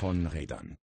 von 0.00 0.26
Rädern. 0.28 0.78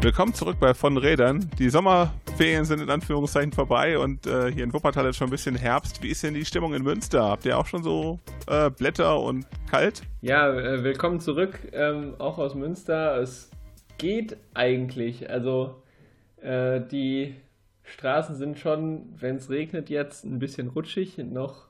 Willkommen 0.00 0.34
zurück 0.34 0.56
bei 0.58 0.74
Von 0.74 0.96
Rädern. 0.96 1.48
Die 1.60 1.70
Sommerferien 1.70 2.64
sind 2.64 2.80
in 2.80 2.90
Anführungszeichen 2.90 3.52
vorbei 3.52 3.96
und 4.00 4.26
äh, 4.26 4.50
hier 4.50 4.64
in 4.64 4.72
Wuppertal 4.72 5.06
ist 5.06 5.16
schon 5.16 5.28
ein 5.28 5.30
bisschen 5.30 5.54
Herbst. 5.54 6.02
Wie 6.02 6.08
ist 6.08 6.24
denn 6.24 6.34
die 6.34 6.44
Stimmung 6.44 6.74
in 6.74 6.82
Münster? 6.82 7.22
Habt 7.22 7.46
ihr 7.46 7.56
auch 7.56 7.66
schon 7.66 7.84
so 7.84 8.18
äh, 8.48 8.70
Blätter 8.70 9.20
und 9.20 9.46
kalt? 9.70 10.02
Ja, 10.22 10.52
äh, 10.52 10.82
willkommen 10.82 11.20
zurück, 11.20 11.56
ähm, 11.72 12.16
auch 12.18 12.38
aus 12.38 12.56
Münster. 12.56 13.16
Es 13.18 13.48
geht 13.96 14.38
eigentlich. 14.54 15.30
Also 15.30 15.80
äh, 16.42 16.80
die 16.80 17.36
Straßen 17.88 18.36
sind 18.36 18.58
schon, 18.58 19.14
wenn 19.18 19.36
es 19.36 19.50
regnet 19.50 19.90
jetzt, 19.90 20.24
ein 20.24 20.38
bisschen 20.38 20.68
rutschig. 20.68 21.18
Noch 21.18 21.66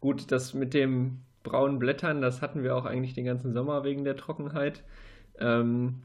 gut, 0.00 0.30
das 0.30 0.54
mit 0.54 0.74
den 0.74 1.22
braunen 1.42 1.78
Blättern, 1.78 2.20
das 2.20 2.42
hatten 2.42 2.62
wir 2.62 2.76
auch 2.76 2.84
eigentlich 2.84 3.14
den 3.14 3.24
ganzen 3.24 3.52
Sommer 3.52 3.84
wegen 3.84 4.04
der 4.04 4.16
Trockenheit. 4.16 4.82
Ähm, 5.38 6.02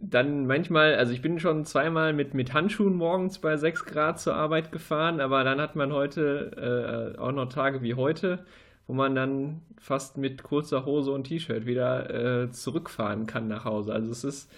dann 0.00 0.46
manchmal, 0.46 0.96
also 0.96 1.12
ich 1.12 1.22
bin 1.22 1.38
schon 1.38 1.64
zweimal 1.64 2.12
mit, 2.12 2.34
mit 2.34 2.52
Handschuhen 2.52 2.94
morgens 2.94 3.38
bei 3.38 3.56
6 3.56 3.84
Grad 3.86 4.20
zur 4.20 4.34
Arbeit 4.34 4.72
gefahren, 4.72 5.20
aber 5.20 5.44
dann 5.44 5.60
hat 5.60 5.76
man 5.76 5.92
heute 5.92 7.14
äh, 7.16 7.18
auch 7.18 7.32
noch 7.32 7.48
Tage 7.48 7.82
wie 7.82 7.94
heute, 7.94 8.44
wo 8.86 8.92
man 8.92 9.14
dann 9.14 9.62
fast 9.78 10.18
mit 10.18 10.42
kurzer 10.42 10.84
Hose 10.84 11.10
und 11.10 11.24
T-Shirt 11.24 11.66
wieder 11.66 12.42
äh, 12.42 12.50
zurückfahren 12.50 13.26
kann 13.26 13.48
nach 13.48 13.64
Hause. 13.64 13.92
Also 13.92 14.10
es 14.10 14.24
ist 14.24 14.52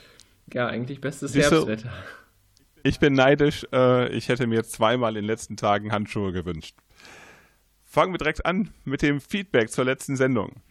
ja 0.52 0.66
eigentlich 0.66 1.00
bestes 1.00 1.34
Herbstwetter. 1.34 1.90
Ich 2.87 3.01
bin 3.01 3.15
neidisch. 3.15 3.67
Äh, 3.73 4.11
ich 4.11 4.29
hätte 4.29 4.47
mir 4.47 4.62
zweimal 4.62 5.17
in 5.17 5.23
den 5.23 5.25
letzten 5.25 5.56
Tagen 5.56 5.91
Handschuhe 5.91 6.31
gewünscht. 6.31 6.77
Fangen 7.83 8.15
wir 8.15 8.19
direkt 8.19 8.47
an 8.47 8.70
mit 8.84 9.03
dem 9.03 9.20
Feedback 9.20 9.70
zur 9.70 9.84
letzten 9.84 10.15
Sendung. 10.15 10.62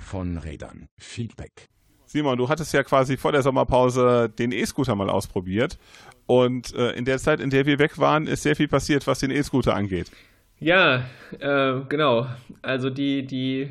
Von 0.00 0.36
Rädern. 0.38 0.88
Feedback. 0.98 1.68
Simon, 2.06 2.38
du 2.38 2.48
hattest 2.48 2.74
ja 2.74 2.82
quasi 2.82 3.16
vor 3.16 3.30
der 3.30 3.42
Sommerpause 3.42 4.30
den 4.36 4.50
E-Scooter 4.50 4.96
mal 4.96 5.08
ausprobiert. 5.08 5.78
Und 6.26 6.74
äh, 6.74 6.90
in 6.90 7.04
der 7.04 7.18
Zeit, 7.18 7.38
in 7.38 7.50
der 7.50 7.66
wir 7.66 7.78
weg 7.78 8.00
waren, 8.00 8.26
ist 8.26 8.42
sehr 8.42 8.56
viel 8.56 8.66
passiert, 8.66 9.06
was 9.06 9.20
den 9.20 9.30
E-Scooter 9.30 9.76
angeht. 9.76 10.10
Ja, 10.58 11.04
äh, 11.38 11.82
genau. 11.88 12.26
Also 12.62 12.90
die, 12.90 13.24
die 13.24 13.70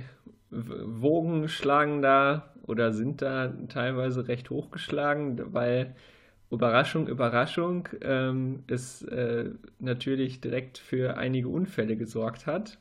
Wogen 0.50 1.50
schlagen 1.50 2.02
da 2.02 2.54
oder 2.64 2.94
sind 2.94 3.22
da 3.22 3.52
teilweise 3.68 4.30
recht 4.30 4.50
hochgeschlagen, 4.50 5.54
weil 5.54 5.96
Überraschung, 6.52 7.08
Überraschung, 7.08 7.88
ähm, 8.02 8.64
es 8.68 9.02
äh, 9.04 9.50
natürlich 9.80 10.42
direkt 10.42 10.78
für 10.78 11.18
einige 11.18 11.48
Unfälle 11.48 11.96
gesorgt 11.96 12.46
hat. 12.46 12.78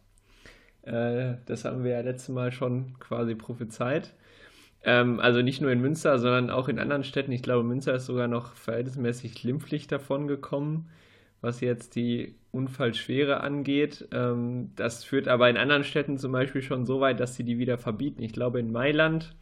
Äh, 0.83 1.35
das 1.47 1.65
haben 1.65 1.85
wir 1.85 1.93
ja 1.93 2.01
letztes 2.01 2.31
Mal 2.31 2.53
schon 2.53 2.99
quasi 2.99 3.35
prophezeit. 3.35 4.15
Ähm, 4.83 5.21
also 5.21 5.43
nicht 5.43 5.61
nur 5.61 5.71
in 5.71 5.81
Münster, 5.81 6.19
sondern 6.19 6.51
auch 6.51 6.69
in 6.69 6.79
anderen 6.79 7.05
Städten. 7.05 7.33
Ich 7.33 7.43
glaube, 7.43 7.65
Münster 7.65 7.95
ist 7.95 8.07
sogar 8.07 8.29
noch 8.29 8.55
verhältnismäßig 8.55 9.35
glimpflich 9.35 9.87
davon 9.87 10.27
gekommen, 10.27 10.89
was 11.41 11.61
jetzt 11.61 11.97
die 11.97 12.37
Unfallschwere 12.51 13.41
angeht. 13.41 14.09
Ähm, 14.13 14.73
das 14.77 15.05
führt 15.05 15.29
aber 15.29 15.49
in 15.51 15.57
anderen 15.57 15.85
Städten 15.85 16.19
zum 16.19 16.33
Beispiel 16.33 16.63
schon 16.63 16.87
so 16.87 17.01
weit, 17.01 17.21
dass 17.21 17.37
sie 17.37 17.45
die 17.45 17.59
wieder 17.59 17.79
verbieten. 17.79 18.23
Ich 18.23 18.33
glaube, 18.33 18.59
in 18.61 18.73
Mailand 18.73 19.35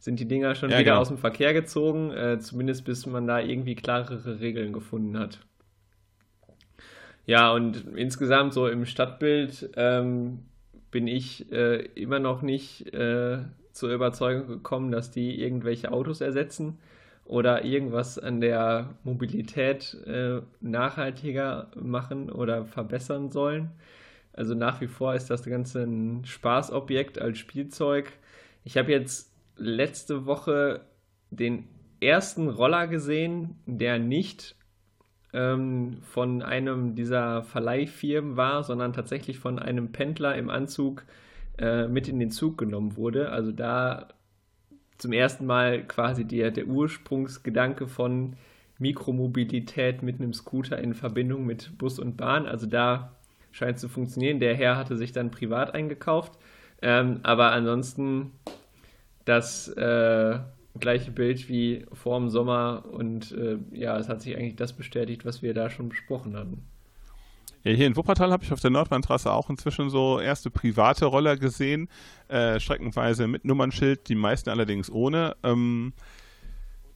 sind 0.00 0.18
die 0.18 0.26
Dinger 0.26 0.54
schon 0.54 0.70
ja, 0.70 0.78
wieder 0.78 0.92
genau. 0.92 1.00
aus 1.00 1.08
dem 1.08 1.18
Verkehr 1.18 1.52
gezogen, 1.52 2.10
äh, 2.10 2.38
zumindest 2.40 2.84
bis 2.84 3.06
man 3.06 3.26
da 3.26 3.38
irgendwie 3.38 3.76
klarere 3.76 4.40
Regeln 4.40 4.72
gefunden 4.72 5.18
hat. 5.18 5.40
Ja, 7.26 7.52
und 7.52 7.84
insgesamt 7.94 8.54
so 8.54 8.66
im 8.66 8.86
Stadtbild 8.86 9.70
ähm, 9.76 10.40
bin 10.90 11.06
ich 11.06 11.52
äh, 11.52 11.84
immer 11.94 12.18
noch 12.18 12.40
nicht 12.40 12.92
äh, 12.94 13.38
zur 13.72 13.92
Überzeugung 13.92 14.48
gekommen, 14.48 14.90
dass 14.90 15.10
die 15.10 15.40
irgendwelche 15.40 15.92
Autos 15.92 16.22
ersetzen 16.22 16.78
oder 17.26 17.64
irgendwas 17.64 18.18
an 18.18 18.40
der 18.40 18.94
Mobilität 19.04 19.94
äh, 20.06 20.40
nachhaltiger 20.60 21.70
machen 21.76 22.30
oder 22.30 22.64
verbessern 22.64 23.30
sollen. 23.30 23.70
Also 24.32 24.54
nach 24.54 24.80
wie 24.80 24.88
vor 24.88 25.14
ist 25.14 25.28
das 25.28 25.44
Ganze 25.44 25.82
ein 25.82 26.24
Spaßobjekt 26.24 27.20
als 27.20 27.38
Spielzeug. 27.38 28.12
Ich 28.64 28.78
habe 28.78 28.90
jetzt 28.90 29.29
letzte 29.60 30.26
Woche 30.26 30.86
den 31.30 31.68
ersten 32.00 32.48
Roller 32.48 32.86
gesehen, 32.88 33.60
der 33.66 33.98
nicht 33.98 34.56
ähm, 35.32 35.98
von 36.02 36.42
einem 36.42 36.94
dieser 36.94 37.42
Verleihfirmen 37.42 38.36
war, 38.36 38.64
sondern 38.64 38.92
tatsächlich 38.92 39.38
von 39.38 39.58
einem 39.58 39.92
Pendler 39.92 40.34
im 40.34 40.50
Anzug 40.50 41.04
äh, 41.58 41.86
mit 41.86 42.08
in 42.08 42.18
den 42.18 42.30
Zug 42.30 42.58
genommen 42.58 42.96
wurde. 42.96 43.30
Also 43.30 43.52
da 43.52 44.08
zum 44.98 45.12
ersten 45.12 45.46
Mal 45.46 45.86
quasi 45.86 46.24
der, 46.24 46.50
der 46.50 46.66
Ursprungsgedanke 46.66 47.86
von 47.86 48.36
Mikromobilität 48.78 50.02
mit 50.02 50.20
einem 50.20 50.32
Scooter 50.32 50.78
in 50.78 50.94
Verbindung 50.94 51.44
mit 51.44 51.76
Bus 51.78 51.98
und 51.98 52.16
Bahn. 52.16 52.46
Also 52.46 52.66
da 52.66 53.16
scheint 53.52 53.76
es 53.76 53.82
zu 53.82 53.88
funktionieren. 53.88 54.40
Der 54.40 54.54
Herr 54.54 54.76
hatte 54.76 54.96
sich 54.96 55.12
dann 55.12 55.30
privat 55.30 55.74
eingekauft. 55.74 56.38
Ähm, 56.82 57.20
aber 57.22 57.52
ansonsten 57.52 58.32
das 59.30 59.68
äh, 59.68 60.38
gleiche 60.78 61.12
Bild 61.12 61.48
wie 61.48 61.86
vor 61.92 62.18
dem 62.18 62.28
Sommer 62.28 62.84
und 62.90 63.32
äh, 63.32 63.58
ja, 63.72 63.96
es 63.96 64.08
hat 64.08 64.22
sich 64.22 64.36
eigentlich 64.36 64.56
das 64.56 64.72
bestätigt, 64.72 65.24
was 65.24 65.40
wir 65.40 65.54
da 65.54 65.70
schon 65.70 65.88
besprochen 65.88 66.36
hatten. 66.36 66.62
Ja, 67.62 67.72
hier 67.72 67.86
in 67.86 67.96
Wuppertal 67.96 68.32
habe 68.32 68.42
ich 68.42 68.52
auf 68.52 68.60
der 68.60 68.70
Nordbahntrasse 68.70 69.30
auch 69.30 69.50
inzwischen 69.50 69.90
so 69.90 70.18
erste 70.18 70.50
private 70.50 71.04
Roller 71.04 71.36
gesehen, 71.36 71.88
äh, 72.28 72.58
streckenweise 72.58 73.28
mit 73.28 73.44
Nummernschild, 73.44 74.08
die 74.08 74.14
meisten 74.14 74.50
allerdings 74.50 74.90
ohne. 74.90 75.36
Ähm, 75.42 75.92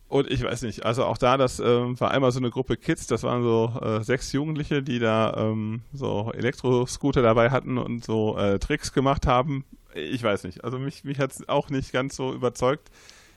und 0.09 0.31
ich 0.31 0.43
weiß 0.43 0.63
nicht, 0.63 0.85
also 0.85 1.05
auch 1.05 1.19
da, 1.19 1.37
das 1.37 1.61
äh, 1.61 2.01
war 2.01 2.11
einmal 2.11 2.33
so 2.33 2.41
eine 2.41 2.51
Gruppe 2.51 2.77
Kids, 2.77 3.07
das 3.07 3.23
waren 3.23 3.43
so 3.43 3.73
äh, 3.81 4.03
sechs 4.03 4.33
Jugendliche, 4.33 4.83
die 4.83 4.99
da 4.99 5.35
ähm, 5.37 5.83
so 5.93 6.33
Elektroscooter 6.35 7.23
dabei 7.23 7.51
hatten 7.51 7.79
und 7.79 8.05
so 8.05 8.37
äh, 8.39 8.59
Tricks 8.59 8.93
gemacht 8.93 9.27
haben. 9.27 9.65
Ich 9.95 10.23
weiß 10.23 10.45
nicht, 10.45 10.65
also 10.65 10.79
mich, 10.79 11.05
mich 11.05 11.19
hat 11.19 11.33
es 11.33 11.49
auch 11.49 11.71
nicht 11.71 11.93
ganz 11.93 12.17
so 12.17 12.33
überzeugt. 12.35 12.91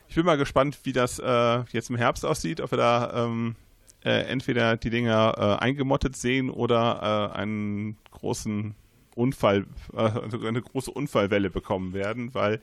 Ich 0.08 0.14
bin 0.14 0.24
mal 0.24 0.36
gespannt, 0.36 0.78
wie 0.84 0.92
das 0.92 1.18
äh, 1.18 1.62
jetzt 1.70 1.90
im 1.90 1.96
Herbst 1.96 2.24
aussieht, 2.24 2.60
ob 2.60 2.72
wir 2.72 2.78
da 2.78 3.26
ähm, 3.26 3.56
äh, 4.04 4.22
entweder 4.22 4.76
die 4.76 4.90
Dinger 4.90 5.34
äh, 5.36 5.62
eingemottet 5.62 6.16
sehen 6.16 6.50
oder 6.50 7.30
äh, 7.34 7.38
einen 7.38 7.96
großen 8.10 8.74
Unfall, 9.14 9.66
äh, 9.94 10.10
eine 10.46 10.62
große 10.62 10.90
Unfallwelle 10.90 11.50
bekommen 11.50 11.92
werden, 11.92 12.34
weil 12.34 12.60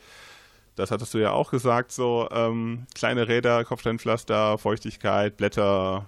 das 0.76 0.92
hattest 0.92 1.14
du 1.14 1.20
ja 1.20 1.32
auch 1.32 1.52
gesagt, 1.52 1.92
so 1.92 2.28
ähm, 2.32 2.86
kleine 2.96 3.28
Räder, 3.28 3.64
Kopfsteinpflaster, 3.64 4.58
Feuchtigkeit, 4.58 5.38
Blätter, 5.38 6.08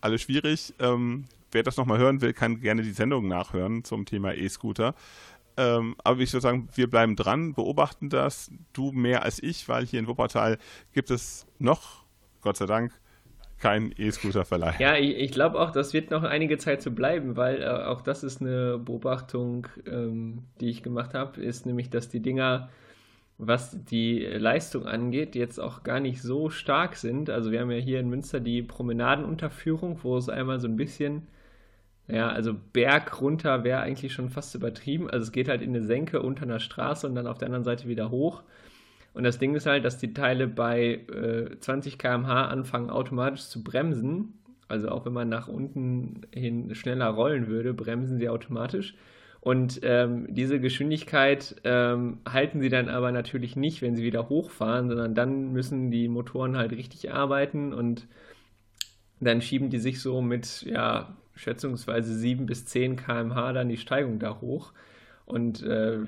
alles 0.00 0.22
schwierig. 0.22 0.74
Ähm, 0.78 1.24
wer 1.50 1.62
das 1.62 1.76
nochmal 1.76 1.98
hören 1.98 2.20
will, 2.20 2.32
kann 2.32 2.60
gerne 2.60 2.82
die 2.82 2.92
Sendung 2.92 3.26
nachhören 3.26 3.82
zum 3.84 4.04
Thema 4.04 4.34
E-Scooter. 4.34 4.94
Ähm, 5.56 5.94
aber 6.02 6.20
ich 6.20 6.32
würde 6.32 6.42
sagen, 6.42 6.68
wir 6.74 6.90
bleiben 6.90 7.16
dran, 7.16 7.54
beobachten 7.54 8.08
das. 8.08 8.50
Du 8.72 8.92
mehr 8.92 9.22
als 9.22 9.42
ich, 9.42 9.68
weil 9.68 9.86
hier 9.86 10.00
in 10.00 10.08
Wuppertal 10.08 10.58
gibt 10.92 11.10
es 11.10 11.46
noch, 11.58 12.04
Gott 12.40 12.56
sei 12.56 12.66
Dank, 12.66 12.92
kein 13.58 13.94
E-Scooter-Verleih. 13.96 14.74
Ja, 14.78 14.96
ich, 14.96 15.16
ich 15.16 15.30
glaube 15.30 15.58
auch, 15.58 15.70
das 15.70 15.94
wird 15.94 16.10
noch 16.10 16.22
einige 16.22 16.58
Zeit 16.58 16.82
so 16.82 16.90
bleiben, 16.90 17.36
weil 17.36 17.62
äh, 17.62 17.66
auch 17.66 18.02
das 18.02 18.22
ist 18.24 18.42
eine 18.42 18.78
Beobachtung, 18.78 19.68
ähm, 19.86 20.42
die 20.60 20.70
ich 20.70 20.82
gemacht 20.82 21.14
habe, 21.14 21.40
ist 21.40 21.64
nämlich, 21.64 21.88
dass 21.88 22.08
die 22.08 22.20
Dinger, 22.20 22.68
was 23.38 23.82
die 23.84 24.20
Leistung 24.20 24.86
angeht, 24.86 25.34
jetzt 25.34 25.58
auch 25.58 25.82
gar 25.82 26.00
nicht 26.00 26.20
so 26.20 26.50
stark 26.50 26.96
sind. 26.96 27.30
Also 27.30 27.52
wir 27.52 27.60
haben 27.60 27.70
ja 27.70 27.78
hier 27.78 28.00
in 28.00 28.10
Münster 28.10 28.40
die 28.40 28.62
Promenadenunterführung, 28.62 30.00
wo 30.02 30.16
es 30.16 30.28
einmal 30.28 30.60
so 30.60 30.68
ein 30.68 30.76
bisschen, 30.76 31.26
ja, 32.06 32.28
also 32.28 32.54
Berg 32.72 33.20
runter 33.20 33.64
wäre 33.64 33.80
eigentlich 33.80 34.12
schon 34.12 34.28
fast 34.28 34.54
übertrieben. 34.54 35.08
Also 35.08 35.24
es 35.24 35.32
geht 35.32 35.48
halt 35.48 35.62
in 35.62 35.70
eine 35.70 35.82
Senke 35.82 36.20
unter 36.20 36.42
einer 36.42 36.60
Straße 36.60 37.06
und 37.06 37.14
dann 37.14 37.26
auf 37.26 37.38
der 37.38 37.46
anderen 37.46 37.64
Seite 37.64 37.88
wieder 37.88 38.10
hoch. 38.10 38.42
Und 39.14 39.24
das 39.24 39.38
Ding 39.38 39.54
ist 39.54 39.66
halt, 39.66 39.84
dass 39.84 39.96
die 39.96 40.12
Teile 40.12 40.48
bei 40.48 41.00
äh, 41.12 41.58
20 41.58 41.98
km/h 41.98 42.46
anfangen 42.48 42.90
automatisch 42.90 43.44
zu 43.46 43.62
bremsen. 43.62 44.34
Also 44.68 44.88
auch 44.88 45.06
wenn 45.06 45.12
man 45.12 45.28
nach 45.28 45.48
unten 45.48 46.22
hin 46.32 46.74
schneller 46.74 47.08
rollen 47.08 47.46
würde, 47.46 47.72
bremsen 47.72 48.18
sie 48.18 48.28
automatisch. 48.28 48.94
Und 49.40 49.80
ähm, 49.82 50.26
diese 50.30 50.58
Geschwindigkeit 50.58 51.56
ähm, 51.64 52.18
halten 52.26 52.60
sie 52.60 52.70
dann 52.70 52.88
aber 52.88 53.12
natürlich 53.12 53.56
nicht, 53.56 53.82
wenn 53.82 53.94
sie 53.94 54.02
wieder 54.02 54.28
hochfahren, 54.30 54.88
sondern 54.88 55.14
dann 55.14 55.52
müssen 55.52 55.90
die 55.90 56.08
Motoren 56.08 56.56
halt 56.56 56.72
richtig 56.72 57.12
arbeiten 57.12 57.74
und 57.74 58.08
dann 59.20 59.42
schieben 59.42 59.68
die 59.68 59.78
sich 59.78 60.00
so 60.00 60.22
mit, 60.22 60.62
ja, 60.62 61.14
schätzungsweise 61.34 62.14
7 62.14 62.46
bis 62.46 62.66
10 62.66 62.96
km/h 62.96 63.52
dann 63.52 63.68
die 63.68 63.76
Steigung 63.76 64.18
da 64.18 64.40
hoch. 64.40 64.72
Und 65.26 65.62
äh, 65.62 65.98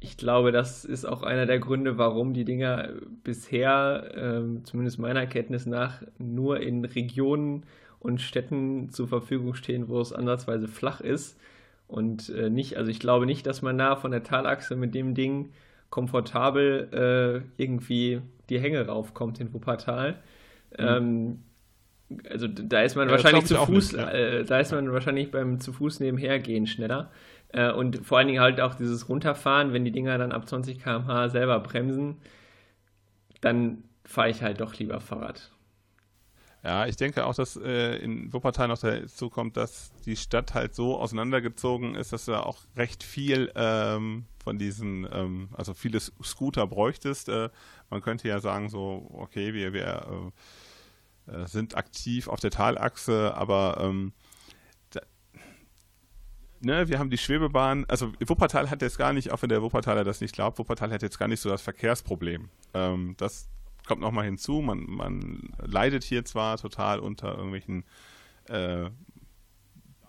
ich 0.00 0.16
glaube, 0.16 0.52
das 0.52 0.84
ist 0.84 1.04
auch 1.04 1.22
einer 1.22 1.46
der 1.46 1.58
Gründe, 1.58 1.96
warum 1.96 2.34
die 2.34 2.44
Dinger 2.44 2.90
bisher, 3.22 4.10
äh, 4.14 4.62
zumindest 4.64 4.98
meiner 4.98 5.26
Kenntnis 5.26 5.66
nach, 5.66 6.02
nur 6.18 6.60
in 6.60 6.84
Regionen 6.84 7.64
und 8.00 8.20
Städten 8.20 8.90
zur 8.90 9.06
Verfügung 9.06 9.54
stehen, 9.54 9.88
wo 9.88 10.00
es 10.00 10.12
ansatzweise 10.12 10.66
flach 10.66 11.00
ist. 11.00 11.38
Und 11.86 12.30
äh, 12.30 12.50
nicht, 12.50 12.76
also 12.76 12.90
ich 12.90 13.00
glaube 13.00 13.26
nicht, 13.26 13.46
dass 13.46 13.62
man 13.62 13.78
da 13.78 13.96
von 13.96 14.10
der 14.10 14.24
Talachse 14.24 14.76
mit 14.76 14.94
dem 14.94 15.14
Ding 15.14 15.50
komfortabel 15.90 17.44
äh, 17.56 17.62
irgendwie 17.62 18.22
die 18.48 18.58
Hänge 18.58 18.86
raufkommt 18.86 19.38
in 19.40 19.52
Wuppertal. 19.52 20.12
Mhm. 20.78 20.78
Ähm, 20.78 21.38
also 22.30 22.48
da 22.48 22.82
ist 22.82 22.96
man 22.96 23.08
ja, 23.08 23.12
wahrscheinlich 23.12 23.46
zu 23.46 23.56
Fuß, 23.56 23.92
nicht, 23.92 24.02
ja. 24.02 24.10
äh, 24.10 24.44
da 24.44 24.60
ist 24.60 24.72
man 24.72 24.92
wahrscheinlich 24.92 25.30
beim 25.30 25.60
zu 25.60 25.72
Fuß 25.72 26.00
nebenher 26.00 26.38
gehen 26.38 26.66
schneller. 26.66 27.10
Äh, 27.48 27.70
und 27.72 28.04
vor 28.04 28.18
allen 28.18 28.28
Dingen 28.28 28.40
halt 28.40 28.60
auch 28.60 28.74
dieses 28.74 29.08
Runterfahren, 29.08 29.72
wenn 29.72 29.84
die 29.84 29.92
Dinger 29.92 30.18
dann 30.18 30.32
ab 30.32 30.48
20 30.48 30.82
km/h 30.82 31.28
selber 31.28 31.60
bremsen, 31.60 32.16
dann 33.40 33.84
fahre 34.04 34.30
ich 34.30 34.42
halt 34.42 34.60
doch 34.60 34.74
lieber 34.78 35.00
Fahrrad. 35.00 35.50
Ja, 36.64 36.86
ich 36.86 36.96
denke 36.96 37.26
auch, 37.26 37.34
dass 37.34 37.56
äh, 37.56 37.96
in 37.96 38.32
Wuppertal 38.32 38.68
noch 38.68 38.78
dazu 38.78 39.30
kommt, 39.30 39.56
dass 39.56 39.92
die 40.06 40.14
Stadt 40.14 40.54
halt 40.54 40.76
so 40.76 40.96
auseinandergezogen 40.96 41.96
ist, 41.96 42.12
dass 42.12 42.26
du 42.26 42.34
auch 42.34 42.60
recht 42.76 43.02
viel 43.02 43.50
ähm, 43.56 44.26
von 44.44 44.58
diesen, 44.58 45.08
ähm, 45.12 45.48
also 45.54 45.74
viele 45.74 45.98
Scooter 45.98 46.68
bräuchtest. 46.68 47.28
Äh, 47.28 47.50
man 47.90 48.00
könnte 48.00 48.28
ja 48.28 48.38
sagen, 48.38 48.68
so, 48.68 49.10
okay, 49.12 49.54
wir, 49.54 49.72
wir 49.72 50.32
äh, 51.26 51.46
sind 51.46 51.76
aktiv 51.76 52.28
auf 52.28 52.40
der 52.40 52.50
Talachse, 52.50 53.34
aber 53.34 53.78
ähm, 53.80 54.12
da, 54.90 55.00
ne, 56.60 56.88
wir 56.88 56.98
haben 56.98 57.10
die 57.10 57.18
Schwebebahn, 57.18 57.84
also 57.88 58.12
Wuppertal 58.26 58.70
hat 58.70 58.82
jetzt 58.82 58.98
gar 58.98 59.12
nicht, 59.12 59.32
auch 59.32 59.42
wenn 59.42 59.48
der 59.48 59.62
Wuppertaler 59.62 60.04
das 60.04 60.20
nicht 60.20 60.34
glaubt, 60.34 60.58
Wuppertal 60.58 60.92
hat 60.92 61.02
jetzt 61.02 61.18
gar 61.18 61.28
nicht 61.28 61.40
so 61.40 61.48
das 61.48 61.62
Verkehrsproblem. 61.62 62.48
Ähm, 62.74 63.14
das 63.18 63.48
kommt 63.86 64.00
nochmal 64.00 64.24
hinzu, 64.24 64.60
man, 64.60 64.84
man 64.88 65.52
leidet 65.58 66.04
hier 66.04 66.24
zwar 66.24 66.56
total 66.58 66.98
unter 67.00 67.36
irgendwelchen 67.36 67.84
äh, 68.48 68.90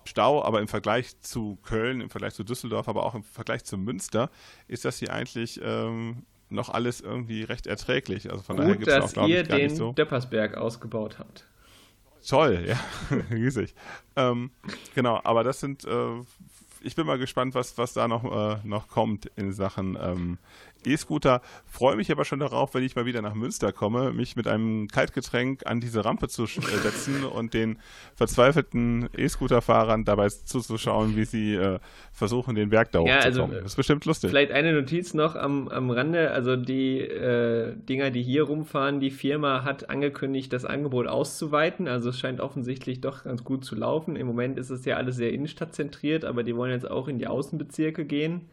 Stau, 0.05 0.43
aber 0.43 0.59
im 0.59 0.67
Vergleich 0.67 1.19
zu 1.21 1.57
Köln, 1.63 2.01
im 2.01 2.09
Vergleich 2.09 2.33
zu 2.33 2.43
Düsseldorf, 2.43 2.89
aber 2.89 3.05
auch 3.05 3.15
im 3.15 3.23
Vergleich 3.23 3.63
zu 3.63 3.77
Münster 3.77 4.29
ist 4.67 4.83
das 4.85 4.99
hier 4.99 5.13
eigentlich 5.13 5.59
ähm, 5.63 6.25
noch 6.53 6.69
alles 6.69 7.01
irgendwie 7.01 7.43
recht 7.43 7.67
erträglich. 7.67 8.31
Also 8.31 8.43
von 8.43 8.55
Gut, 8.55 8.65
daher 8.65 8.75
gibt 8.77 8.87
es 8.87 9.03
auch, 9.03 9.13
glaube 9.13 9.31
ich, 9.31 9.47
gar 9.47 9.57
nicht 9.57 9.75
so. 9.75 9.91
den 9.91 9.95
Döppersberg 9.95 10.55
ausgebaut 10.55 11.17
habt. 11.19 11.45
Toll, 12.27 12.65
ja, 12.67 12.79
riesig. 13.31 13.75
ähm, 14.15 14.51
genau, 14.95 15.19
aber 15.23 15.43
das 15.43 15.59
sind, 15.59 15.83
äh, 15.83 16.21
ich 16.81 16.95
bin 16.95 17.05
mal 17.05 17.17
gespannt, 17.17 17.53
was, 17.53 17.77
was 17.77 17.93
da 17.93 18.07
noch, 18.07 18.23
äh, 18.23 18.59
noch 18.63 18.87
kommt 18.87 19.25
in 19.35 19.51
Sachen 19.51 19.97
ähm, 20.01 20.37
E-Scooter. 20.85 21.41
Freue 21.65 21.95
mich 21.95 22.11
aber 22.11 22.25
schon 22.25 22.39
darauf, 22.39 22.73
wenn 22.73 22.83
ich 22.83 22.95
mal 22.95 23.05
wieder 23.05 23.21
nach 23.21 23.33
Münster 23.33 23.71
komme, 23.71 24.11
mich 24.11 24.35
mit 24.35 24.47
einem 24.47 24.87
Kaltgetränk 24.87 25.65
an 25.65 25.79
diese 25.79 26.05
Rampe 26.05 26.27
zu 26.27 26.43
äh, 26.43 26.47
setzen 26.47 27.23
und 27.33 27.53
den 27.53 27.77
verzweifelten 28.15 29.09
E-Scooter-Fahrern 29.15 30.05
dabei 30.05 30.29
zuzuschauen, 30.29 31.15
wie 31.15 31.25
sie 31.25 31.55
äh, 31.55 31.79
versuchen, 32.11 32.55
den 32.55 32.69
Berg 32.69 32.91
da 32.91 33.01
ja, 33.01 33.17
hochzukommen. 33.17 33.51
Also, 33.51 33.63
das 33.63 33.71
ist 33.71 33.75
bestimmt 33.75 34.05
lustig. 34.05 34.29
Vielleicht 34.29 34.51
eine 34.51 34.73
Notiz 34.73 35.13
noch 35.13 35.35
am, 35.35 35.67
am 35.69 35.89
Rande. 35.89 36.31
Also 36.31 36.55
die 36.55 36.99
äh, 36.99 37.75
Dinger, 37.75 38.11
die 38.11 38.21
hier 38.21 38.43
rumfahren, 38.43 38.99
die 38.99 39.11
Firma 39.11 39.63
hat 39.63 39.89
angekündigt, 39.89 40.53
das 40.53 40.65
Angebot 40.65 41.07
auszuweiten. 41.07 41.87
Also 41.87 42.09
es 42.09 42.19
scheint 42.19 42.41
offensichtlich 42.41 43.01
doch 43.01 43.23
ganz 43.23 43.43
gut 43.43 43.65
zu 43.65 43.75
laufen. 43.75 44.15
Im 44.15 44.27
Moment 44.27 44.57
ist 44.57 44.69
es 44.69 44.85
ja 44.85 44.97
alles 44.97 45.15
sehr 45.15 45.33
innenstadtzentriert, 45.33 46.25
aber 46.25 46.43
die 46.43 46.55
wollen 46.55 46.71
jetzt 46.71 46.89
auch 46.89 47.07
in 47.07 47.17
die 47.17 47.27
Außenbezirke 47.27 48.05
gehen. 48.05 48.49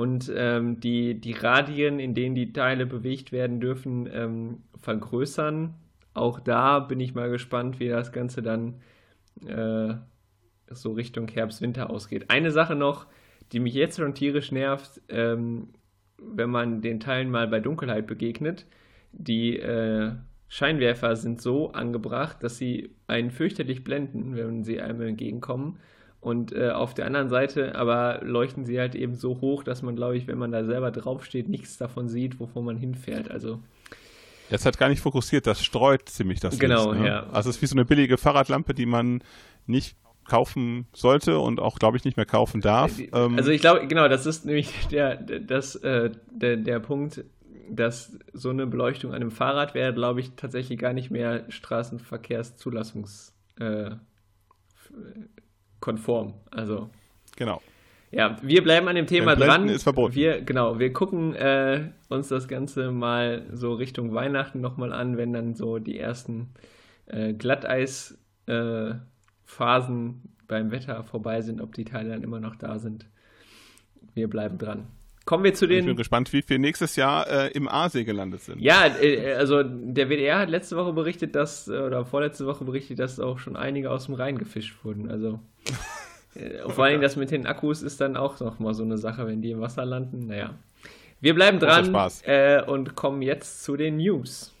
Und 0.00 0.32
ähm, 0.34 0.80
die, 0.80 1.20
die 1.20 1.32
Radien, 1.32 2.00
in 2.00 2.14
denen 2.14 2.34
die 2.34 2.54
Teile 2.54 2.86
bewegt 2.86 3.32
werden 3.32 3.60
dürfen, 3.60 4.08
ähm, 4.10 4.62
vergrößern. 4.80 5.74
Auch 6.14 6.40
da 6.40 6.78
bin 6.78 7.00
ich 7.00 7.14
mal 7.14 7.28
gespannt, 7.28 7.80
wie 7.80 7.88
das 7.90 8.10
Ganze 8.10 8.40
dann 8.40 8.76
äh, 9.46 9.92
so 10.70 10.92
Richtung 10.92 11.28
Herbst-Winter 11.28 11.90
ausgeht. 11.90 12.30
Eine 12.30 12.50
Sache 12.50 12.76
noch, 12.76 13.08
die 13.52 13.60
mich 13.60 13.74
jetzt 13.74 13.98
schon 13.98 14.14
tierisch 14.14 14.52
nervt, 14.52 15.02
ähm, 15.10 15.68
wenn 16.16 16.48
man 16.48 16.80
den 16.80 16.98
Teilen 17.00 17.30
mal 17.30 17.46
bei 17.46 17.60
Dunkelheit 17.60 18.06
begegnet. 18.06 18.64
Die 19.12 19.58
äh, 19.58 20.12
Scheinwerfer 20.48 21.14
sind 21.14 21.42
so 21.42 21.72
angebracht, 21.72 22.42
dass 22.42 22.56
sie 22.56 22.94
einen 23.06 23.30
fürchterlich 23.30 23.84
blenden, 23.84 24.34
wenn 24.34 24.64
sie 24.64 24.80
einem 24.80 25.02
entgegenkommen. 25.02 25.78
Und 26.20 26.52
äh, 26.52 26.70
auf 26.70 26.92
der 26.92 27.06
anderen 27.06 27.30
Seite 27.30 27.74
aber 27.76 28.20
leuchten 28.22 28.66
sie 28.66 28.78
halt 28.78 28.94
eben 28.94 29.14
so 29.14 29.40
hoch, 29.40 29.64
dass 29.64 29.80
man, 29.82 29.96
glaube 29.96 30.16
ich, 30.18 30.26
wenn 30.26 30.36
man 30.38 30.52
da 30.52 30.64
selber 30.64 30.90
draufsteht, 30.90 31.48
nichts 31.48 31.78
davon 31.78 32.08
sieht, 32.08 32.38
wovon 32.38 32.64
man 32.66 32.76
hinfährt. 32.76 33.30
Also. 33.30 33.60
Das 34.50 34.66
hat 34.66 34.76
gar 34.76 34.90
nicht 34.90 35.00
fokussiert, 35.00 35.46
das 35.46 35.64
streut 35.64 36.08
ziemlich 36.08 36.40
das 36.40 36.58
Genau, 36.58 36.92
Licht, 36.92 37.02
ne? 37.02 37.08
ja. 37.08 37.26
Also 37.32 37.48
es 37.48 37.56
ist 37.56 37.62
wie 37.62 37.66
so 37.66 37.74
eine 37.74 37.86
billige 37.86 38.18
Fahrradlampe, 38.18 38.74
die 38.74 38.84
man 38.84 39.22
nicht 39.66 39.96
kaufen 40.26 40.86
sollte 40.92 41.38
und 41.38 41.58
auch, 41.58 41.78
glaube 41.78 41.96
ich, 41.96 42.04
nicht 42.04 42.16
mehr 42.18 42.26
kaufen 42.26 42.60
darf. 42.60 42.98
Äh, 42.98 43.08
ähm, 43.14 43.36
also 43.36 43.50
ich 43.50 43.62
glaube, 43.62 43.86
genau, 43.86 44.08
das 44.08 44.26
ist 44.26 44.44
nämlich 44.44 44.88
der, 44.88 45.16
das, 45.16 45.76
äh, 45.76 46.10
der, 46.30 46.56
der 46.58 46.80
Punkt, 46.80 47.24
dass 47.70 48.18
so 48.32 48.50
eine 48.50 48.66
Beleuchtung 48.66 49.12
an 49.12 49.16
einem 49.16 49.30
Fahrrad 49.30 49.74
wäre, 49.74 49.94
glaube 49.94 50.20
ich, 50.20 50.32
tatsächlich 50.36 50.78
gar 50.78 50.92
nicht 50.92 51.10
mehr 51.10 51.44
Straßenverkehrszulassungskonform. 51.48 53.32
Äh, 53.60 53.96
konform. 55.80 56.34
Also. 56.50 56.90
Genau. 57.36 57.60
Ja, 58.12 58.36
wir 58.42 58.64
bleiben 58.64 58.88
an 58.88 58.96
dem 58.96 59.06
Thema 59.06 59.36
dran. 59.36 59.68
ist 59.68 59.84
verboten. 59.84 60.12
Wir, 60.14 60.42
genau, 60.42 60.80
wir 60.80 60.92
gucken 60.92 61.34
äh, 61.34 61.90
uns 62.08 62.28
das 62.28 62.48
Ganze 62.48 62.90
mal 62.90 63.46
so 63.52 63.74
Richtung 63.74 64.12
Weihnachten 64.14 64.60
nochmal 64.60 64.92
an, 64.92 65.16
wenn 65.16 65.32
dann 65.32 65.54
so 65.54 65.78
die 65.78 65.98
ersten 65.98 66.48
äh, 67.06 67.32
Glatteis-Phasen 67.32 70.08
äh, 70.08 70.12
beim 70.48 70.72
Wetter 70.72 71.04
vorbei 71.04 71.40
sind, 71.40 71.60
ob 71.60 71.72
die 71.74 71.84
Teile 71.84 72.10
dann 72.10 72.24
immer 72.24 72.40
noch 72.40 72.56
da 72.56 72.80
sind. 72.80 73.06
Wir 74.14 74.28
bleiben 74.28 74.58
dran. 74.58 74.88
Kommen 75.30 75.44
wir 75.44 75.54
zu 75.54 75.68
den. 75.68 75.78
Ich 75.78 75.86
bin 75.86 75.94
gespannt, 75.94 76.32
wie 76.32 76.42
viel 76.42 76.58
nächstes 76.58 76.96
Jahr 76.96 77.24
äh, 77.30 77.52
im 77.52 77.68
Aasee 77.68 78.02
gelandet 78.02 78.42
sind. 78.42 78.60
Ja, 78.60 78.86
äh, 79.00 79.34
also 79.34 79.62
der 79.62 80.08
WDR 80.08 80.40
hat 80.40 80.50
letzte 80.50 80.76
Woche 80.76 80.92
berichtet, 80.92 81.36
dass, 81.36 81.68
äh, 81.68 81.78
oder 81.78 82.04
vorletzte 82.04 82.46
Woche 82.46 82.64
berichtet, 82.64 82.98
dass 82.98 83.20
auch 83.20 83.38
schon 83.38 83.54
einige 83.54 83.92
aus 83.92 84.06
dem 84.06 84.16
Rhein 84.16 84.38
gefischt 84.38 84.84
wurden. 84.84 85.08
Also. 85.08 85.38
Äh, 86.36 86.68
vor 86.68 86.84
allem 86.84 87.00
das 87.00 87.16
mit 87.16 87.32
den 87.32 87.44
Akkus 87.44 87.82
ist 87.82 88.00
dann 88.00 88.16
auch 88.16 88.38
nochmal 88.38 88.72
so 88.72 88.84
eine 88.84 88.98
Sache, 88.98 89.26
wenn 89.26 89.42
die 89.42 89.50
im 89.50 89.60
Wasser 89.60 89.84
landen. 89.84 90.28
Naja. 90.28 90.54
Wir 91.20 91.34
bleiben 91.34 91.58
dran 91.58 91.92
äh, 92.22 92.62
und 92.62 92.94
kommen 92.94 93.20
jetzt 93.20 93.64
zu 93.64 93.76
den 93.76 93.96
News. 93.96 94.54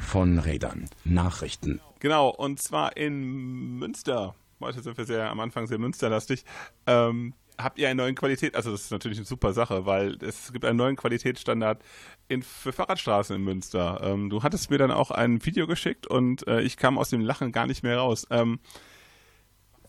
Von 0.00 0.38
Rädern. 0.38 0.88
Nachrichten. 1.04 1.82
Genau, 2.00 2.30
und 2.30 2.62
zwar 2.62 2.96
in 2.96 3.76
Münster. 3.78 4.34
Heute 4.58 4.80
sind 4.80 4.96
wir 4.96 5.04
sehr 5.04 5.28
am 5.28 5.38
Anfang 5.38 5.66
sehr 5.66 5.78
münsterlastig. 5.78 6.46
Ähm, 6.86 7.34
habt 7.58 7.78
ihr 7.78 7.88
einen 7.88 7.98
neuen 7.98 8.14
Qualität, 8.14 8.54
also 8.56 8.70
das 8.70 8.82
ist 8.82 8.90
natürlich 8.90 9.18
eine 9.18 9.26
super 9.26 9.52
Sache, 9.52 9.86
weil 9.86 10.16
es 10.22 10.52
gibt 10.52 10.64
einen 10.64 10.78
neuen 10.78 10.96
Qualitätsstandard 10.96 11.82
in, 12.28 12.42
für 12.42 12.72
Fahrradstraßen 12.72 13.36
in 13.36 13.42
Münster. 13.42 14.00
Ähm, 14.02 14.30
du 14.30 14.42
hattest 14.42 14.70
mir 14.70 14.78
dann 14.78 14.90
auch 14.90 15.10
ein 15.10 15.44
Video 15.44 15.66
geschickt 15.66 16.06
und 16.06 16.46
äh, 16.46 16.60
ich 16.62 16.76
kam 16.76 16.98
aus 16.98 17.10
dem 17.10 17.20
Lachen 17.20 17.52
gar 17.52 17.66
nicht 17.66 17.82
mehr 17.82 17.98
raus. 17.98 18.26
Ähm, 18.30 18.58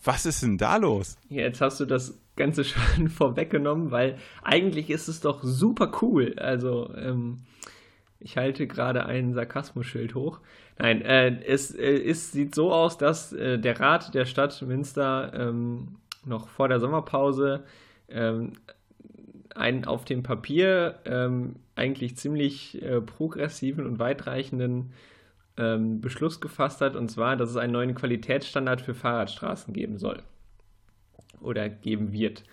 was 0.04 0.26
ist 0.26 0.42
denn 0.42 0.58
da 0.58 0.76
los? 0.76 1.16
Jetzt 1.28 1.60
hast 1.60 1.80
du 1.80 1.84
das 1.84 2.18
Ganze 2.36 2.64
schon 2.64 3.08
vorweggenommen, 3.08 3.90
weil 3.90 4.18
eigentlich 4.42 4.90
ist 4.90 5.08
es 5.08 5.20
doch 5.20 5.42
super 5.42 5.90
cool. 6.02 6.34
Also, 6.38 6.94
ähm, 6.94 7.38
ich 8.18 8.36
halte 8.36 8.66
gerade 8.66 9.06
ein 9.06 9.34
Sarkasmusschild 9.34 10.14
hoch. 10.14 10.40
Nein, 10.78 11.02
äh, 11.02 11.42
es, 11.44 11.74
äh, 11.74 11.98
es 11.98 12.32
sieht 12.32 12.54
so 12.54 12.72
aus, 12.72 12.98
dass 12.98 13.32
äh, 13.32 13.58
der 13.58 13.78
Rat 13.80 14.14
der 14.14 14.24
Stadt 14.26 14.60
Münster 14.62 15.32
ähm, 15.34 15.96
noch 16.26 16.48
vor 16.48 16.68
der 16.68 16.80
Sommerpause 16.80 17.64
ähm, 18.08 18.52
einen 19.54 19.84
auf 19.84 20.04
dem 20.04 20.22
Papier 20.22 20.98
ähm, 21.04 21.56
eigentlich 21.74 22.16
ziemlich 22.16 22.82
äh, 22.82 23.00
progressiven 23.00 23.86
und 23.86 23.98
weitreichenden 23.98 24.92
ähm, 25.56 26.00
Beschluss 26.00 26.40
gefasst 26.40 26.80
hat, 26.80 26.96
und 26.96 27.10
zwar, 27.10 27.36
dass 27.36 27.50
es 27.50 27.56
einen 27.56 27.72
neuen 27.72 27.94
Qualitätsstandard 27.94 28.80
für 28.80 28.94
Fahrradstraßen 28.94 29.72
geben 29.72 29.98
soll. 29.98 30.22
Oder 31.40 31.68
geben 31.68 32.12
wird. 32.12 32.44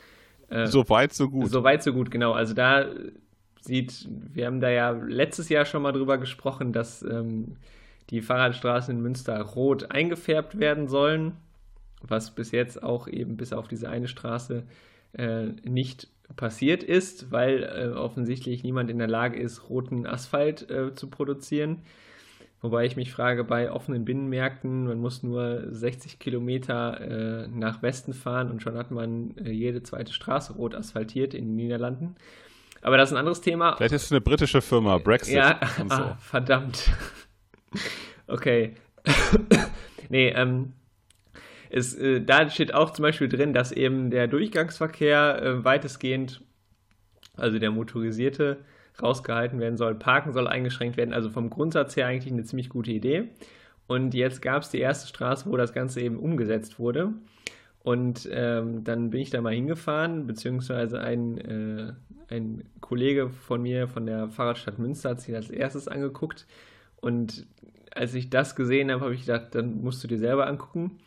Äh, 0.50 0.68
so 0.68 0.88
weit, 0.90 1.14
so 1.14 1.30
gut. 1.30 1.50
So 1.50 1.64
weit, 1.64 1.84
so 1.84 1.94
gut, 1.94 2.12
genau. 2.12 2.34
Also 2.34 2.54
da 2.54 2.86
sieht, 3.62 4.08
wir 4.10 4.46
haben 4.46 4.62
da 4.62 4.70
ja 4.70 4.92
letztes 4.92 5.50
Jahr 5.50 5.66
schon 5.66 5.82
mal 5.82 5.92
drüber 5.92 6.18
gesprochen, 6.18 6.74
dass 6.74 7.02
ähm, 7.02 7.58
die 8.10 8.22
Fahrradstraßen 8.22 8.96
in 8.96 9.02
Münster 9.02 9.42
rot 9.42 9.92
eingefärbt 9.92 10.60
werden 10.60 10.88
sollen 10.88 11.34
was 12.08 12.32
bis 12.32 12.52
jetzt 12.52 12.84
auch 12.84 13.08
eben 13.08 13.38
bis 13.38 13.54
auf 13.54 13.68
diese 13.68 13.90
eine 13.90 14.08
Straße 14.08 14.64
äh, 15.14 15.46
nicht 15.64 16.08
passiert 16.36 16.84
ist, 16.84 17.32
weil 17.32 17.64
äh, 17.64 17.96
offensichtlich 17.96 18.64
niemand 18.64 18.90
in 18.90 18.98
der 18.98 19.08
Lage 19.08 19.40
ist, 19.40 19.70
roten 19.70 20.06
Asphalt 20.06 20.70
äh, 20.70 20.94
zu 20.94 21.10
produzieren. 21.10 21.82
Wobei 22.62 22.86
ich 22.86 22.96
mich 22.96 23.12
frage, 23.12 23.44
bei 23.44 23.72
offenen 23.72 24.06
Binnenmärkten, 24.06 24.88
man 24.88 24.98
muss 24.98 25.22
nur 25.22 25.66
60 25.70 26.18
Kilometer 26.18 27.02
äh, 27.02 27.48
nach 27.50 27.82
Westen 27.82 28.14
fahren 28.14 28.50
und 28.50 28.62
schon 28.62 28.78
hat 28.78 28.90
man 28.90 29.36
äh, 29.38 29.52
jede 29.52 29.84
zweite 29.84 30.14
Straße 30.14 30.54
rot 30.54 30.74
asphaltiert 30.74 31.34
in 31.34 31.46
den 31.46 31.56
Niederlanden. 31.58 32.16
Aber 32.82 32.98
das 32.98 33.10
ist 33.10 33.14
ein 33.14 33.20
anderes 33.20 33.42
Thema. 33.42 33.76
Vielleicht 33.76 33.94
ist 33.94 34.06
es 34.06 34.12
eine 34.12 34.22
britische 34.22 34.62
Firma, 34.62 34.98
Brexit. 34.98 35.36
Ja, 35.36 35.60
und 35.80 35.92
so. 35.92 35.98
ah, 35.98 36.16
verdammt. 36.20 36.90
okay. 38.28 38.76
Nee, 40.10 40.30
ähm, 40.30 40.74
es, 41.74 41.96
äh, 41.96 42.22
da 42.22 42.50
steht 42.50 42.74
auch 42.74 42.92
zum 42.92 43.02
Beispiel 43.02 43.28
drin, 43.28 43.52
dass 43.52 43.72
eben 43.72 44.12
der 44.12 44.28
Durchgangsverkehr 44.28 45.42
äh, 45.42 45.64
weitestgehend, 45.66 46.42
also 47.36 47.58
der 47.58 47.72
motorisierte, 47.72 48.60
rausgehalten 49.02 49.60
werden 49.60 49.76
soll. 49.76 49.96
Parken 49.96 50.34
soll 50.34 50.48
eingeschränkt 50.48 50.98
werden. 50.98 51.16
Also 51.16 51.32
vom 51.32 51.50
Grundsatz 51.50 51.96
her 51.96 52.06
eigentlich 52.06 52.32
eine 52.32 52.44
ziemlich 52.44 52.70
gute 52.70 52.92
Idee. 52.92 53.30
Und 53.88 54.14
jetzt 54.14 54.44
gab 54.44 54.62
es 54.62 54.70
die 54.70 54.80
erste 54.80 55.08
Straße, 55.08 55.50
wo 55.50 55.58
das 55.58 55.74
Ganze 55.74 56.00
eben 56.02 56.18
umgesetzt 56.18 56.78
wurde. 56.78 57.14
Und 57.80 58.30
ähm, 58.32 58.84
dann 58.84 59.10
bin 59.10 59.22
ich 59.22 59.32
da 59.32 59.42
mal 59.42 59.56
hingefahren, 59.56 60.28
beziehungsweise 60.28 61.02
ein, 61.02 61.38
äh, 61.40 61.94
ein 62.30 62.66
Kollege 62.82 63.32
von 63.32 63.64
mir 63.64 63.88
von 63.88 64.06
der 64.06 64.30
Fahrradstadt 64.30 64.78
Münster 64.78 65.10
hat 65.10 65.22
sich 65.22 65.34
als 65.34 65.50
erstes 65.50 65.88
angeguckt. 65.88 66.46
Und 67.02 67.48
als 67.96 68.14
ich 68.14 68.30
das 68.30 68.56
gesehen 68.56 68.92
habe, 68.92 69.02
habe 69.02 69.16
ich 69.16 69.22
gedacht, 69.22 69.56
dann 69.56 69.82
musst 69.82 70.04
du 70.04 70.08
dir 70.08 70.20
selber 70.20 70.46
angucken. 70.46 71.00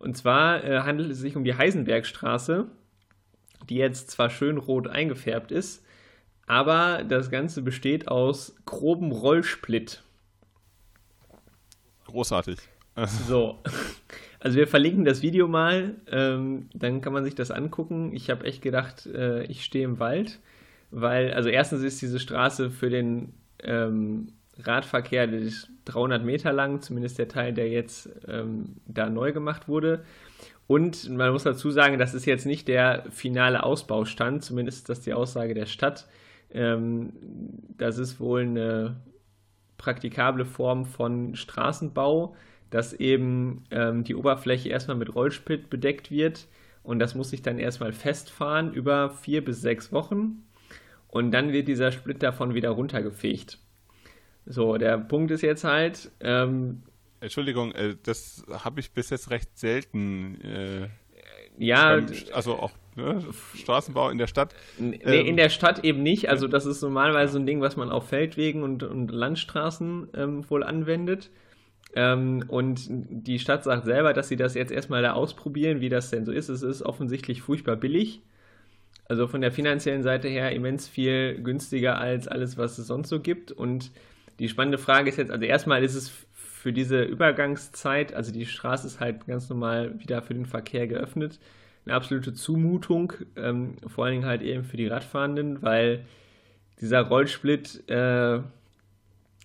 Und 0.00 0.16
zwar 0.16 0.64
äh, 0.64 0.80
handelt 0.80 1.10
es 1.10 1.18
sich 1.18 1.36
um 1.36 1.44
die 1.44 1.54
Heisenbergstraße, 1.54 2.66
die 3.68 3.76
jetzt 3.76 4.10
zwar 4.10 4.30
schön 4.30 4.56
rot 4.56 4.88
eingefärbt 4.88 5.52
ist, 5.52 5.84
aber 6.46 7.04
das 7.04 7.30
Ganze 7.30 7.62
besteht 7.62 8.08
aus 8.08 8.56
grobem 8.64 9.12
Rollsplit. 9.12 10.02
Großartig. 12.06 12.58
So. 13.28 13.62
Also 14.40 14.58
wir 14.58 14.66
verlinken 14.66 15.06
das 15.06 15.22
Video 15.22 15.48
mal, 15.48 15.94
ähm, 16.10 16.68
dann 16.74 17.00
kann 17.00 17.14
man 17.14 17.24
sich 17.24 17.34
das 17.34 17.50
angucken. 17.50 18.12
Ich 18.12 18.28
habe 18.28 18.44
echt 18.44 18.60
gedacht, 18.60 19.06
äh, 19.06 19.44
ich 19.44 19.64
stehe 19.64 19.84
im 19.84 20.00
Wald, 20.00 20.40
weil, 20.90 21.32
also 21.32 21.48
erstens 21.48 21.82
ist 21.82 22.02
diese 22.02 22.18
Straße 22.18 22.70
für 22.70 22.90
den 22.90 23.32
ähm, 23.62 24.32
Radverkehr 24.66 25.28
300 25.84 26.24
Meter 26.24 26.52
lang, 26.52 26.80
zumindest 26.80 27.18
der 27.18 27.28
Teil, 27.28 27.52
der 27.52 27.68
jetzt 27.68 28.08
ähm, 28.28 28.76
da 28.86 29.08
neu 29.08 29.32
gemacht 29.32 29.68
wurde. 29.68 30.04
Und 30.66 31.10
man 31.10 31.32
muss 31.32 31.42
dazu 31.42 31.70
sagen, 31.70 31.98
das 31.98 32.14
ist 32.14 32.26
jetzt 32.26 32.46
nicht 32.46 32.68
der 32.68 33.04
finale 33.10 33.64
Ausbaustand, 33.64 34.44
zumindest 34.44 34.78
ist 34.78 34.88
das 34.88 35.00
die 35.00 35.14
Aussage 35.14 35.54
der 35.54 35.66
Stadt. 35.66 36.06
Ähm, 36.52 37.12
das 37.76 37.98
ist 37.98 38.20
wohl 38.20 38.42
eine 38.42 38.96
praktikable 39.78 40.44
Form 40.44 40.84
von 40.86 41.34
Straßenbau, 41.34 42.36
dass 42.70 42.92
eben 42.92 43.64
ähm, 43.70 44.04
die 44.04 44.14
Oberfläche 44.14 44.68
erstmal 44.68 44.96
mit 44.96 45.14
Rollsplit 45.14 45.70
bedeckt 45.70 46.10
wird 46.10 46.46
und 46.82 46.98
das 46.98 47.14
muss 47.14 47.30
sich 47.30 47.42
dann 47.42 47.58
erstmal 47.58 47.92
festfahren 47.92 48.72
über 48.72 49.10
vier 49.10 49.44
bis 49.44 49.60
sechs 49.60 49.92
Wochen 49.92 50.44
und 51.08 51.32
dann 51.32 51.52
wird 51.52 51.68
dieser 51.68 51.92
Split 51.92 52.22
davon 52.22 52.54
wieder 52.54 52.70
runtergefegt. 52.70 53.58
So, 54.50 54.76
der 54.78 54.98
Punkt 54.98 55.30
ist 55.30 55.42
jetzt 55.42 55.62
halt. 55.62 56.10
Ähm, 56.20 56.82
Entschuldigung, 57.20 57.72
äh, 57.72 57.94
das 58.02 58.44
habe 58.50 58.80
ich 58.80 58.90
bis 58.90 59.10
jetzt 59.10 59.30
recht 59.30 59.56
selten. 59.56 60.40
Äh, 60.40 60.88
ja. 61.56 61.94
Beim, 61.94 62.06
also 62.32 62.54
auch 62.54 62.72
ne, 62.96 63.24
Straßenbau 63.54 64.10
in 64.10 64.18
der 64.18 64.26
Stadt. 64.26 64.54
Nee, 64.76 64.98
ähm, 65.04 65.26
in 65.26 65.36
der 65.36 65.50
Stadt 65.50 65.84
eben 65.84 66.02
nicht. 66.02 66.28
Also 66.28 66.48
das 66.48 66.66
ist 66.66 66.82
normalerweise 66.82 67.34
so 67.34 67.38
ein 67.38 67.46
Ding, 67.46 67.60
was 67.60 67.76
man 67.76 67.90
auf 67.90 68.08
Feldwegen 68.08 68.64
und, 68.64 68.82
und 68.82 69.12
Landstraßen 69.12 70.08
ähm, 70.14 70.50
wohl 70.50 70.64
anwendet. 70.64 71.30
Ähm, 71.94 72.44
und 72.48 72.86
die 72.88 73.38
Stadt 73.38 73.62
sagt 73.62 73.84
selber, 73.84 74.14
dass 74.14 74.28
sie 74.28 74.36
das 74.36 74.54
jetzt 74.54 74.72
erstmal 74.72 75.02
da 75.02 75.12
ausprobieren, 75.12 75.80
wie 75.80 75.90
das 75.90 76.10
denn 76.10 76.24
so 76.24 76.32
ist. 76.32 76.48
Es 76.48 76.62
ist 76.62 76.82
offensichtlich 76.82 77.40
furchtbar 77.40 77.76
billig. 77.76 78.20
Also 79.04 79.28
von 79.28 79.42
der 79.42 79.52
finanziellen 79.52 80.02
Seite 80.02 80.26
her 80.26 80.50
immens 80.50 80.88
viel 80.88 81.40
günstiger 81.40 81.98
als 81.98 82.26
alles, 82.26 82.58
was 82.58 82.78
es 82.78 82.88
sonst 82.88 83.10
so 83.10 83.20
gibt. 83.20 83.52
Und 83.52 83.92
die 84.40 84.48
spannende 84.48 84.78
Frage 84.78 85.10
ist 85.10 85.18
jetzt, 85.18 85.30
also 85.30 85.44
erstmal 85.44 85.84
ist 85.84 85.94
es 85.94 86.10
für 86.32 86.72
diese 86.72 87.02
Übergangszeit, 87.02 88.14
also 88.14 88.32
die 88.32 88.46
Straße 88.46 88.86
ist 88.86 88.98
halt 88.98 89.26
ganz 89.26 89.48
normal 89.50 90.00
wieder 90.00 90.22
für 90.22 90.32
den 90.34 90.46
Verkehr 90.46 90.86
geöffnet, 90.86 91.38
eine 91.84 91.94
absolute 91.94 92.32
Zumutung, 92.32 93.12
ähm, 93.36 93.76
vor 93.86 94.04
allen 94.04 94.14
Dingen 94.14 94.26
halt 94.26 94.40
eben 94.40 94.64
für 94.64 94.78
die 94.78 94.86
Radfahrenden, 94.86 95.62
weil 95.62 96.06
dieser 96.80 97.02
Rollsplit, 97.02 97.88
äh, 97.90 98.40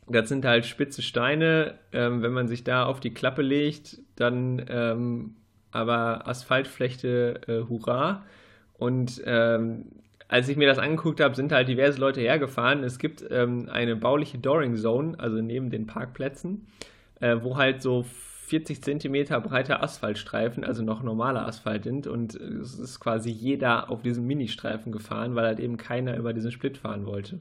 das 0.07 0.29
sind 0.29 0.45
halt 0.45 0.65
spitze 0.65 1.01
Steine, 1.01 1.77
ähm, 1.91 2.21
wenn 2.21 2.31
man 2.31 2.47
sich 2.47 2.63
da 2.63 2.85
auf 2.85 3.01
die 3.01 3.13
Klappe 3.13 3.41
legt, 3.41 3.99
dann 4.15 4.65
ähm, 4.69 5.35
aber 5.71 6.25
Asphaltfläche, 6.25 7.41
äh, 7.47 7.67
hurra. 7.67 8.23
Und 8.77 9.21
ähm, 9.25 9.87
als 10.27 10.49
ich 10.49 10.57
mir 10.57 10.67
das 10.67 10.79
angeguckt 10.79 11.19
habe, 11.19 11.35
sind 11.35 11.51
halt 11.51 11.67
diverse 11.67 11.99
Leute 11.99 12.21
hergefahren. 12.21 12.83
Es 12.83 12.97
gibt 12.97 13.23
ähm, 13.29 13.69
eine 13.69 13.95
bauliche 13.95 14.37
Dooring 14.37 14.75
Zone, 14.75 15.19
also 15.19 15.37
neben 15.37 15.69
den 15.69 15.85
Parkplätzen, 15.85 16.67
äh, 17.19 17.37
wo 17.41 17.57
halt 17.57 17.81
so 17.81 18.05
40 18.45 18.83
Zentimeter 18.83 19.39
breiter 19.41 19.83
Asphaltstreifen, 19.83 20.63
also 20.63 20.83
noch 20.83 21.03
normaler 21.03 21.47
Asphalt 21.47 21.83
sind. 21.83 22.07
Und 22.07 22.35
es 22.35 22.77
ist 22.77 22.99
quasi 22.99 23.29
jeder 23.29 23.89
auf 23.89 24.01
diesem 24.01 24.25
Ministreifen 24.25 24.91
gefahren, 24.91 25.35
weil 25.35 25.45
halt 25.45 25.59
eben 25.59 25.77
keiner 25.77 26.15
über 26.17 26.33
diesen 26.33 26.51
Split 26.51 26.77
fahren 26.77 27.05
wollte. 27.05 27.39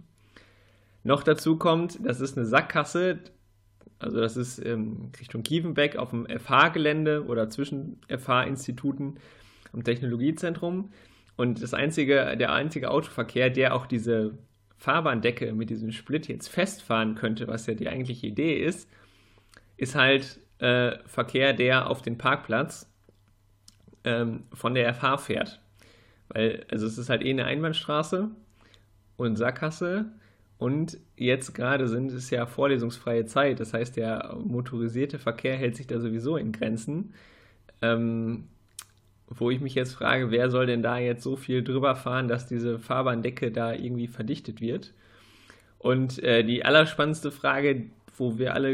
Noch 1.03 1.23
dazu 1.23 1.57
kommt, 1.57 1.99
das 2.03 2.21
ist 2.21 2.38
eine 2.38 2.47
Sackgasse, 2.47 3.19
also 3.99 4.21
das 4.21 4.37
ist 4.37 4.59
ähm, 4.64 5.11
Richtung 5.19 5.43
Kievenbeck 5.43 5.97
auf 5.97 6.11
dem 6.11 6.26
FH-Gelände 6.26 7.26
oder 7.26 7.49
zwischen 7.49 8.00
FH-Instituten 8.09 9.17
und 9.73 9.85
Technologiezentrum. 9.85 10.91
Und 11.37 11.62
das 11.62 11.75
einzige, 11.75 12.37
der 12.37 12.53
einzige 12.53 12.91
Autoverkehr, 12.91 13.50
der 13.50 13.75
auch 13.75 13.87
diese 13.87 14.38
Fahrbahndecke 14.76 15.53
mit 15.53 15.71
diesem 15.71 15.93
Split 15.93 16.29
jetzt 16.29 16.49
festfahren 16.49 17.14
könnte, 17.14 17.49
was 17.49 17.67
ja 17.67 17.75
die 17.75 17.88
eigentliche 17.88 18.26
Idee 18.26 18.57
ist, 18.59 18.88
ist 19.76 19.95
halt 19.95 20.38
äh, 20.59 20.99
Verkehr, 21.07 21.53
der 21.53 21.91
auf 21.91 22.03
den 22.03 22.19
Parkplatz 22.19 22.91
ähm, 24.05 24.45
von 24.53 24.75
der 24.75 24.95
FH 24.95 25.19
fährt. 25.19 25.61
Weil, 26.29 26.67
also 26.71 26.87
es 26.87 26.99
ist 26.99 27.09
halt 27.09 27.23
eh 27.23 27.31
eine 27.31 27.47
Einbahnstraße 27.47 28.31
und 29.17 29.37
Sackgasse. 29.37 30.07
Und 30.59 30.99
jetzt 31.17 31.55
gerade 31.55 31.88
sind 31.88 32.12
es 32.12 32.31
ja 32.31 32.47
vorlesungsfreie 32.47 33.26
Zeit. 33.26 33.61
Das 33.61 33.75
heißt, 33.75 33.97
der 33.97 34.37
motorisierte 34.45 35.19
Verkehr 35.19 35.57
hält 35.57 35.76
sich 35.76 35.87
da 35.87 35.99
sowieso 35.99 36.37
in 36.37 36.53
Grenzen. 36.53 37.14
Ähm, 37.83 38.49
wo 39.28 39.50
ich 39.50 39.61
mich 39.61 39.75
jetzt 39.75 39.95
frage, 39.95 40.31
wer 40.31 40.50
soll 40.50 40.66
denn 40.66 40.83
da 40.83 40.99
jetzt 40.99 41.23
so 41.23 41.37
viel 41.37 41.62
drüber 41.62 41.97
fahren, 41.97 42.28
dass 42.28 42.47
diese 42.47 42.78
Fahrbahndecke 42.78 43.50
da 43.50 43.73
irgendwie 43.73 44.07
verdichtet 44.07 44.61
wird? 44.61 44.93
Und 45.78 46.23
äh, 46.23 46.45
die 46.45 46.64
allerspannendste 46.64 47.31
Frage, 47.31 47.87
wo 48.16 48.38
wir 48.38 48.54
alle 48.54 48.73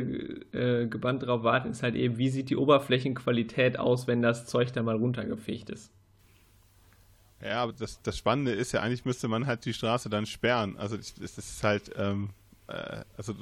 äh, 0.52 0.87
gebannt 0.87 1.25
drauf 1.25 1.42
warten, 1.42 1.71
ist 1.71 1.83
halt 1.83 1.95
eben, 1.95 2.19
wie 2.19 2.28
sieht 2.28 2.50
die 2.50 2.57
Oberflächenqualität 2.57 3.78
aus, 3.78 4.07
wenn 4.07 4.23
das 4.23 4.47
Zeug 4.47 4.73
da 4.73 4.83
mal 4.83 4.97
runtergefegt 4.97 5.71
ist? 5.71 5.90
Ja, 7.42 7.62
aber 7.62 7.73
das, 7.73 8.02
das 8.02 8.19
Spannende 8.19 8.52
ist 8.52 8.73
ja, 8.73 8.80
eigentlich 8.80 9.04
müsste 9.04 9.28
man 9.28 9.47
halt 9.47 9.64
die 9.64 9.73
Straße 9.73 10.11
dann 10.11 10.26
sperren. 10.26 10.76
Also 10.76 10.97
das, 10.97 11.16
ist 11.16 11.62
halt, 11.62 11.90
ähm, 11.97 12.30
äh, 12.66 13.02
also 13.16 13.35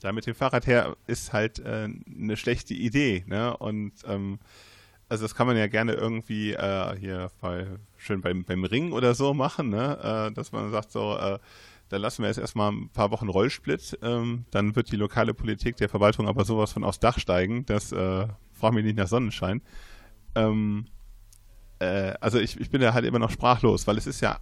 da 0.00 0.12
mit 0.12 0.26
dem 0.26 0.34
Fahrrad 0.34 0.66
her 0.66 0.96
ist 1.06 1.32
halt 1.32 1.60
äh, 1.60 1.88
eine 2.06 2.36
schlechte 2.36 2.74
Idee, 2.74 3.24
ne? 3.26 3.56
Und 3.56 3.92
ähm, 4.06 4.38
also 5.08 5.24
das 5.24 5.34
kann 5.34 5.46
man 5.46 5.56
ja 5.56 5.66
gerne 5.66 5.94
irgendwie 5.94 6.52
äh, 6.52 6.96
hier 6.98 7.30
bei, 7.40 7.66
schön 7.96 8.20
beim, 8.20 8.44
beim 8.44 8.64
Ring 8.64 8.92
oder 8.92 9.14
so 9.14 9.34
machen, 9.34 9.70
ne? 9.70 10.28
Äh, 10.30 10.34
dass 10.34 10.52
man 10.52 10.70
sagt 10.70 10.92
so, 10.92 11.16
äh, 11.16 11.38
da 11.88 11.96
lassen 11.96 12.22
wir 12.22 12.28
jetzt 12.28 12.38
erstmal 12.38 12.70
ein 12.70 12.90
paar 12.90 13.10
Wochen 13.10 13.28
Rollsplit, 13.28 13.98
ähm, 14.02 14.44
dann 14.50 14.76
wird 14.76 14.92
die 14.92 14.96
lokale 14.96 15.32
Politik 15.32 15.76
der 15.76 15.88
Verwaltung 15.88 16.28
aber 16.28 16.44
sowas 16.44 16.72
von 16.72 16.84
aufs 16.84 17.00
Dach 17.00 17.18
steigen, 17.18 17.64
das 17.64 17.92
äh, 17.92 18.26
fragt 18.52 18.74
mich 18.74 18.84
nicht 18.84 18.98
nach 18.98 19.08
Sonnenschein. 19.08 19.62
Ähm, 20.34 20.86
äh, 21.78 22.12
also 22.20 22.38
ich, 22.38 22.60
ich 22.60 22.70
bin 22.70 22.82
da 22.82 22.92
halt 22.92 23.06
immer 23.06 23.18
noch 23.18 23.30
sprachlos, 23.30 23.86
weil 23.86 23.96
es 23.96 24.06
ist 24.06 24.20
ja, 24.20 24.38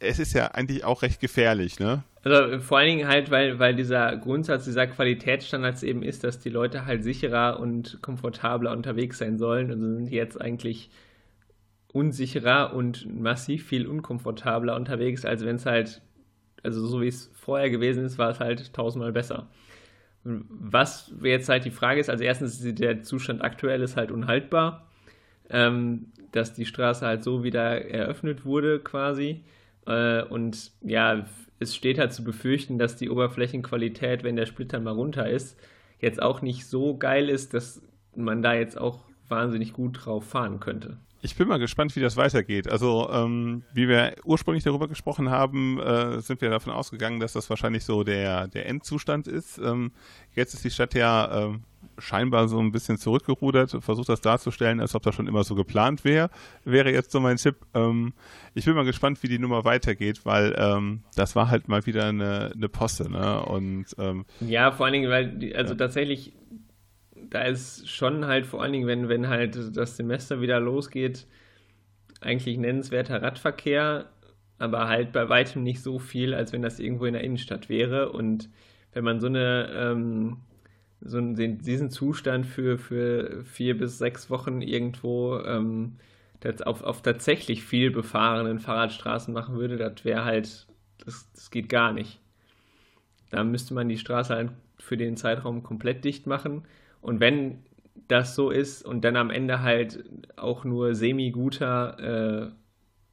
es 0.00 0.18
ist 0.18 0.32
ja 0.32 0.46
eigentlich 0.48 0.84
auch 0.84 1.02
recht 1.02 1.20
gefährlich, 1.20 1.78
ne? 1.78 2.02
Also 2.22 2.58
vor 2.60 2.78
allen 2.78 2.88
Dingen 2.88 3.08
halt, 3.08 3.30
weil, 3.30 3.58
weil 3.58 3.74
dieser 3.74 4.16
Grundsatz 4.16 4.64
dieser 4.64 4.86
Qualitätsstandards 4.86 5.82
eben 5.82 6.02
ist, 6.02 6.24
dass 6.24 6.38
die 6.38 6.50
Leute 6.50 6.84
halt 6.84 7.04
sicherer 7.04 7.60
und 7.60 8.00
komfortabler 8.02 8.72
unterwegs 8.72 9.18
sein 9.18 9.38
sollen. 9.38 9.70
Also 9.70 9.82
sind 9.82 10.10
jetzt 10.10 10.40
eigentlich 10.40 10.90
unsicherer 11.92 12.74
und 12.74 13.06
massiv 13.20 13.66
viel 13.66 13.86
unkomfortabler 13.86 14.76
unterwegs, 14.76 15.24
als 15.24 15.44
wenn 15.44 15.56
es 15.56 15.66
halt, 15.66 16.02
also 16.62 16.86
so 16.86 17.00
wie 17.00 17.08
es 17.08 17.30
vorher 17.34 17.70
gewesen 17.70 18.04
ist, 18.04 18.18
war 18.18 18.30
es 18.30 18.40
halt 18.40 18.72
tausendmal 18.72 19.12
besser. 19.12 19.48
Was 20.22 21.12
jetzt 21.22 21.48
halt 21.48 21.64
die 21.64 21.70
Frage 21.70 22.00
ist, 22.00 22.10
also 22.10 22.22
erstens 22.22 22.62
der 22.62 23.02
Zustand 23.02 23.42
aktuell 23.42 23.82
ist 23.82 23.96
halt 23.96 24.10
unhaltbar, 24.10 24.86
ähm, 25.48 26.12
dass 26.32 26.52
die 26.52 26.66
Straße 26.66 27.04
halt 27.04 27.24
so 27.24 27.42
wieder 27.42 27.86
eröffnet 27.86 28.44
wurde 28.44 28.78
quasi. 28.80 29.42
Äh, 29.86 30.22
und 30.22 30.72
ja, 30.82 31.26
es 31.58 31.76
steht 31.76 31.98
halt 31.98 32.12
zu 32.12 32.24
befürchten, 32.24 32.78
dass 32.78 32.96
die 32.96 33.10
Oberflächenqualität, 33.10 34.22
wenn 34.22 34.36
der 34.36 34.46
Splitter 34.46 34.80
mal 34.80 34.92
runter 34.92 35.28
ist, 35.28 35.58
jetzt 35.98 36.22
auch 36.22 36.42
nicht 36.42 36.66
so 36.66 36.96
geil 36.96 37.28
ist, 37.28 37.54
dass 37.54 37.82
man 38.16 38.42
da 38.42 38.54
jetzt 38.54 38.78
auch 38.78 39.00
wahnsinnig 39.28 39.72
gut 39.72 40.04
drauf 40.04 40.24
fahren 40.24 40.60
könnte. 40.60 40.96
Ich 41.22 41.36
bin 41.36 41.48
mal 41.48 41.58
gespannt, 41.58 41.94
wie 41.96 42.00
das 42.00 42.16
weitergeht. 42.16 42.66
Also, 42.66 43.10
ähm, 43.12 43.62
wie 43.74 43.88
wir 43.88 44.14
ursprünglich 44.24 44.64
darüber 44.64 44.88
gesprochen 44.88 45.28
haben, 45.28 45.78
äh, 45.78 46.20
sind 46.20 46.40
wir 46.40 46.48
davon 46.48 46.72
ausgegangen, 46.72 47.20
dass 47.20 47.34
das 47.34 47.50
wahrscheinlich 47.50 47.84
so 47.84 48.04
der, 48.04 48.48
der 48.48 48.66
Endzustand 48.66 49.28
ist. 49.28 49.58
Ähm, 49.58 49.92
jetzt 50.34 50.54
ist 50.54 50.64
die 50.64 50.70
Stadt 50.70 50.94
ja 50.94 51.50
äh, 51.50 51.58
scheinbar 52.00 52.48
so 52.48 52.58
ein 52.58 52.72
bisschen 52.72 52.98
zurückgerudert, 52.98 53.76
versucht 53.80 54.08
das 54.08 54.20
darzustellen, 54.20 54.80
als 54.80 54.94
ob 54.94 55.02
das 55.02 55.14
schon 55.14 55.26
immer 55.26 55.44
so 55.44 55.54
geplant 55.54 56.04
wäre. 56.04 56.30
Wäre 56.64 56.92
jetzt 56.92 57.12
so 57.12 57.20
mein 57.20 57.36
Tipp. 57.36 57.56
Ähm, 57.74 58.12
ich 58.54 58.64
bin 58.64 58.74
mal 58.74 58.84
gespannt, 58.84 59.22
wie 59.22 59.28
die 59.28 59.38
Nummer 59.38 59.64
weitergeht, 59.64 60.24
weil 60.24 60.54
ähm, 60.58 61.02
das 61.14 61.36
war 61.36 61.50
halt 61.50 61.68
mal 61.68 61.86
wieder 61.86 62.06
eine, 62.06 62.52
eine 62.54 62.68
Posse. 62.68 63.10
Ne? 63.10 63.42
Und, 63.44 63.86
ähm, 63.98 64.24
ja, 64.40 64.72
vor 64.72 64.86
allen 64.86 64.94
Dingen, 64.94 65.10
weil, 65.10 65.28
die, 65.28 65.54
also 65.54 65.74
ja. 65.74 65.78
tatsächlich 65.78 66.32
da 67.30 67.42
ist 67.42 67.88
schon 67.88 68.26
halt 68.26 68.46
vor 68.46 68.62
allen 68.62 68.72
Dingen, 68.72 68.86
wenn, 68.86 69.08
wenn 69.08 69.28
halt 69.28 69.76
das 69.76 69.96
Semester 69.96 70.40
wieder 70.40 70.60
losgeht, 70.60 71.26
eigentlich 72.20 72.58
nennenswerter 72.58 73.22
Radverkehr, 73.22 74.10
aber 74.58 74.88
halt 74.88 75.12
bei 75.12 75.28
weitem 75.28 75.62
nicht 75.62 75.80
so 75.80 75.98
viel, 75.98 76.34
als 76.34 76.52
wenn 76.52 76.60
das 76.60 76.80
irgendwo 76.80 77.06
in 77.06 77.14
der 77.14 77.24
Innenstadt 77.24 77.68
wäre. 77.68 78.10
Und 78.12 78.50
wenn 78.92 79.04
man 79.04 79.20
so 79.20 79.28
eine 79.28 79.70
ähm, 79.74 80.38
so 81.00 81.18
einen, 81.18 81.58
diesen 81.58 81.90
Zustand 81.90 82.46
für, 82.46 82.78
für 82.78 83.42
vier 83.44 83.76
bis 83.76 83.98
sechs 83.98 84.30
Wochen 84.30 84.60
irgendwo 84.60 85.38
ähm, 85.38 85.96
auf, 86.64 86.82
auf 86.82 87.02
tatsächlich 87.02 87.64
viel 87.64 87.90
befahrenen 87.90 88.58
Fahrradstraßen 88.58 89.32
machen 89.32 89.56
würde, 89.56 89.76
das 89.76 90.04
wäre 90.04 90.24
halt, 90.24 90.66
das, 91.04 91.30
das 91.34 91.50
geht 91.50 91.68
gar 91.68 91.92
nicht. 91.92 92.20
Da 93.30 93.44
müsste 93.44 93.74
man 93.74 93.88
die 93.88 93.98
Straße 93.98 94.34
halt 94.34 94.50
für 94.78 94.96
den 94.96 95.16
Zeitraum 95.16 95.62
komplett 95.62 96.04
dicht 96.04 96.26
machen 96.26 96.64
und 97.00 97.20
wenn 97.20 97.62
das 98.08 98.34
so 98.34 98.50
ist 98.50 98.84
und 98.84 99.04
dann 99.04 99.16
am 99.16 99.30
Ende 99.30 99.60
halt 99.60 100.04
auch 100.36 100.64
nur 100.64 100.94
semi-guter, 100.94 102.52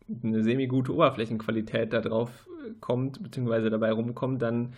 äh, 0.09 0.23
eine 0.23 0.43
semi-gute 0.43 0.93
Oberflächenqualität 0.93 1.93
da 1.93 2.01
drauf 2.01 2.47
kommt, 2.79 3.21
beziehungsweise 3.21 3.69
dabei 3.69 3.91
rumkommt, 3.91 4.41
dann 4.41 4.73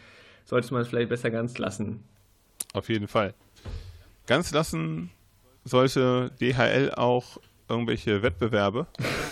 sollte 0.46 0.74
man 0.74 0.82
es 0.82 0.88
vielleicht 0.88 1.10
besser 1.10 1.32
ganz 1.32 1.58
lassen. 1.58 2.04
Auf 2.74 2.90
jeden 2.90 3.08
Fall. 3.08 3.34
Ganz 4.28 4.52
lassen 4.52 5.12
sollte 5.64 6.32
DHL 6.40 6.94
auch 6.96 7.38
irgendwelche 7.68 8.22
Wettbewerbe. 8.22 8.88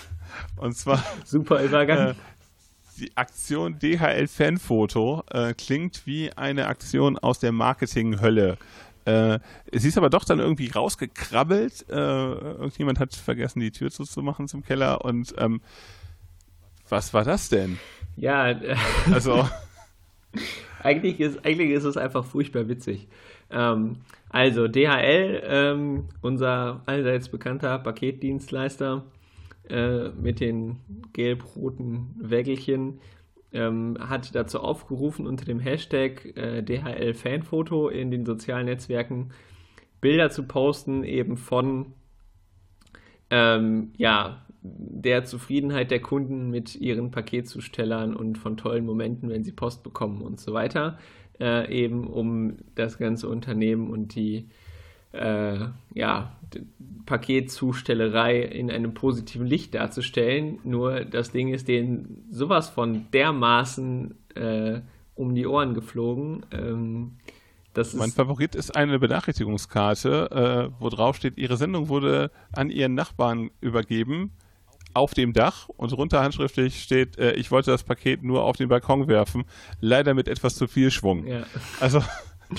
Und 0.56 0.75
zwar. 0.75 1.03
Super 1.25 1.63
Übergang. 1.63 2.10
Äh, 2.10 2.13
die 3.00 3.15
Aktion 3.15 3.77
DHL 3.77 4.27
Fanfoto 4.27 5.24
äh, 5.29 5.53
klingt 5.53 6.08
wie 6.08 6.34
eine 6.34 6.67
Aktion 6.67 7.17
aus 7.17 7.39
der 7.39 7.51
Marketinghölle. 7.51 8.58
Äh, 9.06 9.39
sie 9.72 9.88
ist 9.88 9.98
aber 9.98 10.10
doch 10.10 10.25
dann 10.25 10.39
irgendwie 10.39 10.70
rausgekrabbelt. 10.70 11.86
Äh, 11.89 11.94
irgendjemand 11.94 13.00
hat 13.00 13.15
vergessen, 13.15 13.60
die 13.60 13.72
Tür 13.72 13.91
zuzumachen 13.91 14.48
zum 14.48 14.63
Keller. 14.63 15.06
Und 15.06 15.34
ähm, 15.38 15.62
was 16.89 17.13
war 17.13 17.24
das 17.24 17.50
denn? 17.50 17.79
Ja, 18.15 18.50
äh, 18.50 18.75
also. 19.12 19.48
eigentlich, 20.84 21.19
ist, 21.19 21.46
eigentlich 21.46 21.72
ist 21.72 21.84
es 21.84 21.98
einfach 21.98 22.25
furchtbar 22.25 22.67
witzig. 22.67 23.07
Ähm, 23.50 23.98
also, 24.29 24.67
DHL, 24.67 25.41
ähm, 25.46 26.05
unser 26.22 26.81
allseits 26.86 27.29
bekannter 27.29 27.79
Paketdienstleister 27.79 29.03
äh, 29.69 30.10
mit 30.10 30.39
den 30.39 30.77
gelb-roten 31.13 32.15
Wägelchen, 32.19 33.00
ähm, 33.53 33.98
hat 34.00 34.36
dazu 34.36 34.60
aufgerufen, 34.60 35.25
unter 35.25 35.46
dem 35.46 35.60
Hashtag 35.60 36.25
äh, 36.38 36.62
DHL 36.62 37.13
Fanfoto 37.13 37.89
in 37.89 38.12
den 38.12 38.25
sozialen 38.25 38.65
Netzwerken 38.65 39.31
Bilder 40.01 40.29
zu 40.29 40.43
posten, 40.43 41.03
eben 41.03 41.38
von 41.38 41.93
ähm, 43.29 43.91
ja, 43.98 44.46
der 44.78 45.26
Zufriedenheit 45.26 45.92
der 45.92 46.02
Kunden 46.02 46.50
mit 46.50 46.76
ihren 46.76 47.12
Paketzustellern 47.12 48.16
und 48.16 48.38
von 48.38 48.58
tollen 48.58 48.86
Momenten, 48.86 49.30
wenn 49.30 49.44
sie 49.44 49.52
Post 49.52 49.84
bekommen 49.84 50.22
und 50.22 50.40
so 50.40 50.54
weiter, 50.54 50.98
äh, 51.40 51.72
eben 51.72 52.08
um 52.08 52.58
das 52.76 52.98
ganze 52.98 53.30
Unternehmen 53.30 53.90
und 53.90 54.16
die 54.16 54.50
äh, 55.12 55.60
ja, 55.94 56.36
Paketzustellerei 57.06 58.42
in 58.42 58.72
einem 58.72 58.94
positiven 58.94 59.48
Licht 59.48 59.75
darzustellen. 59.75 60.60
Nur 60.64 61.06
das 61.06 61.32
Ding 61.32 61.53
ist 61.53 61.68
denen 61.68 62.25
sowas 62.30 62.70
von 62.70 63.06
dermaßen 63.12 64.16
äh, 64.36 64.82
um 65.16 65.36
die 65.36 65.48
Ohren 65.48 65.74
geflogen. 65.74 66.46
Ähm, 66.51 67.18
mein 67.94 68.10
Favorit 68.10 68.56
ist 68.56 68.75
eine 68.75 68.98
Benachrichtigungskarte, 68.98 70.72
äh, 70.72 70.82
wo 70.82 70.90
drauf 70.90 71.16
steht, 71.16 71.38
Ihre 71.38 71.58
Sendung 71.58 71.90
wurde 71.90 72.32
an 72.51 72.72
Ihren 72.72 72.96
Nachbarn 72.96 73.51
übergeben 73.62 74.32
auf 74.98 75.14
dem 75.14 75.33
Dach 75.33 75.70
und 75.70 75.94
runter 75.94 76.22
handschriftlich 76.22 76.81
steht, 76.81 77.18
äh, 77.18 77.33
ich 77.33 77.51
wollte 77.51 77.72
das 77.72 77.83
Paket 77.83 78.24
nur 78.24 78.44
auf 78.44 78.57
den 78.57 78.68
Balkon 78.68 79.07
werfen, 79.07 79.46
leider 79.79 80.14
mit 80.14 80.27
etwas 80.27 80.55
zu 80.55 80.68
viel 80.68 80.92
Schwung. 80.92 81.25
Ja. 81.25 81.44
Also 81.79 82.03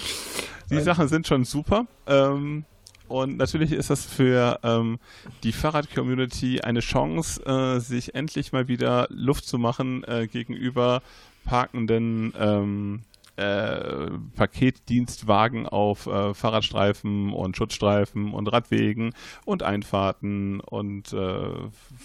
die 0.70 0.81
Sachen 0.81 1.09
sind 1.09 1.27
schon 1.27 1.44
super. 1.44 1.87
Ähm, 2.07 2.64
und 3.09 3.38
natürlich 3.38 3.72
ist 3.72 3.88
das 3.88 4.05
für 4.05 4.61
ähm, 4.62 4.98
die 5.42 5.53
Fahrrad-Community 5.53 6.61
eine 6.61 6.81
Chance, 6.81 7.42
äh, 7.46 7.81
sich 7.81 8.14
endlich 8.14 8.53
mal 8.53 8.68
wieder 8.68 9.07
Luft 9.11 9.46
zu 9.46 9.59
machen 9.59 10.05
äh, 10.05 10.27
gegenüber 10.27 11.03
parkenden 11.44 12.35
ähm, 12.38 13.03
äh, 13.38 14.11
Paketdienstwagen 14.35 15.66
auf 15.66 16.07
äh, 16.07 16.35
Fahrradstreifen 16.35 17.33
und 17.33 17.57
Schutzstreifen 17.57 18.33
und 18.33 18.48
Radwegen 18.48 19.14
und 19.44 19.62
Einfahrten 19.62 20.61
und 20.61 21.12
äh, 21.12 21.48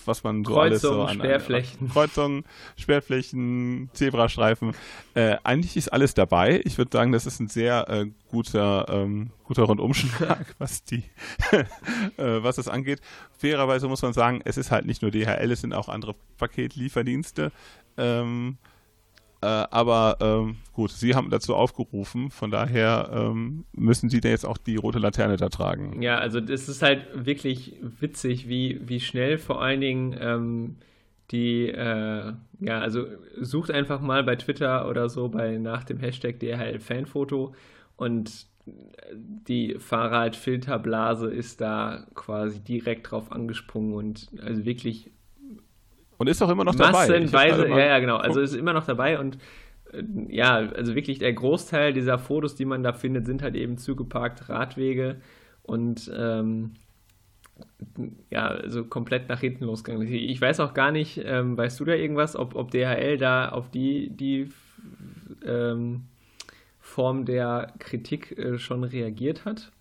was 0.06 0.24
man 0.24 0.46
so 0.46 0.60
alles 0.60 0.82
so 0.82 1.02
an, 1.02 1.16
Sperrflächen. 1.16 1.88
An, 1.88 1.90
Kreuzungen, 1.90 2.46
Sperrflächen, 2.78 3.90
Zebrastreifen. 3.94 4.74
Äh, 5.16 5.38
eigentlich 5.44 5.76
ist 5.76 5.92
alles 5.92 6.14
dabei. 6.14 6.62
Ich 6.66 6.78
würde 6.78 6.92
sagen, 6.96 7.12
das 7.12 7.26
ist 7.26 7.40
ein 7.40 7.48
sehr 7.48 7.90
äh, 7.90 8.06
guter, 8.30 8.86
ähm, 8.90 9.32
guter 9.46 9.64
Rundumschlag, 9.64 10.54
was 10.60 10.84
die, 10.84 11.04
was 12.18 12.58
das 12.58 12.68
angeht. 12.68 13.02
Fairerweise 13.38 13.88
muss 13.88 14.04
man 14.04 14.14
sagen, 14.14 14.42
es 14.46 14.58
ist 14.58 14.70
halt 14.70 14.86
nicht 14.86 15.02
nur 15.02 15.10
DHL, 15.10 15.52
es 15.52 15.62
sind 15.62 15.74
auch 15.74 15.90
andere 15.90 16.14
Paketlieferdienste. 16.38 17.52
Ähm, 17.98 18.58
äh, 19.44 19.68
aber 19.72 20.18
ähm, 20.22 20.56
gut, 20.72 20.92
Sie 20.92 21.16
haben 21.16 21.30
dazu 21.30 21.56
aufgerufen, 21.56 22.32
von 22.32 22.50
daher 22.50 23.10
ähm, 23.14 23.66
müssen 23.74 24.10
Sie 24.10 24.22
da 24.22 24.30
jetzt 24.30 24.46
auch 24.46 24.58
die 24.58 24.78
rote 24.78 25.00
Laterne 25.00 25.36
da 25.36 25.50
tragen. 25.50 26.02
Ja, 26.02 26.18
also 26.18 26.40
das 26.40 26.70
ist 26.70 26.82
halt 26.82 27.08
wirklich 27.14 27.76
witzig, 27.82 28.48
wie, 28.48 28.80
wie 28.86 29.02
schnell 29.02 29.38
vor 29.38 29.62
allen 29.62 29.82
Dingen 29.82 30.16
ähm, 30.20 30.76
die, 31.32 31.68
äh, 31.68 32.34
ja, 32.60 32.80
also 32.80 33.06
sucht 33.40 33.72
einfach 33.72 34.00
mal 34.00 34.24
bei 34.24 34.36
Twitter 34.38 34.88
oder 34.88 35.10
so 35.10 35.28
bei 35.28 35.58
nach 35.58 35.84
dem 35.84 36.00
Hashtag 36.00 36.40
DHL 36.40 36.80
Fanfoto 36.80 37.54
und 37.98 38.48
die 38.66 39.76
Fahrradfilterblase 39.78 41.30
ist 41.30 41.60
da 41.60 42.06
quasi 42.16 42.62
direkt 42.62 43.12
drauf 43.12 43.32
angesprungen 43.32 43.94
und 43.94 44.30
also 44.42 44.64
wirklich 44.64 45.12
und 46.18 46.28
ist 46.28 46.42
auch 46.42 46.50
immer 46.50 46.64
noch 46.64 46.76
dabei. 46.76 47.08
Massenweise, 47.08 47.68
ja, 47.68 47.80
ja, 47.80 48.00
genau. 48.00 48.18
Also 48.18 48.42
ist 48.42 48.56
immer 48.56 48.74
noch 48.74 48.86
dabei 48.86 49.20
und 49.20 49.38
äh, 49.92 50.04
ja, 50.30 50.56
also 50.56 50.96
wirklich 50.96 51.20
der 51.20 51.34
Großteil 51.34 51.94
dieser 51.94 52.20
Fotos, 52.20 52.56
die 52.56 52.66
man 52.66 52.84
da 52.84 52.94
findet, 52.94 53.26
sind 53.26 53.42
halt 53.42 53.56
eben 53.56 53.78
zugeparkt 53.78 54.50
Radwege 54.50 55.18
und 55.64 56.12
ähm, 56.16 56.74
ja, 58.30 58.48
also 58.48 58.84
komplett 58.86 59.30
nach 59.30 59.40
hinten 59.40 59.66
losgegangen. 59.66 60.08
Ich 60.08 60.42
weiß 60.42 60.60
auch 60.60 60.74
gar 60.74 60.92
nicht, 60.92 61.22
ähm, 61.24 61.58
weißt 61.58 61.80
du 61.80 61.86
da 61.86 61.94
irgendwas, 61.94 62.36
ob, 62.36 62.56
ob 62.56 62.72
DHL 62.72 63.18
da 63.18 63.50
auf 63.50 63.70
die, 63.70 64.10
die 64.10 64.50
ähm, 65.46 66.06
Form 66.80 67.26
der 67.26 67.74
Kritik 67.80 68.38
äh, 68.38 68.58
schon 68.58 68.84
reagiert 68.84 69.46
hat? 69.46 69.72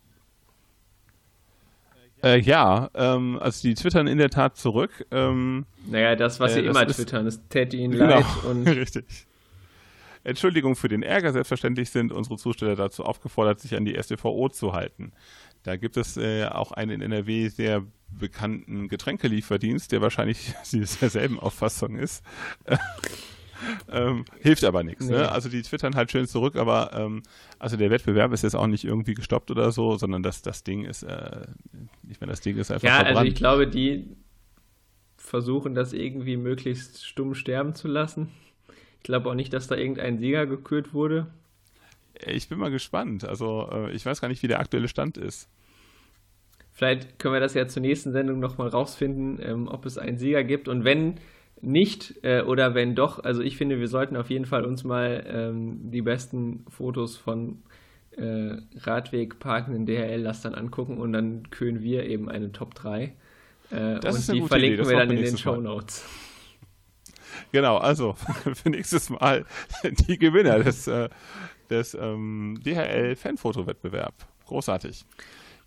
Äh, 2.23 2.39
ja, 2.39 2.89
ähm, 2.95 3.37
also 3.39 3.67
die 3.67 3.73
twittern 3.73 4.07
in 4.07 4.17
der 4.17 4.29
Tat 4.29 4.55
zurück. 4.55 5.05
Ähm, 5.11 5.65
naja, 5.89 6.15
das, 6.15 6.39
was 6.39 6.53
äh, 6.53 6.61
sie 6.61 6.65
immer 6.67 6.87
twittern, 6.87 7.25
das 7.25 7.41
täte 7.49 7.75
ihnen 7.75 7.91
genau, 7.91 8.05
leid. 8.05 8.25
Und 8.49 8.67
richtig. 8.67 9.27
Entschuldigung 10.23 10.77
für 10.77 10.87
den 10.87 11.03
Ärger. 11.03 11.33
Selbstverständlich 11.33 11.89
sind 11.89 12.13
unsere 12.13 12.37
Zusteller 12.37 12.77
dazu 12.77 13.03
aufgefordert, 13.03 13.59
sich 13.59 13.75
an 13.75 13.83
die 13.83 13.95
SDVO 13.95 14.47
zu 14.47 14.71
halten. 14.71 15.11
Da 15.63 15.75
gibt 15.75 15.97
es 15.97 16.15
äh, 16.15 16.45
auch 16.45 16.71
einen 16.71 16.91
in 16.91 17.11
NRW 17.11 17.49
sehr 17.49 17.83
bekannten 18.09 18.87
Getränkelieferdienst, 18.87 19.91
der 19.91 20.01
wahrscheinlich 20.01 20.53
derselben 21.01 21.39
Auffassung 21.39 21.97
ist. 21.97 22.23
ähm, 23.91 24.25
hilft 24.39 24.63
aber 24.63 24.83
nichts. 24.83 25.05
Ne? 25.05 25.11
Nee. 25.11 25.17
Ne? 25.23 25.31
Also 25.31 25.49
die 25.49 25.61
twittern 25.61 25.95
halt 25.95 26.11
schön 26.11 26.27
zurück, 26.27 26.55
aber 26.55 26.91
ähm, 26.93 27.23
also 27.59 27.77
der 27.77 27.89
Wettbewerb 27.89 28.33
ist 28.33 28.43
jetzt 28.43 28.55
auch 28.55 28.67
nicht 28.67 28.83
irgendwie 28.83 29.13
gestoppt 29.13 29.51
oder 29.51 29.71
so, 29.71 29.97
sondern 29.97 30.23
das, 30.23 30.41
das 30.41 30.63
Ding 30.63 30.85
ist, 30.85 31.03
äh, 31.03 31.41
ich 32.09 32.19
meine, 32.19 32.31
das 32.31 32.41
Ding 32.41 32.57
ist 32.57 32.71
einfach 32.71 32.87
Ja, 32.87 32.95
verbrannt. 32.95 33.17
also 33.17 33.27
ich 33.29 33.35
glaube, 33.35 33.67
die 33.67 34.15
versuchen 35.17 35.73
das 35.73 35.93
irgendwie 35.93 36.37
möglichst 36.37 37.05
stumm 37.05 37.33
sterben 37.35 37.75
zu 37.75 37.87
lassen. 37.87 38.29
Ich 38.97 39.03
glaube 39.03 39.29
auch 39.29 39.35
nicht, 39.35 39.53
dass 39.53 39.67
da 39.67 39.75
irgendein 39.75 40.17
Sieger 40.19 40.45
gekürt 40.45 40.93
wurde. 40.93 41.27
Ich 42.25 42.47
bin 42.49 42.57
mal 42.59 42.71
gespannt. 42.71 43.25
Also 43.25 43.69
äh, 43.71 43.91
ich 43.91 44.05
weiß 44.05 44.21
gar 44.21 44.27
nicht, 44.27 44.43
wie 44.43 44.47
der 44.47 44.59
aktuelle 44.59 44.87
Stand 44.87 45.17
ist. 45.17 45.49
Vielleicht 46.71 47.19
können 47.19 47.33
wir 47.33 47.39
das 47.39 47.53
ja 47.53 47.67
zur 47.67 47.81
nächsten 47.81 48.11
Sendung 48.13 48.39
nochmal 48.39 48.67
rausfinden, 48.67 49.39
ähm, 49.41 49.67
ob 49.67 49.85
es 49.85 49.97
einen 49.97 50.17
Sieger 50.17 50.43
gibt. 50.43 50.67
Und 50.67 50.83
wenn 50.83 51.15
nicht 51.63 52.15
äh, 52.23 52.41
oder 52.41 52.75
wenn 52.75 52.93
doch, 52.95 53.23
also 53.23 53.41
ich 53.41 53.57
finde, 53.57 53.79
wir 53.79 53.87
sollten 53.87 54.17
auf 54.17 54.29
jeden 54.29 54.45
Fall 54.45 54.65
uns 54.65 54.83
mal 54.83 55.23
ähm, 55.27 55.91
die 55.91 56.01
besten 56.01 56.65
Fotos 56.69 57.17
von 57.17 57.63
äh, 58.17 58.57
Radweg 58.77 59.39
parkenden 59.39 59.85
DHL-Lastern 59.85 60.55
angucken 60.55 60.97
und 60.97 61.13
dann 61.13 61.49
kühlen 61.49 61.81
wir 61.81 62.05
eben 62.05 62.29
eine 62.29 62.51
Top 62.51 62.75
3. 62.75 63.13
Äh, 63.71 63.95
und 63.95 64.31
die 64.31 64.41
verlinken 64.41 64.87
wir 64.87 64.97
dann 64.97 65.11
in 65.11 65.23
den 65.23 65.37
Show 65.37 65.55
Notes. 65.55 66.05
Genau, 67.51 67.77
also 67.77 68.13
für 68.53 68.69
nächstes 68.69 69.09
Mal 69.09 69.45
die 69.83 70.17
Gewinner 70.17 70.59
des, 70.59 70.87
äh, 70.87 71.09
des 71.69 71.95
ähm, 71.95 72.59
DHL-Fanfoto-Wettbewerb. 72.63 74.13
Großartig. 74.47 75.05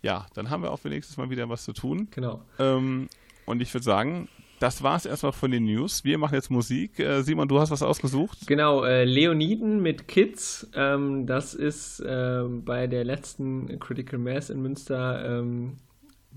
Ja, 0.01 0.27
dann 0.35 0.49
haben 0.49 0.63
wir 0.63 0.71
auch 0.71 0.79
für 0.79 0.89
nächstes 0.89 1.17
Mal 1.17 1.29
wieder 1.29 1.49
was 1.49 1.63
zu 1.63 1.73
tun. 1.73 2.07
Genau. 2.11 2.43
Ähm, 2.59 3.09
und 3.45 3.61
ich 3.61 3.73
würde 3.73 3.83
sagen, 3.83 4.29
das 4.59 4.83
war 4.83 4.95
es 4.95 5.05
erstmal 5.05 5.33
von 5.33 5.51
den 5.51 5.65
News. 5.65 6.03
Wir 6.03 6.17
machen 6.17 6.35
jetzt 6.35 6.49
Musik. 6.49 6.99
Äh, 6.99 7.21
Simon, 7.21 7.47
du 7.47 7.59
hast 7.59 7.71
was 7.71 7.83
ausgesucht? 7.83 8.47
Genau, 8.47 8.83
äh, 8.83 9.03
Leoniden 9.03 9.81
mit 9.81 10.07
Kids. 10.07 10.69
Ähm, 10.73 11.27
das 11.27 11.53
ist 11.53 11.99
äh, 11.99 12.43
bei 12.47 12.87
der 12.87 13.03
letzten 13.03 13.79
Critical 13.79 14.19
Mass 14.19 14.49
in 14.49 14.61
Münster 14.61 15.39
ähm, 15.39 15.77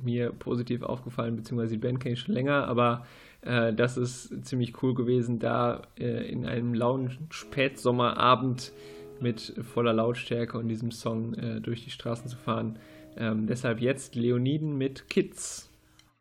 mir 0.02 0.32
positiv 0.32 0.82
aufgefallen, 0.82 1.36
beziehungsweise 1.36 1.72
die 1.72 1.80
Band 1.80 2.00
kenne 2.00 2.14
ich 2.14 2.20
schon 2.20 2.34
länger, 2.34 2.66
aber 2.68 3.06
äh, 3.42 3.72
das 3.72 3.96
ist 3.96 4.44
ziemlich 4.46 4.82
cool 4.82 4.94
gewesen, 4.94 5.38
da 5.38 5.82
äh, 5.98 6.30
in 6.30 6.46
einem 6.46 6.74
lauen 6.74 7.18
Spätsommerabend 7.30 8.72
mit 9.20 9.54
voller 9.74 9.92
Lautstärke 9.92 10.58
und 10.58 10.68
diesem 10.68 10.90
Song 10.90 11.34
äh, 11.34 11.60
durch 11.60 11.84
die 11.84 11.90
Straßen 11.90 12.28
zu 12.28 12.36
fahren. 12.36 12.78
Ähm, 13.16 13.46
deshalb 13.46 13.80
jetzt 13.80 14.14
Leoniden 14.14 14.78
mit 14.78 15.10
Kids. 15.10 15.69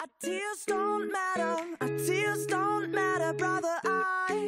Our 0.01 0.07
tears 0.21 0.63
don't 0.65 1.11
matter, 1.11 1.57
our 1.81 1.97
tears 1.97 2.45
don't 2.45 2.89
matter, 2.89 3.33
brother. 3.33 3.75
I 3.83 4.38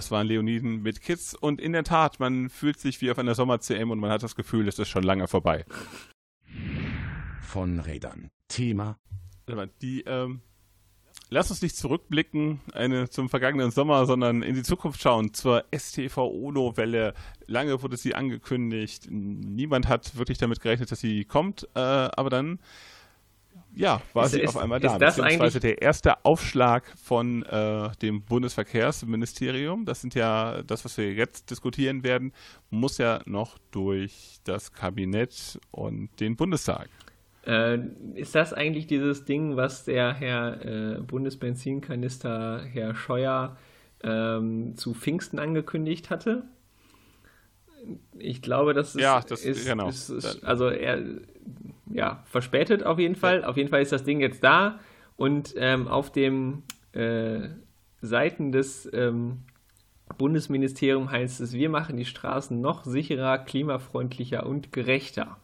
Das 0.00 0.10
waren 0.10 0.28
Leoniden 0.28 0.80
mit 0.80 1.02
Kids 1.02 1.34
und 1.34 1.60
in 1.60 1.74
der 1.74 1.84
Tat, 1.84 2.20
man 2.20 2.48
fühlt 2.48 2.80
sich 2.80 3.02
wie 3.02 3.10
auf 3.10 3.18
einer 3.18 3.34
Sommer-CM 3.34 3.90
und 3.90 3.98
man 3.98 4.10
hat 4.10 4.22
das 4.22 4.34
Gefühl, 4.34 4.66
es 4.66 4.78
ist 4.78 4.88
schon 4.88 5.02
lange 5.02 5.28
vorbei. 5.28 5.66
Von 7.42 7.80
Rädern. 7.80 8.30
Thema. 8.48 8.96
Die, 9.82 10.00
ähm, 10.06 10.40
lass 11.28 11.50
uns 11.50 11.60
nicht 11.60 11.76
zurückblicken 11.76 12.60
eine, 12.72 13.10
zum 13.10 13.28
vergangenen 13.28 13.72
Sommer, 13.72 14.06
sondern 14.06 14.40
in 14.40 14.54
die 14.54 14.62
Zukunft 14.62 15.02
schauen, 15.02 15.34
zur 15.34 15.66
STV-ONO-Welle. 15.70 17.12
Lange 17.46 17.82
wurde 17.82 17.98
sie 17.98 18.14
angekündigt. 18.14 19.06
Niemand 19.10 19.86
hat 19.86 20.16
wirklich 20.16 20.38
damit 20.38 20.62
gerechnet, 20.62 20.90
dass 20.90 21.00
sie 21.00 21.26
kommt. 21.26 21.68
Äh, 21.74 21.78
aber 21.78 22.30
dann 22.30 22.58
ja, 23.74 24.02
war 24.12 24.24
Ist- 24.26 24.32
sie 24.32 24.40
ist- 24.40 24.48
auf 24.56 24.62
einmal 24.62 24.78
ist 24.82 24.90
da. 24.92 24.98
das 24.98 25.16
Beziehungsweise 25.16 25.60
der 25.60 25.80
erste 25.82 26.24
Aufschlag 26.24 26.92
von 27.02 27.42
äh, 27.44 27.90
dem 28.02 28.22
Bundesverkehrsministerium, 28.22 29.84
das 29.84 30.00
sind 30.00 30.14
ja 30.14 30.62
das, 30.62 30.84
was 30.84 30.96
wir 30.98 31.12
jetzt 31.12 31.50
diskutieren 31.50 32.02
werden, 32.04 32.32
muss 32.70 32.98
ja 32.98 33.20
noch 33.26 33.58
durch 33.70 34.38
das 34.44 34.72
Kabinett 34.72 35.58
und 35.70 36.08
den 36.20 36.36
Bundestag. 36.36 36.88
Äh, 37.46 37.78
ist 38.14 38.34
das 38.34 38.52
eigentlich 38.52 38.86
dieses 38.86 39.24
Ding, 39.24 39.56
was 39.56 39.84
der 39.84 40.12
Herr 40.12 40.64
äh, 40.98 41.00
Bundesbenzinkanister, 41.00 42.62
Herr 42.64 42.94
Scheuer, 42.94 43.56
ähm, 44.02 44.76
zu 44.76 44.94
Pfingsten 44.94 45.38
angekündigt 45.38 46.10
hatte? 46.10 46.44
Ich 48.18 48.42
glaube, 48.42 48.74
das 48.74 48.94
ist, 48.94 49.00
Ja, 49.02 49.20
das- 49.20 49.44
ist, 49.44 49.66
genau. 49.66 49.88
ist, 49.88 50.10
ist 50.10 50.44
also 50.44 50.68
er, 50.68 51.02
ja, 51.92 52.22
verspätet 52.26 52.84
auf 52.84 52.98
jeden 52.98 53.16
Fall. 53.16 53.44
Auf 53.44 53.56
jeden 53.56 53.68
Fall 53.68 53.82
ist 53.82 53.92
das 53.92 54.04
Ding 54.04 54.20
jetzt 54.20 54.44
da 54.44 54.78
und 55.16 55.54
ähm, 55.56 55.88
auf 55.88 56.12
dem 56.12 56.62
äh, 56.92 57.48
Seiten 58.02 58.52
des 58.52 58.88
ähm, 58.92 59.38
Bundesministeriums 60.18 61.10
heißt 61.10 61.40
es, 61.40 61.52
wir 61.52 61.68
machen 61.70 61.96
die 61.96 62.04
Straßen 62.04 62.60
noch 62.60 62.84
sicherer, 62.84 63.38
klimafreundlicher 63.38 64.44
und 64.46 64.72
gerechter. 64.72 65.36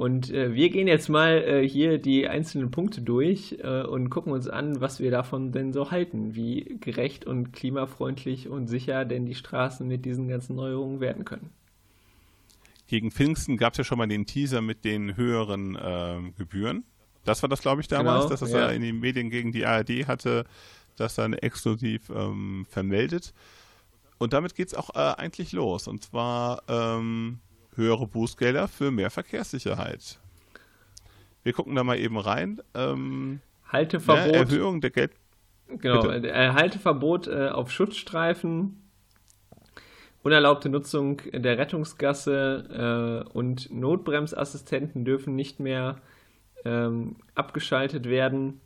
Und 0.00 0.30
äh, 0.30 0.54
wir 0.54 0.70
gehen 0.70 0.88
jetzt 0.88 1.10
mal 1.10 1.42
äh, 1.42 1.68
hier 1.68 1.98
die 1.98 2.26
einzelnen 2.26 2.70
Punkte 2.70 3.02
durch 3.02 3.58
äh, 3.62 3.82
und 3.82 4.08
gucken 4.08 4.32
uns 4.32 4.48
an, 4.48 4.80
was 4.80 4.98
wir 4.98 5.10
davon 5.10 5.52
denn 5.52 5.74
so 5.74 5.90
halten, 5.90 6.34
wie 6.34 6.78
gerecht 6.80 7.26
und 7.26 7.52
klimafreundlich 7.52 8.48
und 8.48 8.66
sicher 8.66 9.04
denn 9.04 9.26
die 9.26 9.34
Straßen 9.34 9.86
mit 9.86 10.06
diesen 10.06 10.26
ganzen 10.26 10.56
Neuerungen 10.56 11.00
werden 11.00 11.26
können. 11.26 11.50
Gegen 12.86 13.10
Pfingsten 13.10 13.58
gab 13.58 13.74
es 13.74 13.76
ja 13.76 13.84
schon 13.84 13.98
mal 13.98 14.06
den 14.06 14.24
Teaser 14.24 14.62
mit 14.62 14.86
den 14.86 15.18
höheren 15.18 15.76
ähm, 15.78 16.32
Gebühren. 16.38 16.84
Das 17.24 17.42
war 17.42 17.50
das, 17.50 17.60
glaube 17.60 17.82
ich, 17.82 17.88
damals, 17.88 18.22
Genau, 18.22 18.30
dass 18.30 18.40
das 18.40 18.52
ja. 18.52 18.60
ja. 18.60 18.68
in 18.70 18.80
den 18.80 19.00
Medien 19.00 19.28
gegen 19.28 19.52
die 19.52 19.66
ARD 19.66 20.08
hatte, 20.08 20.46
das 20.96 21.14
dann 21.14 21.34
exklusiv 21.34 22.08
ähm, 22.08 22.64
vermeldet. 22.70 23.34
Und 24.16 24.32
damit 24.32 24.54
geht 24.54 24.68
es 24.68 24.74
auch 24.74 24.94
äh, 24.94 25.20
eigentlich 25.20 25.52
los. 25.52 25.88
Und 25.88 26.02
zwar 26.04 26.62
ähm, 26.68 27.40
höhere 27.74 28.06
Bußgelder 28.06 28.68
für 28.68 28.90
mehr 28.90 29.10
Verkehrssicherheit. 29.10 30.18
Wir 31.42 31.52
gucken 31.52 31.74
da 31.74 31.84
mal 31.84 31.98
eben 31.98 32.18
rein. 32.18 32.60
Ähm, 32.74 33.40
ja, 33.66 33.72
Halteverbot, 33.72 34.34
Erhöhung 34.34 34.80
der 34.80 34.90
Geld. 34.90 35.12
genau, 35.68 36.02
bitte. 36.02 36.30
äh, 36.30 36.50
Halteverbot 36.50 37.28
äh, 37.28 37.48
auf 37.48 37.70
Schutzstreifen, 37.70 38.82
unerlaubte 40.22 40.68
Nutzung 40.68 41.22
der 41.32 41.56
Rettungsgasse 41.56 43.24
äh, 43.26 43.28
und 43.32 43.72
Notbremsassistenten 43.72 45.04
dürfen 45.04 45.34
nicht 45.34 45.60
mehr 45.60 46.00
ähm, 46.64 47.16
abgeschaltet 47.34 48.06
werden. 48.08 48.60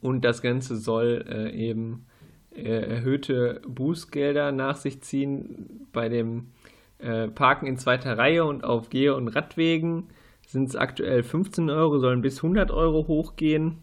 Und 0.00 0.22
das 0.22 0.42
Ganze 0.42 0.76
soll 0.76 1.24
äh, 1.28 1.50
eben 1.50 2.06
äh, 2.54 2.62
erhöhte 2.62 3.62
Bußgelder 3.66 4.52
nach 4.52 4.76
sich 4.76 5.00
ziehen. 5.02 5.88
Bei 5.92 6.08
dem 6.08 6.52
äh, 7.04 7.28
Parken 7.28 7.66
in 7.66 7.76
zweiter 7.76 8.16
Reihe 8.16 8.44
und 8.44 8.64
auf 8.64 8.88
Geh- 8.88 9.10
und 9.10 9.28
Radwegen 9.28 10.08
sind 10.46 10.68
es 10.70 10.76
aktuell 10.76 11.22
15 11.22 11.70
Euro, 11.70 11.98
sollen 11.98 12.22
bis 12.22 12.38
100 12.38 12.70
Euro 12.70 13.06
hochgehen. 13.06 13.78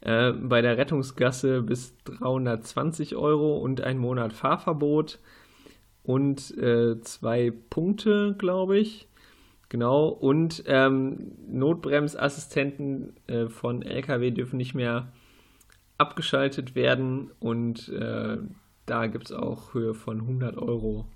Äh, 0.00 0.32
bei 0.32 0.62
der 0.62 0.78
Rettungsgasse 0.78 1.62
bis 1.62 1.96
320 2.04 3.16
Euro 3.16 3.58
und 3.58 3.82
ein 3.82 3.98
Monat 3.98 4.32
Fahrverbot 4.32 5.18
und 6.02 6.56
äh, 6.58 7.00
zwei 7.02 7.52
Punkte, 7.70 8.34
glaube 8.38 8.78
ich. 8.78 9.08
Genau, 9.68 10.08
und 10.08 10.64
ähm, 10.66 11.32
Notbremsassistenten 11.46 13.14
äh, 13.28 13.46
von 13.46 13.82
LKW 13.82 14.32
dürfen 14.32 14.56
nicht 14.56 14.74
mehr 14.74 15.12
abgeschaltet 15.98 16.74
werden 16.74 17.30
und 17.38 17.88
äh, 17.90 18.38
da 18.86 19.06
gibt 19.06 19.26
es 19.26 19.32
auch 19.32 19.74
Höhe 19.74 19.94
von 19.94 20.22
100 20.22 20.56
Euro 20.56 21.06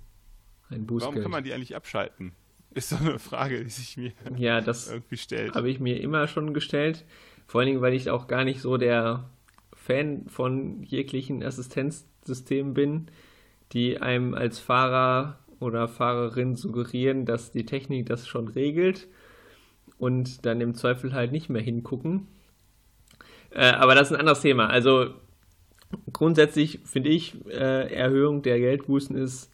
ein 0.69 0.85
Bußgeld. 0.85 1.13
Warum 1.13 1.23
kann 1.23 1.31
man 1.31 1.43
die 1.43 1.53
eigentlich 1.53 1.75
abschalten? 1.75 2.33
Ist 2.73 2.89
so 2.89 2.97
eine 2.97 3.19
Frage, 3.19 3.63
die 3.63 3.69
sich 3.69 3.95
mir 3.97 4.11
ja, 4.37 4.61
das 4.61 4.89
irgendwie 4.91 5.17
stellt. 5.17 5.55
habe 5.55 5.69
ich 5.69 5.79
mir 5.79 6.01
immer 6.01 6.27
schon 6.27 6.53
gestellt. 6.53 7.05
Vor 7.47 7.61
allen 7.61 7.67
Dingen, 7.67 7.81
weil 7.81 7.93
ich 7.93 8.09
auch 8.09 8.27
gar 8.27 8.43
nicht 8.43 8.61
so 8.61 8.77
der 8.77 9.29
Fan 9.73 10.27
von 10.27 10.83
jeglichen 10.83 11.43
Assistenzsystemen 11.43 12.73
bin, 12.73 13.07
die 13.71 13.99
einem 14.01 14.33
als 14.33 14.59
Fahrer 14.59 15.39
oder 15.59 15.87
Fahrerin 15.87 16.55
suggerieren, 16.55 17.25
dass 17.25 17.51
die 17.51 17.65
Technik 17.65 18.07
das 18.07 18.27
schon 18.27 18.47
regelt 18.47 19.07
und 19.97 20.45
dann 20.45 20.61
im 20.61 20.73
Zweifel 20.73 21.13
halt 21.13 21.31
nicht 21.31 21.49
mehr 21.49 21.61
hingucken. 21.61 22.27
Äh, 23.51 23.67
aber 23.67 23.95
das 23.95 24.09
ist 24.09 24.13
ein 24.13 24.19
anderes 24.19 24.41
Thema. 24.41 24.67
Also 24.67 25.13
grundsätzlich 26.11 26.79
finde 26.83 27.09
ich, 27.09 27.45
äh, 27.47 27.93
Erhöhung 27.93 28.41
der 28.41 28.59
Geldbußen 28.59 29.15
ist 29.15 29.51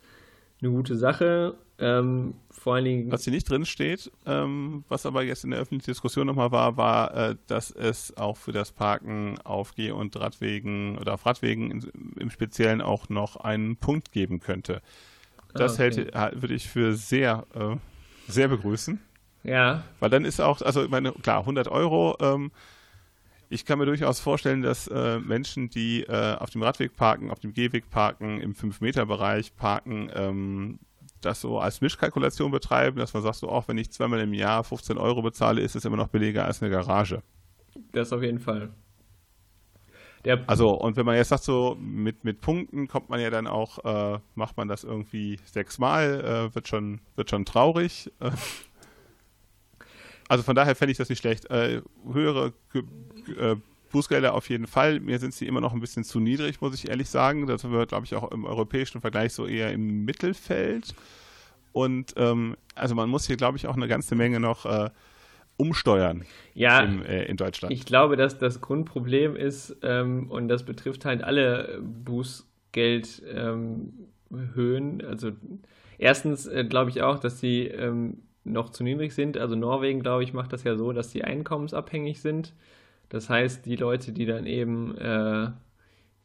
eine 0.62 0.72
gute 0.72 0.96
Sache. 0.98 1.56
Ähm, 1.80 2.36
vor 2.52 2.76
allen 2.76 2.86
Dingen. 2.86 3.12
Was 3.12 3.24
hier 3.24 3.34
nicht 3.34 3.50
drin 3.50 3.66
steht, 3.66 4.12
ähm, 4.28 4.84
was 4.88 5.08
aber 5.08 5.24
jetzt 5.24 5.44
in 5.44 5.50
der 5.50 5.60
öffentlichen 5.60 5.90
Diskussion 5.92 6.28
nochmal 6.28 6.52
war, 6.52 6.78
war, 6.78 7.16
äh, 7.16 7.36
dass 7.48 7.72
es 7.72 8.16
auch 8.18 8.38
für 8.38 8.52
das 8.52 8.72
Parken 8.72 9.40
auf 9.44 9.74
Geh- 9.74 9.90
und 9.92 10.16
Radwegen 10.16 10.98
oder 11.00 11.16
auf 11.16 11.26
Radwegen 11.26 11.72
in, 11.72 11.92
im 12.20 12.30
Speziellen 12.30 12.82
auch 12.82 13.10
noch 13.10 13.36
einen 13.38 13.78
Punkt 13.78 14.12
geben 14.12 14.40
könnte. 14.40 14.82
Das 15.56 15.80
Ah, 15.80 15.86
okay. 15.86 16.06
hält, 16.14 16.42
würde 16.42 16.54
ich 16.54 16.70
für 16.70 16.94
sehr, 16.94 17.46
äh, 17.56 17.76
sehr 18.32 18.48
begrüßen. 18.48 19.00
Ja, 19.44 19.84
Weil 20.00 20.12
dann 20.12 20.24
ist 20.24 20.40
auch, 20.40 20.62
also 20.62 20.84
ich 20.84 20.90
meine, 20.92 21.14
klar, 21.14 21.40
100 21.40 21.68
Euro. 21.68 22.16
Ähm, 22.22 22.52
ich 23.52 23.66
kann 23.66 23.80
mir 23.80 23.86
durchaus 23.86 24.22
vorstellen, 24.22 24.62
dass 24.62 24.88
äh, 24.88 25.20
Menschen, 25.20 25.70
die 25.70 26.04
äh, 26.04 26.36
auf 26.38 26.52
dem 26.52 26.64
Radweg 26.64 26.96
parken, 26.96 27.30
auf 27.30 27.40
dem 27.40 27.54
Gehweg 27.54 27.90
parken, 27.90 28.40
im 28.40 28.54
5-Meter-Bereich 28.54 29.58
parken, 29.58 30.10
ähm, 30.16 30.80
das 31.20 31.42
so 31.42 31.60
als 31.60 31.82
Mischkalkulation 31.82 32.50
betreiben, 32.50 32.98
dass 32.98 33.14
man 33.14 33.22
sagt, 33.22 33.36
so 33.36 33.50
auch 33.50 33.68
wenn 33.68 33.78
ich 33.78 33.92
zweimal 33.92 34.22
im 34.22 34.34
Jahr 34.34 34.64
15 34.64 34.98
Euro 34.98 35.22
bezahle, 35.22 35.62
ist 35.62 35.76
es 35.76 35.84
immer 35.84 35.98
noch 35.98 36.08
billiger 36.08 36.46
als 36.46 36.62
eine 36.62 36.72
Garage. 36.72 37.22
das 37.92 38.14
auf 38.14 38.24
jeden 38.24 38.40
Fall. 38.40 38.70
Der, 40.24 40.44
Also, 40.48 40.70
und 40.70 40.96
wenn 40.96 41.06
man 41.06 41.16
jetzt 41.16 41.30
sagt, 41.30 41.44
so 41.44 41.76
mit, 41.80 42.24
mit 42.24 42.40
Punkten 42.40 42.88
kommt 42.88 43.10
man 43.10 43.20
ja 43.20 43.30
dann 43.30 43.48
auch, 43.48 43.84
äh, 43.84 44.20
macht 44.36 44.56
man 44.56 44.70
das 44.70 44.86
irgendwie 44.86 45.40
sechsmal, 45.44 46.22
äh, 46.52 46.56
wird, 46.56 46.70
schon, 46.70 47.02
wird 47.16 47.30
schon 47.30 47.44
traurig. 47.44 48.12
Also 50.32 50.44
von 50.44 50.56
daher 50.56 50.76
fände 50.76 50.94
ich 50.94 50.98
das 50.98 51.10
nicht 51.10 51.20
schlecht. 51.20 51.52
Äh, 51.52 51.82
höhere 52.10 52.54
Ge 52.72 52.84
äh, 53.38 53.58
Bußgelder 53.92 54.34
auf 54.34 54.50
jeden 54.50 54.66
Fall. 54.66 55.02
Mir 55.02 55.20
sind 55.20 55.34
sie 55.34 55.46
immer 55.46 55.60
noch 55.60 55.74
ein 55.74 55.82
bisschen 55.82 56.06
zu 56.06 56.22
niedrig, 56.22 56.62
muss 56.62 56.74
ich 56.74 56.88
ehrlich 56.88 57.10
sagen. 57.10 57.48
Das 57.48 57.64
sind 57.64 57.74
wir, 57.74 57.86
glaube 57.86 58.06
ich, 58.06 58.16
auch 58.16 58.32
im 58.32 58.46
europäischen 58.46 59.02
Vergleich 59.02 59.34
so 59.34 59.46
eher 59.46 59.74
im 59.74 60.06
Mittelfeld. 60.06 60.96
Und 61.74 62.14
ähm, 62.16 62.56
also 62.76 62.96
man 62.96 63.10
muss 63.10 63.28
hier, 63.28 63.36
glaube 63.36 63.58
ich, 63.58 63.68
auch 63.68 63.76
eine 63.76 63.90
ganze 63.90 64.16
Menge 64.16 64.40
noch 64.40 64.66
äh, 64.66 64.90
umsteuern 65.58 66.24
ja, 66.54 66.80
im, 66.80 67.04
äh, 67.04 67.26
in 67.26 67.36
Deutschland. 67.36 67.74
ich 67.74 67.84
glaube, 67.84 68.16
dass 68.16 68.38
das 68.38 68.62
Grundproblem 68.62 69.36
ist, 69.36 69.76
ähm, 69.84 70.32
und 70.32 70.48
das 70.48 70.64
betrifft 70.64 71.04
halt 71.04 71.26
alle 71.26 71.82
Bußgeldhöhen. 72.06 74.00
Ähm, 74.30 75.02
also 75.06 75.34
erstens 75.98 76.48
äh, 76.48 76.64
glaube 76.64 76.90
ich 76.90 77.02
auch, 77.02 77.20
dass 77.20 77.42
die 77.42 77.68
ähm, 77.68 78.20
noch 78.44 78.70
zu 78.70 78.84
niedrig 78.84 79.14
sind. 79.14 79.38
Also 79.38 79.56
Norwegen, 79.56 80.02
glaube 80.02 80.24
ich, 80.24 80.34
macht 80.34 80.54
das 80.54 80.64
ja 80.64 80.76
so, 80.76 80.92
dass 80.94 81.10
die 81.10 81.24
einkommensabhängig 81.24 82.22
sind. 82.22 82.54
Das 83.10 83.30
heißt, 83.30 83.66
die 83.66 83.76
Leute, 83.78 84.14
die 84.14 84.26
dann 84.26 84.46
eben 84.48 84.98
äh, 84.98 85.52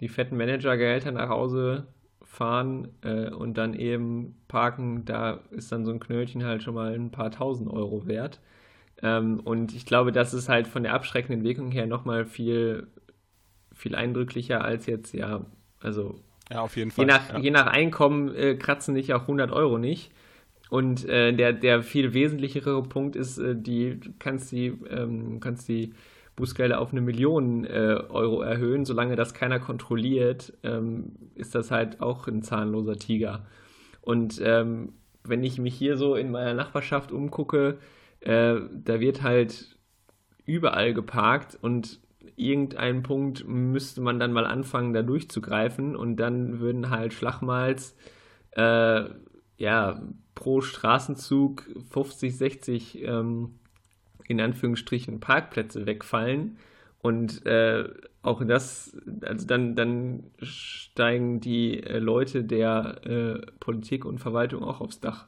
die 0.01 0.09
fetten 0.09 0.37
Managergehälter 0.37 1.13
nach 1.13 1.29
Hause 1.29 1.87
fahren 2.23 2.89
äh, 3.03 3.31
und 3.31 3.57
dann 3.59 3.75
eben 3.75 4.37
parken, 4.49 5.05
da 5.05 5.41
ist 5.51 5.73
dann 5.73 5.85
so 5.85 5.93
ein 5.93 6.01
Knöllchen 6.01 6.45
halt 6.45 6.63
schon 6.63 6.75
mal 6.75 6.95
ein 6.95 7.11
paar 7.11 7.31
tausend 7.31 7.71
Euro 7.71 8.07
wert. 8.07 8.41
Ähm, 9.03 9.41
und 9.41 9.75
ich 9.75 9.87
glaube, 9.87 10.13
das 10.13 10.35
ist 10.35 10.49
halt 10.49 10.69
von 10.69 10.85
der 10.85 10.95
abschreckenden 10.95 11.45
Wirkung 11.45 11.71
her 11.73 11.87
nochmal 11.87 12.27
viel, 12.27 12.89
viel 13.75 13.95
eindrücklicher 13.95 14.65
als 14.65 14.87
jetzt, 14.87 15.15
ja, 15.15 15.45
also 15.81 16.21
Ja, 16.51 16.61
auf 16.63 16.77
jeden 16.77 16.91
je 16.97 17.05
Fall. 17.05 17.07
nach, 17.07 17.33
ja. 17.33 17.39
je 17.39 17.51
nach 17.51 17.67
Einkommen 17.69 18.35
äh, 18.35 18.57
kratzen 18.57 18.95
dich 18.95 19.15
auch 19.15 19.27
100 19.27 19.53
Euro 19.53 19.79
nicht. 19.79 20.13
Und 20.69 21.09
äh, 21.09 21.33
der, 21.33 21.53
der 21.53 21.83
viel 21.83 22.13
wesentlichere 22.13 22.83
Punkt 22.83 23.17
ist, 23.17 23.39
äh, 23.39 23.55
die 23.57 24.01
kannst 24.19 24.51
die, 24.53 24.67
ähm, 24.91 25.39
kannst 25.41 25.69
die 25.69 25.93
Bußgelder 26.35 26.81
auf 26.81 26.93
eine 26.93 27.01
Million 27.01 27.65
äh, 27.65 27.99
Euro 28.09 28.43
erhöhen. 28.43 28.85
Solange 28.85 29.17
das 29.17 29.33
keiner 29.33 29.59
kontrolliert, 29.59 30.53
ähm, 30.63 31.13
ist 31.35 31.55
das 31.55 31.71
halt 31.71 32.01
auch 32.01 32.27
ein 32.29 32.43
zahnloser 32.43 32.97
Tiger. 32.97 33.47
Und 34.03 34.41
ähm, 34.45 34.93
wenn 35.25 35.43
ich 35.43 35.59
mich 35.59 35.75
hier 35.75 35.97
so 35.97 36.15
in 36.15 36.31
meiner 36.31 36.55
Nachbarschaft 36.55 37.11
umgucke, 37.11 37.79
äh, 38.21 38.57
da 38.73 39.01
wird 39.01 39.23
halt 39.23 39.77
überall 40.45 40.95
geparkt 40.95 41.59
und 41.61 42.01
irgendeinen 42.37 43.03
Punkt 43.03 43.47
müsste 43.47 44.01
man 44.01 44.21
dann 44.21 44.33
mal 44.33 44.47
anfangen, 44.47 44.93
da 44.93 45.03
durchzugreifen 45.03 45.97
und 45.97 46.17
dann 46.17 46.61
würden 46.61 46.91
halt 46.91 47.15
Schlachmals 47.15 47.97
äh, 48.53 49.05
ja 49.59 50.03
pro 50.35 50.61
Straßenzug 50.61 51.67
50, 51.91 52.37
60 52.37 53.03
ähm, 53.03 53.55
in 54.29 54.41
Anführungsstrichen 54.41 55.21
Parkplätze 55.21 55.87
wegfallen. 55.87 56.59
Und 57.01 57.47
äh, 57.47 57.89
auch 58.23 58.43
das, 58.45 58.97
also 59.23 59.47
dann, 59.47 59.77
dann 59.77 60.25
steigen 60.43 61.41
die 61.41 61.83
äh, 61.83 61.99
Leute 61.99 62.43
der 62.43 63.01
äh, 63.05 63.47
Politik 63.61 64.05
und 64.05 64.19
Verwaltung 64.19 64.65
auch 64.65 64.81
aufs 64.81 65.01
Dach. 65.01 65.27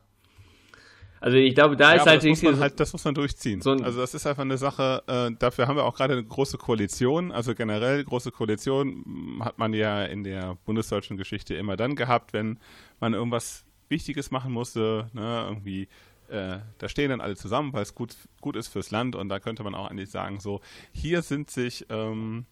Also 1.20 1.36
ich 1.36 1.54
glaube, 1.54 1.76
da 1.76 1.94
ja, 1.94 1.96
ist 1.96 2.06
halt, 2.06 2.22
das 2.22 2.28
muss, 2.28 2.42
man 2.42 2.60
halt, 2.60 2.80
das 2.80 2.92
muss 2.92 3.04
man 3.04 3.14
durchziehen. 3.14 3.60
So 3.60 3.72
also 3.72 4.00
das 4.00 4.14
ist 4.14 4.26
einfach 4.26 4.42
eine 4.42 4.56
Sache, 4.56 5.02
äh, 5.06 5.30
dafür 5.36 5.66
haben 5.66 5.76
wir 5.76 5.84
auch 5.84 5.94
gerade 5.94 6.12
eine 6.12 6.24
große 6.24 6.58
Koalition, 6.58 7.32
also 7.32 7.54
generell 7.54 8.04
große 8.04 8.30
Koalition 8.30 9.40
hat 9.40 9.58
man 9.58 9.72
ja 9.72 10.04
in 10.04 10.22
der 10.22 10.56
bundesdeutschen 10.64 11.16
Geschichte 11.16 11.54
immer 11.54 11.76
dann 11.76 11.96
gehabt, 11.96 12.32
wenn 12.32 12.58
man 13.00 13.14
irgendwas 13.14 13.64
Wichtiges 13.88 14.30
machen 14.30 14.52
musste, 14.52 15.10
ne, 15.12 15.44
irgendwie 15.48 15.88
äh, 16.28 16.58
da 16.78 16.88
stehen 16.88 17.10
dann 17.10 17.20
alle 17.20 17.36
zusammen, 17.36 17.72
weil 17.72 17.82
es 17.82 17.94
gut, 17.94 18.14
gut 18.40 18.56
ist 18.56 18.68
fürs 18.68 18.90
Land 18.90 19.16
und 19.16 19.28
da 19.28 19.40
könnte 19.40 19.62
man 19.62 19.74
auch 19.74 19.90
eigentlich 19.90 20.10
sagen, 20.10 20.40
so, 20.40 20.60
hier 20.92 21.22
sind 21.22 21.50
sich, 21.50 21.86
ähm, 21.88 22.44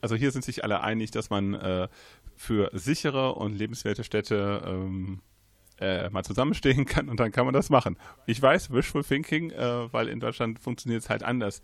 also 0.00 0.16
hier 0.16 0.32
sind 0.32 0.44
sich 0.44 0.64
alle 0.64 0.80
einig, 0.80 1.12
dass 1.12 1.30
man 1.30 1.54
äh, 1.54 1.88
für 2.36 2.70
sichere 2.72 3.34
und 3.34 3.54
lebenswerte 3.54 4.02
Städte 4.02 4.62
ähm, 4.66 5.20
äh, 5.78 6.10
mal 6.10 6.24
zusammenstehen 6.24 6.84
kann 6.86 7.08
und 7.08 7.20
dann 7.20 7.30
kann 7.30 7.44
man 7.44 7.54
das 7.54 7.70
machen. 7.70 7.96
Ich 8.26 8.42
weiß, 8.42 8.72
Wishful 8.72 9.04
Thinking, 9.04 9.50
äh, 9.50 9.92
weil 9.92 10.08
in 10.08 10.18
Deutschland 10.18 10.58
funktioniert 10.58 11.02
es 11.02 11.08
halt 11.08 11.22
anders. 11.22 11.62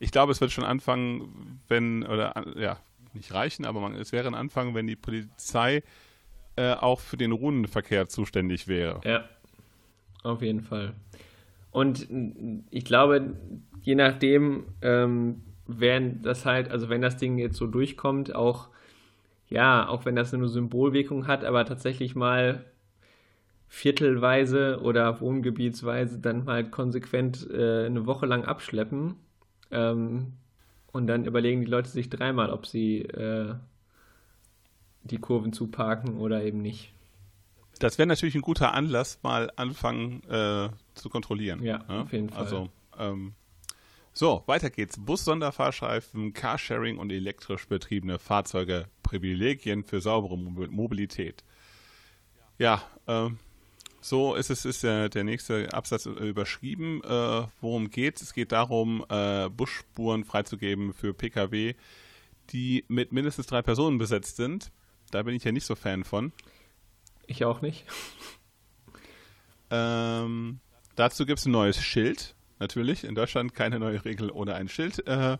Ich 0.00 0.10
glaube, 0.10 0.32
es 0.32 0.40
wird 0.40 0.50
schon 0.50 0.64
anfangen, 0.64 1.60
wenn, 1.68 2.04
oder 2.04 2.34
ja, 2.56 2.80
nicht 3.14 3.32
reichen, 3.32 3.64
aber 3.64 3.80
man, 3.80 3.94
es 3.94 4.12
wäre 4.12 4.26
ein 4.26 4.34
Anfang, 4.34 4.74
wenn 4.74 4.86
die 4.86 4.96
Polizei 4.96 5.82
äh, 6.56 6.72
auch 6.72 7.00
für 7.00 7.16
den 7.16 7.32
Rundenverkehr 7.32 8.08
zuständig 8.08 8.68
wäre. 8.68 9.00
Ja. 9.04 9.24
Auf 10.22 10.42
jeden 10.42 10.62
Fall. 10.62 10.92
Und 11.70 12.08
ich 12.70 12.84
glaube, 12.84 13.36
je 13.82 13.94
nachdem, 13.94 14.64
ähm, 14.82 15.42
wenn 15.66 16.22
das 16.22 16.44
halt, 16.44 16.70
also 16.70 16.88
wenn 16.88 17.02
das 17.02 17.16
Ding 17.16 17.38
jetzt 17.38 17.56
so 17.56 17.66
durchkommt, 17.66 18.34
auch, 18.34 18.68
ja, 19.48 19.88
auch 19.88 20.04
wenn 20.04 20.16
das 20.16 20.34
eine 20.34 20.48
Symbolwirkung 20.48 21.26
hat, 21.26 21.44
aber 21.44 21.64
tatsächlich 21.64 22.16
mal 22.16 22.64
viertelweise 23.68 24.80
oder 24.82 25.20
wohngebietsweise 25.20 26.18
dann 26.18 26.46
halt 26.46 26.72
konsequent 26.72 27.48
äh, 27.50 27.86
eine 27.86 28.06
Woche 28.06 28.26
lang 28.26 28.44
abschleppen. 28.44 29.14
Ähm, 29.70 30.32
und 30.92 31.06
dann 31.08 31.24
überlegen 31.26 31.60
die 31.60 31.70
Leute 31.70 31.90
sich 31.90 32.08
dreimal, 32.08 32.50
ob 32.50 32.66
sie 32.66 33.02
äh, 33.02 33.54
die 35.06 35.18
Kurven 35.18 35.52
zuparken 35.52 36.18
oder 36.18 36.42
eben 36.44 36.62
nicht. 36.62 36.92
Das 37.78 37.98
wäre 37.98 38.06
natürlich 38.06 38.34
ein 38.34 38.40
guter 38.40 38.72
Anlass, 38.72 39.18
mal 39.22 39.50
anfangen 39.56 40.22
äh, 40.24 40.70
zu 40.94 41.08
kontrollieren. 41.10 41.62
Ja, 41.62 41.84
ja, 41.88 42.02
auf 42.02 42.12
jeden 42.12 42.30
Fall. 42.30 42.42
Also, 42.42 42.68
ähm, 42.98 43.34
so, 44.12 44.42
weiter 44.46 44.70
geht's. 44.70 44.96
Bus-Sonderfahrstreifen, 44.98 46.32
Carsharing 46.32 46.96
und 46.96 47.12
elektrisch 47.12 47.68
betriebene 47.68 48.18
Fahrzeuge, 48.18 48.86
Privilegien 49.02 49.84
für 49.84 50.00
saubere 50.00 50.38
Mobilität. 50.38 51.44
Ja, 52.58 52.82
äh, 53.06 53.28
so 54.00 54.34
ist 54.34 54.50
es, 54.50 54.64
ist 54.64 54.84
der, 54.84 55.08
der 55.08 55.24
nächste 55.24 55.72
Absatz 55.74 56.06
überschrieben. 56.06 57.02
Äh, 57.04 57.46
worum 57.60 57.90
geht 57.90 58.16
es? 58.16 58.22
Es 58.22 58.32
geht 58.34 58.52
darum, 58.52 59.04
äh, 59.08 59.50
Busspuren 59.50 60.24
freizugeben 60.24 60.94
für 60.94 61.12
Pkw, 61.12 61.74
die 62.50 62.84
mit 62.88 63.12
mindestens 63.12 63.48
drei 63.48 63.62
Personen 63.62 63.98
besetzt 63.98 64.36
sind. 64.36 64.70
Da 65.10 65.22
bin 65.22 65.34
ich 65.34 65.44
ja 65.44 65.52
nicht 65.52 65.66
so 65.66 65.74
Fan 65.74 66.04
von. 66.04 66.32
Ich 67.26 67.44
auch 67.44 67.60
nicht. 67.60 67.84
Ähm, 69.70 70.60
dazu 70.94 71.26
gibt 71.26 71.40
es 71.40 71.46
ein 71.46 71.52
neues 71.52 71.82
Schild. 71.82 72.34
Natürlich, 72.58 73.04
in 73.04 73.14
Deutschland 73.14 73.54
keine 73.54 73.78
neue 73.78 74.04
Regel 74.04 74.30
ohne 74.30 74.54
ein 74.54 74.68
Schild. 74.68 75.06
Äh, 75.06 75.38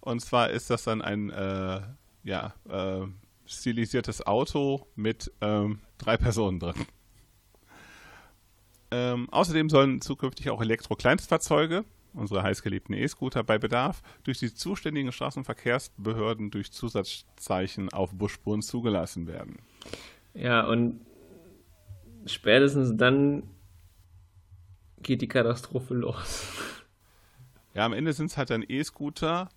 und 0.00 0.20
zwar 0.20 0.50
ist 0.50 0.70
das 0.70 0.84
dann 0.84 1.02
ein 1.02 1.30
äh, 1.30 1.80
ja, 2.22 2.54
äh, 2.68 3.06
stilisiertes 3.46 4.26
Auto 4.26 4.86
mit 4.94 5.32
ähm, 5.40 5.80
drei 5.98 6.16
Personen 6.16 6.60
drin. 6.60 6.86
Ähm, 8.90 9.28
außerdem 9.30 9.68
sollen 9.68 10.00
zukünftig 10.00 10.48
auch 10.50 10.60
Elektro-Kleinstfahrzeuge, 10.60 11.84
unsere 12.16 12.42
heißgeliebten 12.42 12.94
E-Scooter, 12.94 13.44
bei 13.44 13.58
Bedarf 13.58 14.02
durch 14.24 14.38
die 14.38 14.52
zuständigen 14.52 15.12
Straßenverkehrsbehörden 15.12 16.50
durch 16.50 16.72
Zusatzzeichen 16.72 17.92
auf 17.92 18.12
Busspuren 18.12 18.62
zugelassen 18.62 19.26
werden. 19.26 19.58
Ja, 20.34 20.66
und 20.66 21.00
spätestens 22.26 22.96
dann 22.96 23.44
geht 25.02 25.22
die 25.22 25.28
Katastrophe 25.28 25.94
los. 25.94 26.44
Ja, 27.74 27.84
am 27.84 27.92
Ende 27.92 28.12
sind 28.12 28.30
es 28.30 28.36
halt 28.36 28.50
dann 28.50 28.64
E-Scooter, 28.66 29.48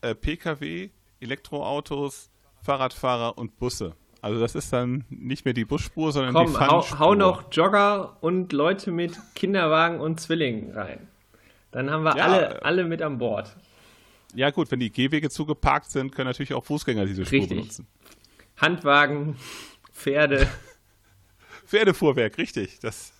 äh, 0.00 0.14
Pkw, 0.14 0.90
Elektroautos, 1.20 2.30
Fahrradfahrer 2.62 3.36
und 3.36 3.58
Busse. 3.58 3.96
Also 4.22 4.40
das 4.40 4.54
ist 4.54 4.72
dann 4.72 5.04
nicht 5.10 5.44
mehr 5.44 5.52
die 5.52 5.66
Busspur, 5.66 6.10
sondern 6.12 6.32
Komm, 6.32 6.46
die 6.46 6.52
Fun-Spur. 6.52 6.98
Hau, 6.98 7.06
hau 7.10 7.14
noch 7.14 7.52
Jogger 7.52 8.16
und 8.22 8.52
Leute 8.54 8.90
mit 8.90 9.18
Kinderwagen 9.34 10.00
und 10.00 10.18
Zwillingen 10.18 10.72
rein. 10.72 11.08
Dann 11.74 11.90
haben 11.90 12.04
wir 12.04 12.16
ja, 12.16 12.24
alle, 12.26 12.62
alle 12.62 12.84
mit 12.84 13.02
an 13.02 13.18
Bord. 13.18 13.54
Ja 14.32 14.50
gut, 14.50 14.70
wenn 14.70 14.78
die 14.78 14.92
Gehwege 14.92 15.28
zugeparkt 15.28 15.90
sind, 15.90 16.14
können 16.14 16.28
natürlich 16.28 16.54
auch 16.54 16.64
Fußgänger 16.64 17.04
diese 17.04 17.26
Spur 17.26 17.40
Richtig. 17.40 17.58
benutzen. 17.58 17.86
Handwagen, 18.56 19.36
Pferde. 19.92 20.48
Pferdefuhrwerk, 21.66 22.38
richtig. 22.38 22.78
Das, 22.78 23.12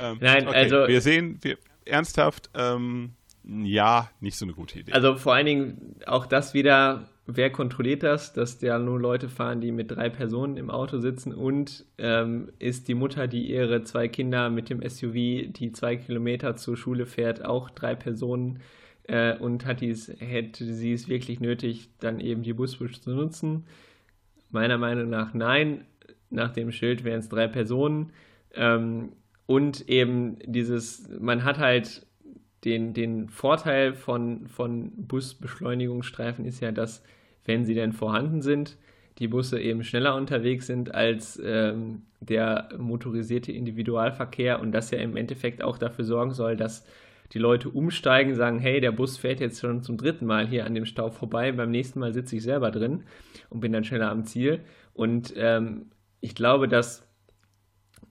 ähm, 0.00 0.18
Nein, 0.20 0.48
okay. 0.48 0.56
also. 0.56 0.88
Wir 0.88 1.00
sehen, 1.00 1.38
wir, 1.42 1.56
ernsthaft, 1.84 2.50
ähm, 2.54 3.12
ja, 3.44 4.10
nicht 4.18 4.36
so 4.36 4.44
eine 4.44 4.52
gute 4.52 4.80
Idee. 4.80 4.92
Also 4.92 5.16
vor 5.16 5.34
allen 5.34 5.46
Dingen 5.46 5.96
auch 6.04 6.26
das 6.26 6.52
wieder, 6.52 7.08
wer 7.26 7.50
kontrolliert 7.50 8.02
das, 8.02 8.32
dass 8.32 8.58
da 8.58 8.78
nur 8.78 9.00
Leute 9.00 9.28
fahren, 9.28 9.60
die 9.60 9.72
mit 9.72 9.90
drei 9.90 10.08
Personen 10.08 10.56
im 10.56 10.70
Auto 10.70 10.98
sitzen 10.98 11.34
und 11.34 11.84
ähm, 11.98 12.50
ist 12.58 12.88
die 12.88 12.94
Mutter, 12.94 13.26
die 13.26 13.50
ihre 13.50 13.82
zwei 13.82 14.08
Kinder 14.08 14.48
mit 14.48 14.70
dem 14.70 14.80
SUV, 14.88 15.12
die 15.52 15.72
zwei 15.72 15.96
Kilometer 15.96 16.56
zur 16.56 16.76
Schule 16.76 17.06
fährt, 17.06 17.44
auch 17.44 17.70
drei 17.70 17.94
Personen 17.94 18.60
äh, 19.04 19.36
und 19.36 19.66
hat 19.66 19.80
dies, 19.80 20.12
hätte 20.18 20.64
sie 20.64 20.92
es 20.92 21.08
wirklich 21.08 21.40
nötig, 21.40 21.90
dann 22.00 22.20
eben 22.20 22.42
die 22.42 22.52
Busbus 22.52 23.00
zu 23.00 23.10
nutzen? 23.10 23.64
Meiner 24.50 24.78
Meinung 24.78 25.10
nach 25.10 25.34
nein 25.34 25.84
nach 26.30 26.52
dem 26.52 26.72
Schild 26.72 27.04
wären 27.04 27.20
es 27.20 27.28
drei 27.28 27.48
Personen. 27.48 28.12
Ähm, 28.54 29.12
und 29.46 29.88
eben 29.88 30.38
dieses, 30.44 31.08
man 31.20 31.44
hat 31.44 31.58
halt 31.58 32.06
den, 32.64 32.94
den 32.94 33.28
Vorteil 33.28 33.94
von, 33.94 34.48
von 34.48 34.90
Busbeschleunigungsstreifen 34.96 36.44
ist 36.44 36.60
ja, 36.60 36.72
dass, 36.72 37.02
wenn 37.46 37.64
sie 37.64 37.74
denn 37.74 37.92
vorhanden 37.92 38.42
sind, 38.42 38.76
die 39.18 39.28
Busse 39.28 39.60
eben 39.60 39.82
schneller 39.82 40.14
unterwegs 40.14 40.66
sind 40.66 40.94
als 40.94 41.40
ähm, 41.42 42.02
der 42.20 42.68
motorisierte 42.76 43.52
Individualverkehr 43.52 44.60
und 44.60 44.72
das 44.72 44.90
ja 44.90 44.98
im 44.98 45.16
Endeffekt 45.16 45.62
auch 45.62 45.78
dafür 45.78 46.04
sorgen 46.04 46.32
soll, 46.32 46.56
dass 46.56 46.84
die 47.32 47.38
Leute 47.38 47.70
umsteigen, 47.70 48.34
sagen, 48.34 48.58
hey, 48.58 48.80
der 48.80 48.92
Bus 48.92 49.16
fährt 49.16 49.40
jetzt 49.40 49.60
schon 49.60 49.82
zum 49.82 49.96
dritten 49.96 50.26
Mal 50.26 50.46
hier 50.46 50.64
an 50.66 50.74
dem 50.74 50.84
Stau 50.84 51.10
vorbei, 51.10 51.50
beim 51.52 51.70
nächsten 51.70 51.98
Mal 51.98 52.12
sitze 52.12 52.36
ich 52.36 52.42
selber 52.42 52.70
drin 52.70 53.04
und 53.48 53.60
bin 53.60 53.72
dann 53.72 53.84
schneller 53.84 54.10
am 54.10 54.24
Ziel. 54.24 54.60
Und 54.94 55.32
ähm, 55.36 55.86
ich 56.20 56.34
glaube, 56.34 56.68
dass 56.68 57.06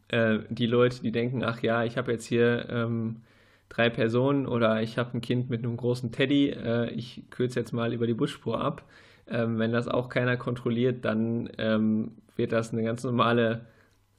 äh, 0.10 0.40
die 0.50 0.68
Leute, 0.68 1.02
die 1.02 1.12
denken, 1.12 1.44
ach 1.44 1.62
ja, 1.62 1.84
ich 1.84 1.98
habe 1.98 2.12
jetzt 2.12 2.26
hier 2.26 2.68
ähm, 2.70 3.22
drei 3.70 3.90
Personen 3.90 4.48
oder 4.48 4.82
ich 4.82 4.98
habe 4.98 5.18
ein 5.18 5.22
Kind 5.22 5.50
mit 5.50 5.64
einem 5.64 5.78
großen 5.78 6.12
Teddy, 6.12 6.50
äh, 6.50 6.90
ich 6.92 7.24
kürze 7.30 7.60
jetzt 7.60 7.72
mal 7.72 7.94
über 7.94 8.08
die 8.08 8.14
Busspur 8.14 8.62
ab. 8.62 8.84
Ähm, 9.28 9.58
wenn 9.58 9.72
das 9.72 9.88
auch 9.88 10.10
keiner 10.10 10.38
kontrolliert, 10.38 11.04
dann 11.04 11.50
ähm, 11.58 12.12
wird 12.36 12.52
das 12.52 12.72
eine 12.72 12.84
ganz 12.84 13.04
normale 13.04 13.66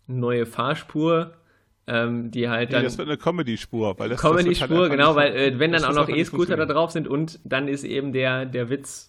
neue 0.07 0.47
Fahrspur, 0.47 1.33
ähm, 1.87 2.31
die 2.31 2.49
halt 2.49 2.73
dann. 2.73 2.81
Nee, 2.81 2.87
das 2.87 2.99
wird 2.99 3.09
eine 3.09 3.17
Comedy-Spur, 3.17 3.99
weil 3.99 4.09
das 4.09 4.21
Comedy-Spur, 4.21 4.81
halt 4.81 4.91
genau, 4.91 5.15
weil 5.15 5.35
äh, 5.37 5.59
wenn 5.59 5.73
dann 5.73 5.85
auch 5.85 5.95
noch 5.95 6.09
E-Scooter 6.09 6.57
da 6.57 6.67
drauf 6.67 6.91
sind 6.91 7.07
und 7.07 7.39
dann 7.45 7.69
ist 7.69 7.85
eben 7.85 8.13
der, 8.13 8.47
der 8.47 8.69
Witz 8.69 9.09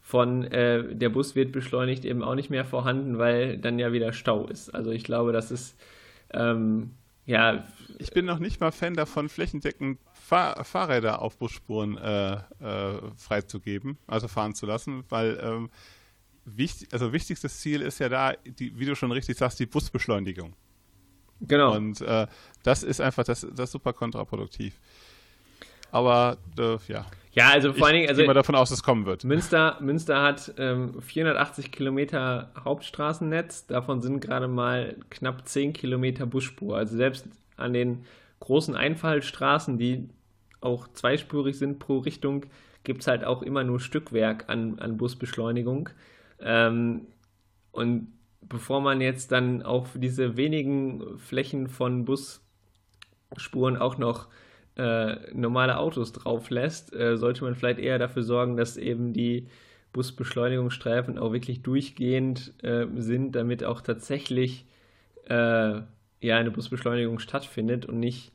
von 0.00 0.44
äh, 0.44 0.94
der 0.94 1.08
Bus 1.10 1.36
wird 1.36 1.52
beschleunigt 1.52 2.04
eben 2.04 2.22
auch 2.24 2.34
nicht 2.34 2.50
mehr 2.50 2.64
vorhanden, 2.64 3.18
weil 3.18 3.58
dann 3.58 3.78
ja 3.78 3.92
wieder 3.92 4.12
Stau 4.12 4.46
ist. 4.46 4.74
Also 4.74 4.90
ich 4.90 5.04
glaube, 5.04 5.32
das 5.32 5.50
ist 5.50 5.78
ähm, 6.32 6.92
ja. 7.26 7.64
Ich 7.98 8.10
bin 8.10 8.24
noch 8.24 8.38
nicht 8.38 8.60
mal 8.60 8.72
Fan 8.72 8.94
davon, 8.94 9.28
flächendeckend 9.28 9.98
Fahr 10.30 10.64
Fahrräder 10.64 11.22
auf 11.22 11.38
Busspuren 11.38 11.98
äh, 11.98 12.34
äh, 12.34 13.00
freizugeben, 13.16 13.98
also 14.06 14.28
fahren 14.28 14.54
zu 14.54 14.64
lassen, 14.64 15.02
weil 15.08 15.40
ähm, 15.42 15.70
wichtig, 16.44 16.86
also 16.92 17.12
wichtigstes 17.12 17.58
Ziel 17.58 17.80
ist 17.80 17.98
ja 17.98 18.08
da, 18.08 18.34
die, 18.44 18.78
wie 18.78 18.84
du 18.84 18.94
schon 18.94 19.10
richtig 19.10 19.36
sagst, 19.36 19.58
die 19.58 19.66
Busbeschleunigung. 19.66 20.54
Genau. 21.40 21.74
Und 21.74 22.00
äh, 22.02 22.28
das 22.62 22.84
ist 22.84 23.00
einfach 23.00 23.24
das, 23.24 23.40
das 23.40 23.64
ist 23.64 23.72
super 23.72 23.92
kontraproduktiv. 23.92 24.78
Aber 25.90 26.38
äh, 26.56 26.76
ja. 26.86 27.06
Ja, 27.32 27.48
also 27.48 27.72
vor 27.72 27.88
allen 27.88 27.96
Dingen, 27.96 28.08
also. 28.08 28.20
Gehe 28.20 28.28
mal 28.28 28.34
davon 28.34 28.54
aus, 28.54 28.68
dass 28.68 28.78
es 28.78 28.84
kommen 28.84 29.06
wird. 29.06 29.24
Münster, 29.24 29.78
Münster 29.80 30.22
hat 30.22 30.54
ähm, 30.58 31.02
480 31.02 31.72
Kilometer 31.72 32.52
Hauptstraßennetz, 32.56 33.66
davon 33.66 34.00
sind 34.00 34.20
gerade 34.20 34.46
mal 34.46 34.94
knapp 35.10 35.48
10 35.48 35.72
Kilometer 35.72 36.24
Busspur. 36.24 36.76
Also 36.76 36.96
selbst 36.96 37.26
an 37.56 37.72
den 37.72 38.04
großen 38.38 38.76
Einfallstraßen, 38.76 39.76
die 39.76 40.08
auch 40.60 40.88
zweispurig 40.88 41.58
sind 41.58 41.78
pro 41.78 41.98
Richtung, 41.98 42.46
gibt 42.84 43.02
es 43.02 43.06
halt 43.06 43.24
auch 43.24 43.42
immer 43.42 43.64
nur 43.64 43.80
Stückwerk 43.80 44.48
an, 44.48 44.78
an 44.78 44.96
Busbeschleunigung. 44.96 45.90
Ähm, 46.40 47.06
und 47.72 48.08
bevor 48.40 48.80
man 48.80 49.00
jetzt 49.00 49.32
dann 49.32 49.62
auch 49.62 49.86
für 49.86 49.98
diese 49.98 50.36
wenigen 50.36 51.18
Flächen 51.18 51.68
von 51.68 52.04
Busspuren 52.04 53.76
auch 53.76 53.98
noch 53.98 54.28
äh, 54.76 55.32
normale 55.34 55.78
Autos 55.78 56.12
drauf 56.12 56.50
lässt, 56.50 56.94
äh, 56.94 57.16
sollte 57.16 57.44
man 57.44 57.54
vielleicht 57.54 57.78
eher 57.78 57.98
dafür 57.98 58.22
sorgen, 58.22 58.56
dass 58.56 58.76
eben 58.76 59.12
die 59.12 59.48
Busbeschleunigungsstreifen 59.92 61.18
auch 61.18 61.32
wirklich 61.32 61.62
durchgehend 61.62 62.54
äh, 62.62 62.86
sind, 62.96 63.32
damit 63.32 63.64
auch 63.64 63.80
tatsächlich 63.80 64.66
äh, 65.28 65.80
ja 66.20 66.36
eine 66.36 66.50
Busbeschleunigung 66.50 67.18
stattfindet 67.18 67.86
und 67.86 67.98
nicht 67.98 68.32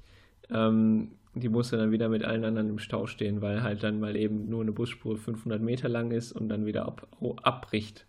ähm, 0.49 1.11
die 1.36 1.49
Busse 1.49 1.77
dann 1.77 1.91
wieder 1.91 2.09
mit 2.09 2.23
allen 2.23 2.45
anderen 2.45 2.69
im 2.69 2.79
Stau 2.79 3.07
stehen, 3.07 3.41
weil 3.41 3.61
halt 3.61 3.83
dann 3.83 3.99
mal 3.99 4.15
eben 4.15 4.49
nur 4.49 4.61
eine 4.61 4.71
Busspur 4.71 5.17
500 5.17 5.61
Meter 5.61 5.89
lang 5.89 6.11
ist 6.11 6.31
und 6.31 6.49
dann 6.49 6.65
wieder 6.65 6.86
ab, 6.86 7.07
abbricht. 7.43 8.05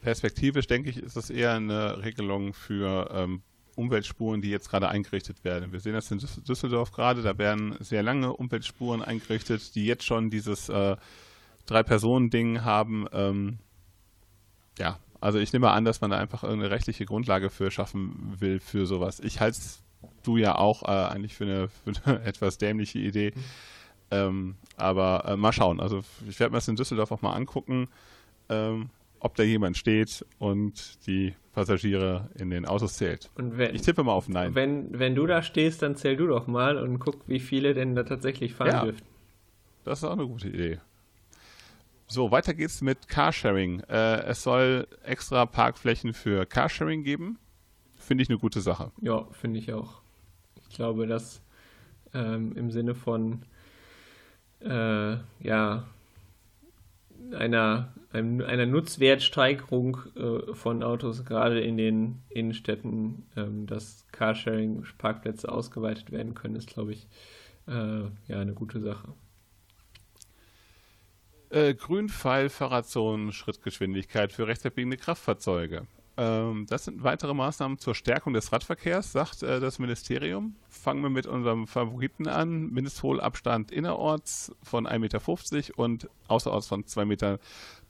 Perspektivisch 0.00 0.66
denke 0.66 0.90
ich, 0.90 0.98
ist 0.98 1.16
das 1.16 1.30
eher 1.30 1.52
eine 1.54 2.02
Regelung 2.02 2.52
für 2.52 3.08
ähm, 3.12 3.42
Umweltspuren, 3.76 4.42
die 4.42 4.50
jetzt 4.50 4.68
gerade 4.68 4.88
eingerichtet 4.88 5.44
werden. 5.44 5.72
Wir 5.72 5.80
sehen 5.80 5.94
das 5.94 6.10
in 6.10 6.18
Düsseldorf 6.18 6.92
gerade, 6.92 7.22
da 7.22 7.38
werden 7.38 7.76
sehr 7.80 8.02
lange 8.02 8.32
Umweltspuren 8.32 9.02
eingerichtet, 9.02 9.74
die 9.74 9.86
jetzt 9.86 10.04
schon 10.04 10.30
dieses 10.30 10.68
äh, 10.68 10.96
Drei-Personen-Ding 11.66 12.64
haben. 12.64 13.06
Ähm, 13.12 13.58
ja, 14.78 14.98
also 15.20 15.38
ich 15.38 15.52
nehme 15.52 15.70
an, 15.70 15.84
dass 15.84 16.00
man 16.00 16.10
da 16.10 16.18
einfach 16.18 16.42
irgendeine 16.42 16.70
rechtliche 16.70 17.06
Grundlage 17.06 17.48
für 17.48 17.70
schaffen 17.70 18.34
will 18.38 18.60
für 18.60 18.86
sowas. 18.86 19.20
Ich 19.20 19.40
halte 19.40 19.58
es 19.58 19.83
du 20.22 20.36
ja 20.36 20.56
auch 20.56 20.82
äh, 20.82 20.86
eigentlich 20.86 21.34
für 21.34 21.44
eine, 21.44 21.68
für 21.68 21.92
eine, 22.04 22.22
etwas 22.24 22.58
dämliche 22.58 22.98
Idee. 22.98 23.32
Mhm. 23.34 23.42
Ähm, 24.10 24.54
aber 24.76 25.24
äh, 25.26 25.36
mal 25.36 25.52
schauen. 25.52 25.80
Also 25.80 26.02
ich 26.28 26.38
werde 26.38 26.52
mir 26.52 26.58
das 26.58 26.68
in 26.68 26.76
Düsseldorf 26.76 27.10
auch 27.10 27.22
mal 27.22 27.32
angucken, 27.32 27.88
ähm, 28.48 28.90
ob 29.20 29.34
da 29.34 29.42
jemand 29.42 29.76
steht 29.76 30.24
und 30.38 31.06
die 31.06 31.34
Passagiere 31.52 32.28
in 32.34 32.50
den 32.50 32.66
Autos 32.66 32.94
zählt. 32.94 33.30
Wenn, 33.36 33.74
ich 33.74 33.82
tippe 33.82 34.02
mal 34.04 34.12
auf 34.12 34.28
Nein. 34.28 34.54
Wenn, 34.54 34.98
wenn 34.98 35.14
du 35.14 35.26
da 35.26 35.42
stehst, 35.42 35.82
dann 35.82 35.96
zähl 35.96 36.16
du 36.16 36.26
doch 36.26 36.46
mal 36.46 36.76
und 36.76 36.98
guck, 36.98 37.26
wie 37.28 37.40
viele 37.40 37.74
denn 37.74 37.94
da 37.94 38.02
tatsächlich 38.02 38.54
fahren 38.54 38.68
ja, 38.68 38.84
dürfen. 38.84 39.02
Das 39.84 40.00
ist 40.00 40.04
auch 40.04 40.12
eine 40.12 40.26
gute 40.26 40.48
Idee. 40.48 40.80
So, 42.06 42.30
weiter 42.30 42.54
geht's 42.54 42.82
mit 42.82 43.08
Carsharing. 43.08 43.80
Äh, 43.88 44.24
es 44.24 44.42
soll 44.42 44.86
extra 45.02 45.46
Parkflächen 45.46 46.12
für 46.12 46.44
Carsharing 46.44 47.02
geben. 47.02 47.38
Finde 48.04 48.22
ich 48.22 48.28
eine 48.28 48.38
gute 48.38 48.60
Sache. 48.60 48.92
Ja, 49.00 49.24
finde 49.32 49.58
ich 49.58 49.72
auch. 49.72 50.02
Ich 50.68 50.76
glaube, 50.76 51.06
dass 51.06 51.40
ähm, 52.12 52.52
im 52.54 52.70
Sinne 52.70 52.94
von 52.94 53.42
äh, 54.60 55.16
ja, 55.40 55.84
einer, 57.32 57.94
einer 58.12 58.66
Nutzwertsteigerung 58.66 59.98
äh, 60.16 60.54
von 60.54 60.82
Autos, 60.82 61.24
gerade 61.24 61.60
in 61.60 61.78
den 61.78 62.22
Innenstädten, 62.28 63.24
ähm, 63.36 63.66
dass 63.66 64.06
Carsharing-Parkplätze 64.12 65.50
ausgeweitet 65.50 66.12
werden 66.12 66.34
können, 66.34 66.56
ist, 66.56 66.68
glaube 66.68 66.92
ich, 66.92 67.08
äh, 67.66 68.02
ja, 68.28 68.40
eine 68.40 68.52
gute 68.52 68.80
Sache. 68.80 69.14
Äh, 71.48 71.74
Grünpfeil, 71.74 72.50
Fahrradzonen, 72.50 73.32
Schrittgeschwindigkeit 73.32 74.32
für 74.32 74.46
rechtsabbiegende 74.46 74.98
Kraftfahrzeuge. 74.98 75.86
Ähm, 76.16 76.66
das 76.68 76.84
sind 76.84 77.02
weitere 77.02 77.34
Maßnahmen 77.34 77.78
zur 77.78 77.96
Stärkung 77.96 78.34
des 78.34 78.52
Radverkehrs, 78.52 79.10
sagt 79.10 79.42
äh, 79.42 79.58
das 79.58 79.80
Ministerium. 79.80 80.54
Fangen 80.68 81.02
wir 81.02 81.10
mit 81.10 81.26
unserem 81.26 81.66
Favoriten 81.66 82.28
an. 82.28 82.70
Mindestholabstand 82.70 83.72
innerorts 83.72 84.54
von 84.62 84.86
1,50 84.86 84.98
Meter 84.98 85.20
und 85.78 86.08
außerorts 86.28 86.68
von 86.68 86.86
2 86.86 87.04
Meter 87.04 87.40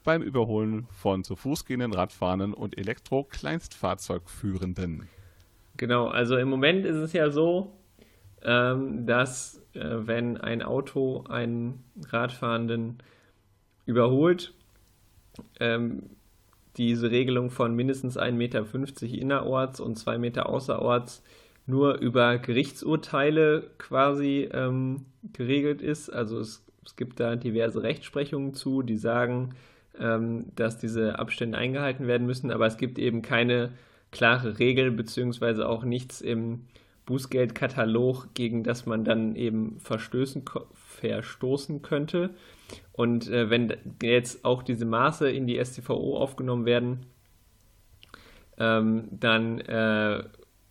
beim 0.03 0.23
Überholen 0.23 0.87
von 0.89 1.23
zu 1.23 1.35
Fuß 1.35 1.65
gehenden 1.65 1.93
Radfahrenden 1.93 2.53
und 2.53 2.77
Elektro-Kleinstfahrzeugführenden. 2.77 5.07
Genau, 5.77 6.07
also 6.07 6.37
im 6.37 6.49
Moment 6.49 6.85
ist 6.85 6.95
es 6.95 7.13
ja 7.13 7.29
so, 7.29 7.73
ähm, 8.41 9.05
dass 9.05 9.61
äh, 9.73 9.81
wenn 9.83 10.37
ein 10.37 10.63
Auto 10.63 11.25
einen 11.27 11.83
Radfahrenden 12.09 12.97
überholt, 13.85 14.55
ähm, 15.59 16.14
diese 16.77 17.11
Regelung 17.11 17.49
von 17.49 17.75
mindestens 17.75 18.17
1,50 18.17 18.31
Meter 18.33 18.65
innerorts 19.13 19.79
und 19.79 19.97
2 19.97 20.17
Meter 20.17 20.49
außerorts 20.49 21.23
nur 21.67 21.95
über 21.99 22.37
Gerichtsurteile 22.37 23.71
quasi 23.77 24.49
ähm, 24.51 25.05
geregelt 25.33 25.81
ist. 25.81 26.09
Also 26.09 26.39
es, 26.39 26.63
es, 26.85 26.95
gibt 26.95 27.19
da 27.19 27.35
diverse 27.35 27.81
Rechtsprechungen 27.81 28.53
zu, 28.53 28.83
die 28.83 28.97
sagen, 28.97 29.55
ähm, 29.99 30.45
dass 30.55 30.77
diese 30.77 31.17
Abstände 31.17 31.57
eingehalten 31.57 32.07
werden 32.07 32.27
müssen, 32.27 32.51
aber 32.51 32.67
es 32.67 32.77
gibt 32.77 32.99
eben 32.99 33.21
keine 33.21 33.71
klare 34.11 34.59
Regel 34.59 34.91
beziehungsweise 34.91 35.67
auch 35.67 35.83
nichts 35.83 36.21
im 36.21 36.61
Bußgeldkatalog, 37.05 38.33
gegen 38.33 38.63
das 38.63 38.85
man 38.85 39.03
dann 39.03 39.35
eben 39.35 39.79
verstößen, 39.79 40.43
verstoßen 40.95 41.81
könnte. 41.81 42.31
Und 42.93 43.29
äh, 43.29 43.49
wenn 43.49 43.73
jetzt 44.01 44.45
auch 44.45 44.63
diese 44.63 44.85
Maße 44.85 45.29
in 45.29 45.47
die 45.47 45.63
STVO 45.63 46.17
aufgenommen 46.17 46.65
werden, 46.65 47.05
ähm, 48.57 49.07
dann 49.11 49.59
äh, 49.59 50.23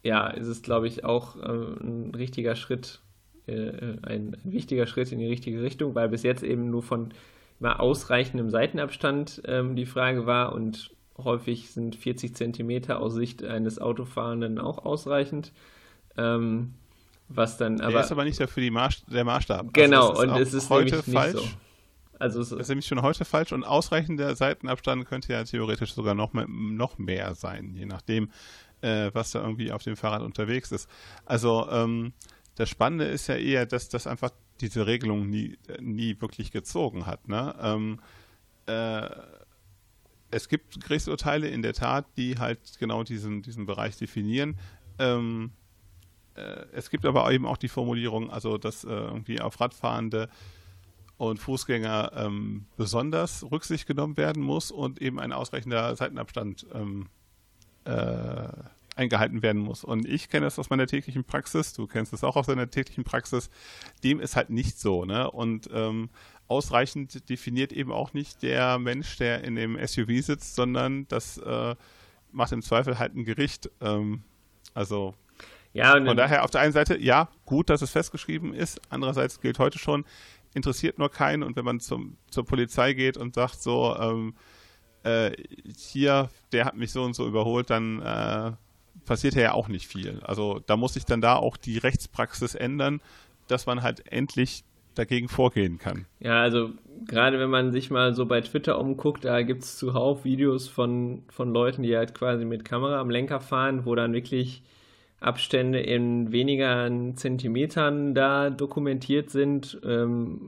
ja, 0.02 0.28
ist 0.28 0.46
es, 0.46 0.62
glaube 0.62 0.86
ich, 0.86 1.04
auch 1.04 1.36
äh, 1.36 1.48
ein 1.48 2.12
richtiger 2.14 2.56
Schritt, 2.56 3.00
äh, 3.46 3.70
ein, 4.02 4.36
ein, 4.42 4.52
wichtiger 4.52 4.86
Schritt 4.86 5.12
in 5.12 5.18
die 5.18 5.28
richtige 5.28 5.62
Richtung, 5.62 5.94
weil 5.94 6.08
bis 6.08 6.22
jetzt 6.22 6.42
eben 6.42 6.70
nur 6.70 6.82
von 6.82 7.12
immer 7.60 7.80
ausreichendem 7.80 8.50
Seitenabstand 8.50 9.42
ähm, 9.46 9.76
die 9.76 9.86
Frage 9.86 10.26
war 10.26 10.52
und 10.52 10.90
häufig 11.16 11.70
sind 11.70 11.96
40 11.96 12.34
Zentimeter 12.34 13.00
aus 13.00 13.14
Sicht 13.14 13.44
eines 13.44 13.78
Autofahrenden 13.78 14.58
auch 14.58 14.84
ausreichend. 14.84 15.52
Ähm, 16.16 16.74
was 17.34 17.56
dann 17.56 17.80
aber. 17.80 17.92
Der 17.92 18.00
ist 18.02 18.12
aber 18.12 18.24
nicht 18.24 18.40
dafür 18.40 18.62
die 18.62 18.70
Maß, 18.70 19.04
der 19.06 19.24
Maßstab. 19.24 19.72
Genau, 19.72 20.10
also 20.10 20.22
und 20.22 20.40
es 20.40 20.54
ist 20.54 20.70
heute 20.70 21.02
falsch. 21.02 21.40
So. 21.40 21.48
Also 22.18 22.40
es 22.40 22.52
ist 22.52 22.68
nämlich 22.68 22.86
schon 22.86 23.02
heute 23.02 23.24
falsch 23.24 23.52
und 23.52 23.64
ausreichender 23.64 24.34
Seitenabstand 24.36 25.06
könnte 25.06 25.32
ja 25.32 25.44
theoretisch 25.44 25.94
sogar 25.94 26.14
noch 26.14 26.32
mehr, 26.32 26.46
noch 26.48 26.96
mehr 26.98 27.34
sein, 27.34 27.74
je 27.74 27.86
nachdem, 27.86 28.30
äh, 28.82 29.10
was 29.12 29.32
da 29.32 29.42
irgendwie 29.42 29.72
auf 29.72 29.82
dem 29.82 29.96
Fahrrad 29.96 30.22
unterwegs 30.22 30.70
ist. 30.72 30.88
Also 31.26 31.68
ähm, 31.70 32.12
das 32.54 32.70
Spannende 32.70 33.06
ist 33.06 33.26
ja 33.26 33.36
eher, 33.36 33.66
dass 33.66 33.88
das 33.88 34.06
einfach 34.06 34.30
diese 34.60 34.86
Regelung 34.86 35.28
nie, 35.28 35.58
nie 35.80 36.20
wirklich 36.20 36.52
gezogen 36.52 37.06
hat. 37.06 37.28
Ne? 37.28 37.54
Ähm, 37.60 38.00
äh, 38.66 39.08
es 40.30 40.48
gibt 40.48 40.80
Gerichtsurteile 40.80 41.48
in 41.48 41.62
der 41.62 41.74
Tat, 41.74 42.06
die 42.16 42.38
halt 42.38 42.78
genau 42.78 43.02
diesen, 43.02 43.42
diesen 43.42 43.66
Bereich 43.66 43.96
definieren. 43.96 44.56
Ähm, 44.98 45.52
äh, 45.52 45.63
es 46.72 46.90
gibt 46.90 47.06
aber 47.06 47.30
eben 47.32 47.46
auch 47.46 47.56
die 47.56 47.68
Formulierung, 47.68 48.30
also 48.30 48.58
dass 48.58 48.84
äh, 48.84 48.88
irgendwie 48.88 49.40
auf 49.40 49.60
Radfahrende 49.60 50.28
und 51.16 51.38
Fußgänger 51.38 52.12
ähm, 52.16 52.66
besonders 52.76 53.48
Rücksicht 53.50 53.86
genommen 53.86 54.16
werden 54.16 54.42
muss 54.42 54.70
und 54.70 55.00
eben 55.00 55.20
ein 55.20 55.32
ausreichender 55.32 55.94
Seitenabstand 55.94 56.66
ähm, 56.74 57.06
äh, 57.84 58.48
eingehalten 58.96 59.42
werden 59.42 59.62
muss. 59.62 59.84
Und 59.84 60.06
ich 60.06 60.28
kenne 60.28 60.46
das 60.46 60.58
aus 60.58 60.70
meiner 60.70 60.86
täglichen 60.86 61.24
Praxis, 61.24 61.72
du 61.72 61.86
kennst 61.86 62.12
es 62.12 62.24
auch 62.24 62.36
aus 62.36 62.46
deiner 62.46 62.70
täglichen 62.70 63.04
Praxis, 63.04 63.50
dem 64.02 64.20
ist 64.20 64.36
halt 64.36 64.50
nicht 64.50 64.78
so. 64.78 65.04
Ne? 65.04 65.30
Und 65.30 65.68
ähm, 65.72 66.10
ausreichend 66.46 67.28
definiert 67.28 67.72
eben 67.72 67.92
auch 67.92 68.12
nicht 68.12 68.42
der 68.42 68.78
Mensch, 68.78 69.16
der 69.16 69.44
in 69.44 69.56
dem 69.56 69.76
SUV 69.84 70.24
sitzt, 70.24 70.54
sondern 70.54 71.08
das 71.08 71.38
äh, 71.38 71.74
macht 72.32 72.52
im 72.52 72.62
Zweifel 72.62 72.98
halt 72.98 73.14
ein 73.14 73.24
Gericht. 73.24 73.70
Ähm, 73.80 74.22
also 74.74 75.14
ja, 75.74 75.92
von 75.92 76.16
daher 76.16 76.44
auf 76.44 76.50
der 76.50 76.60
einen 76.60 76.72
Seite, 76.72 76.98
ja, 76.98 77.28
gut, 77.44 77.68
dass 77.68 77.82
es 77.82 77.90
festgeschrieben 77.90 78.54
ist. 78.54 78.80
Andererseits 78.90 79.40
gilt 79.40 79.58
heute 79.58 79.78
schon, 79.78 80.04
interessiert 80.54 80.98
nur 80.98 81.10
keinen. 81.10 81.42
Und 81.42 81.56
wenn 81.56 81.64
man 81.64 81.80
zum, 81.80 82.16
zur 82.30 82.44
Polizei 82.44 82.94
geht 82.94 83.16
und 83.16 83.34
sagt 83.34 83.60
so, 83.60 83.94
ähm, 83.98 84.34
äh, 85.02 85.32
hier, 85.76 86.30
der 86.52 86.64
hat 86.64 86.76
mich 86.76 86.92
so 86.92 87.02
und 87.02 87.14
so 87.14 87.26
überholt, 87.26 87.70
dann 87.70 88.00
äh, 88.00 88.52
passiert 89.04 89.34
ja 89.34 89.52
auch 89.52 89.68
nicht 89.68 89.86
viel. 89.86 90.20
Also 90.22 90.60
da 90.64 90.76
muss 90.76 90.94
sich 90.94 91.04
dann 91.04 91.20
da 91.20 91.36
auch 91.36 91.56
die 91.56 91.78
Rechtspraxis 91.78 92.54
ändern, 92.54 93.00
dass 93.48 93.66
man 93.66 93.82
halt 93.82 94.10
endlich 94.10 94.64
dagegen 94.94 95.28
vorgehen 95.28 95.78
kann. 95.78 96.06
Ja, 96.20 96.40
also 96.40 96.70
gerade 97.06 97.40
wenn 97.40 97.50
man 97.50 97.72
sich 97.72 97.90
mal 97.90 98.14
so 98.14 98.26
bei 98.26 98.40
Twitter 98.40 98.78
umguckt, 98.78 99.24
da 99.24 99.42
gibt 99.42 99.64
es 99.64 99.76
zuhauf 99.76 100.24
Videos 100.24 100.68
von, 100.68 101.24
von 101.28 101.52
Leuten, 101.52 101.82
die 101.82 101.96
halt 101.96 102.14
quasi 102.14 102.44
mit 102.44 102.64
Kamera 102.64 103.00
am 103.00 103.10
Lenker 103.10 103.40
fahren, 103.40 103.84
wo 103.84 103.96
dann 103.96 104.12
wirklich 104.12 104.62
Abstände 105.24 105.80
in 105.80 106.32
weniger 106.32 106.90
Zentimetern 107.14 108.14
da 108.14 108.50
dokumentiert 108.50 109.30
sind 109.30 109.80
ähm, 109.84 110.40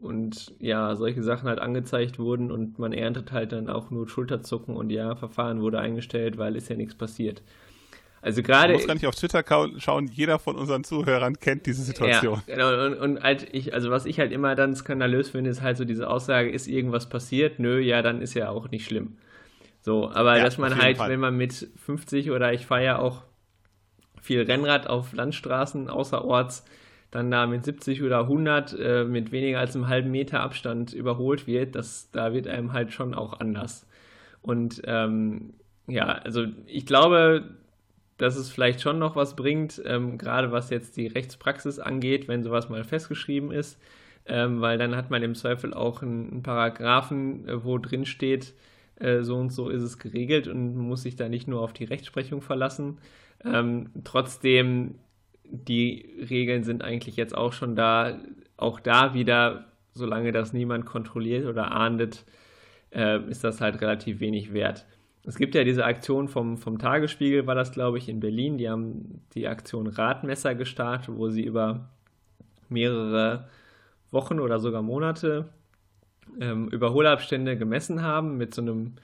und 0.00 0.54
ja, 0.58 0.96
solche 0.96 1.22
Sachen 1.22 1.48
halt 1.48 1.58
angezeigt 1.58 2.18
wurden 2.18 2.50
und 2.50 2.78
man 2.78 2.92
erntet 2.92 3.32
halt 3.32 3.52
dann 3.52 3.68
auch 3.68 3.90
nur 3.90 4.08
Schulterzucken 4.08 4.76
und 4.76 4.90
ja, 4.90 5.14
Verfahren 5.16 5.60
wurde 5.60 5.78
eingestellt, 5.78 6.38
weil 6.38 6.56
ist 6.56 6.68
ja 6.68 6.76
nichts 6.76 6.94
passiert. 6.94 7.42
Also 8.20 8.42
gerade. 8.42 8.72
Man 8.72 8.80
muss 8.80 8.86
gar 8.86 8.94
nicht 8.94 9.06
auf 9.06 9.14
Twitter 9.14 9.44
schauen, 9.78 10.08
jeder 10.08 10.38
von 10.38 10.56
unseren 10.56 10.82
Zuhörern 10.82 11.38
kennt 11.38 11.66
diese 11.66 11.82
Situation. 11.82 12.42
Ja, 12.46 12.54
genau. 12.54 12.86
Und, 12.86 12.94
und 12.94 13.22
halt 13.22 13.46
ich, 13.52 13.74
also 13.74 13.90
was 13.90 14.06
ich 14.06 14.18
halt 14.18 14.32
immer 14.32 14.54
dann 14.56 14.74
skandalös 14.74 15.30
finde, 15.30 15.50
ist 15.50 15.62
halt 15.62 15.76
so 15.76 15.84
diese 15.84 16.08
Aussage, 16.08 16.50
ist 16.50 16.66
irgendwas 16.66 17.08
passiert? 17.08 17.60
Nö, 17.60 17.78
ja, 17.78 18.02
dann 18.02 18.20
ist 18.20 18.34
ja 18.34 18.48
auch 18.48 18.70
nicht 18.70 18.84
schlimm. 18.86 19.16
So, 19.80 20.10
aber 20.10 20.36
ja, 20.36 20.44
dass 20.44 20.58
man 20.58 20.76
halt, 20.76 20.96
Fall. 20.96 21.10
wenn 21.10 21.20
man 21.20 21.36
mit 21.36 21.68
50 21.76 22.32
oder 22.32 22.52
ich 22.52 22.66
fahre 22.66 22.84
ja 22.84 22.98
auch 22.98 23.22
viel 24.22 24.42
Rennrad 24.42 24.86
auf 24.86 25.12
Landstraßen 25.12 25.88
außerorts, 25.88 26.64
dann 27.10 27.30
da 27.30 27.46
mit 27.46 27.64
70 27.64 28.02
oder 28.02 28.20
100 28.20 28.76
äh, 28.78 29.04
mit 29.04 29.32
weniger 29.32 29.60
als 29.60 29.74
einem 29.74 29.88
halben 29.88 30.10
Meter 30.10 30.40
Abstand 30.40 30.92
überholt 30.92 31.46
wird, 31.46 31.74
das, 31.74 32.10
da 32.10 32.32
wird 32.32 32.46
einem 32.46 32.72
halt 32.72 32.92
schon 32.92 33.14
auch 33.14 33.40
anders. 33.40 33.86
Und 34.42 34.82
ähm, 34.84 35.54
ja, 35.86 36.06
also 36.06 36.44
ich 36.66 36.84
glaube, 36.84 37.56
dass 38.18 38.36
es 38.36 38.50
vielleicht 38.50 38.80
schon 38.80 38.98
noch 38.98 39.16
was 39.16 39.36
bringt, 39.36 39.80
ähm, 39.86 40.18
gerade 40.18 40.52
was 40.52 40.70
jetzt 40.70 40.96
die 40.96 41.06
Rechtspraxis 41.06 41.78
angeht, 41.78 42.28
wenn 42.28 42.42
sowas 42.42 42.68
mal 42.68 42.84
festgeschrieben 42.84 43.52
ist, 43.52 43.80
ähm, 44.26 44.60
weil 44.60 44.76
dann 44.76 44.96
hat 44.96 45.10
man 45.10 45.22
im 45.22 45.34
Zweifel 45.34 45.72
auch 45.72 46.02
einen, 46.02 46.30
einen 46.30 46.42
Paragraphen, 46.42 47.48
äh, 47.48 47.64
wo 47.64 47.78
drin 47.78 48.04
steht, 48.04 48.54
äh, 49.00 49.22
so 49.22 49.36
und 49.36 49.50
so 49.52 49.68
ist 49.68 49.82
es 49.82 49.98
geregelt 49.98 50.48
und 50.48 50.76
muss 50.76 51.02
sich 51.02 51.16
da 51.16 51.28
nicht 51.28 51.48
nur 51.48 51.62
auf 51.62 51.72
die 51.72 51.84
Rechtsprechung 51.84 52.42
verlassen. 52.42 52.98
Ähm, 53.44 53.90
trotzdem, 54.04 54.96
die 55.44 56.26
Regeln 56.28 56.64
sind 56.64 56.82
eigentlich 56.82 57.16
jetzt 57.16 57.36
auch 57.36 57.52
schon 57.52 57.76
da, 57.76 58.18
auch 58.56 58.80
da 58.80 59.14
wieder, 59.14 59.66
solange 59.94 60.32
das 60.32 60.52
niemand 60.52 60.86
kontrolliert 60.86 61.46
oder 61.46 61.72
ahndet, 61.72 62.24
äh, 62.92 63.20
ist 63.28 63.44
das 63.44 63.60
halt 63.60 63.80
relativ 63.80 64.20
wenig 64.20 64.52
wert. 64.52 64.86
Es 65.24 65.36
gibt 65.36 65.54
ja 65.54 65.62
diese 65.62 65.84
Aktion 65.84 66.28
vom, 66.28 66.56
vom 66.56 66.78
Tagesspiegel, 66.78 67.46
war 67.46 67.54
das, 67.54 67.72
glaube 67.72 67.98
ich, 67.98 68.08
in 68.08 68.20
Berlin. 68.20 68.56
Die 68.56 68.68
haben 68.68 69.20
die 69.34 69.46
Aktion 69.46 69.86
Radmesser 69.86 70.54
gestartet, 70.54 71.14
wo 71.16 71.28
sie 71.28 71.44
über 71.44 71.90
mehrere 72.68 73.48
Wochen 74.10 74.40
oder 74.40 74.58
sogar 74.58 74.82
Monate 74.82 75.48
ähm, 76.40 76.68
Überholabstände 76.68 77.56
gemessen 77.56 78.02
haben 78.02 78.36
mit 78.36 78.54
so 78.54 78.62
einem 78.62 78.94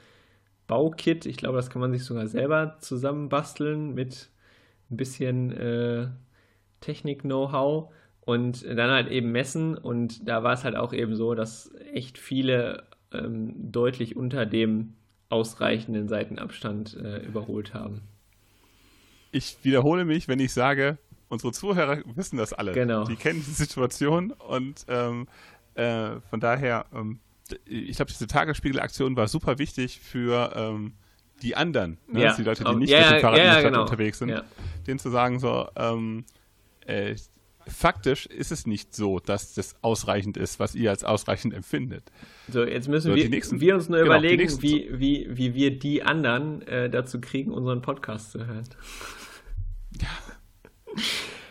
Baukit. 0.67 1.27
Ich 1.27 1.37
glaube, 1.37 1.57
das 1.57 1.71
kann 1.71 1.81
man 1.81 1.93
sich 1.93 2.05
sogar 2.05 2.27
selber 2.27 2.77
zusammenbasteln 2.81 3.95
mit 3.95 4.31
ein 4.91 4.97
bisschen 4.97 5.53
äh, 5.53 6.09
Technik-Know-how 6.81 7.93
und 8.21 8.65
dann 8.65 8.91
halt 8.91 9.09
eben 9.09 9.33
messen. 9.33 9.77
Und 9.77 10.27
da 10.29 10.43
war 10.43 10.53
es 10.53 10.65
halt 10.65 10.77
auch 10.77 10.93
eben 10.93 11.17
so, 11.17 11.35
dass 11.35 11.75
echt 11.93 12.19
viele 12.19 12.85
ähm, 13.13 13.55
deutlich 13.73 14.17
unter 14.17 14.47
dem 14.47 14.95
ausreichenden 15.29 16.09
Seitenabstand 16.09 16.97
äh, 16.97 17.19
überholt 17.19 17.75
haben. 17.75 18.03
Ich 19.33 19.57
wiederhole 19.63 20.05
mich, 20.05 20.29
wenn 20.29 20.39
ich 20.39 20.53
sage, 20.53 20.99
unsere 21.29 21.53
Zuhörer 21.53 22.03
wissen 22.15 22.37
das 22.37 22.53
alle. 22.53 22.73
Genau. 22.73 23.05
Die 23.05 23.17
kennen 23.17 23.43
die 23.45 23.51
Situation 23.51 24.31
und 24.31 24.85
ähm, 24.89 25.27
äh, 25.75 26.21
von 26.31 26.41
daher, 26.41 26.87
ähm, 26.95 27.21
ich 27.67 27.97
glaube, 27.97 28.11
diese 28.11 28.27
Tagesspiegelaktion 28.27 29.17
war 29.17 29.29
super 29.29 29.59
wichtig 29.59 30.01
für 30.01 30.53
ähm, 30.55 30.95
die 31.43 31.57
anderen, 31.57 31.99
ne? 32.09 32.23
ja. 32.23 32.37
die 32.37 32.43
Leute, 32.43 32.65
die 32.65 32.75
nicht 32.77 32.91
ja, 32.91 33.01
mit 33.01 33.11
dem 33.11 33.21
Fahrrad 33.21 33.39
ja, 33.39 33.45
in 33.45 33.51
der 33.51 33.61
Stadt 33.61 33.73
genau. 33.73 33.83
unterwegs 33.83 34.19
sind, 34.19 34.43
denen 34.87 34.99
zu 34.99 35.11
sagen, 35.11 35.39
so, 35.41 35.69
ähm, 35.77 36.25
äh, 36.87 37.17
faktisch 37.67 38.27
ist 38.27 38.53
es 38.53 38.67
nicht 38.67 38.95
so, 38.95 39.19
dass 39.19 39.55
das 39.55 39.77
ausreichend 39.83 40.37
ist, 40.37 40.61
was 40.61 40.75
ihr 40.75 40.91
als 40.91 41.05
ausreichend 41.05 41.55
empfindet. 41.55 42.05
So, 42.49 42.65
jetzt 42.65 42.89
müssen 42.89 43.11
so, 43.11 43.17
wir, 43.17 43.29
nächsten, 43.29 43.61
wir, 43.61 43.75
uns 43.75 43.89
nur 43.89 43.99
genau, 43.99 44.11
überlegen, 44.13 44.63
wie, 44.63 44.89
wie, 44.93 45.29
wie 45.31 45.55
wir 45.55 45.79
die 45.79 46.03
anderen 46.03 46.63
äh, 46.63 46.91
dazu 46.91 47.21
kriegen, 47.21 47.53
unseren 47.53 47.83
Podcast 47.83 48.33
zu 48.33 48.47
hören. 48.47 48.65
Ja. 50.01 50.09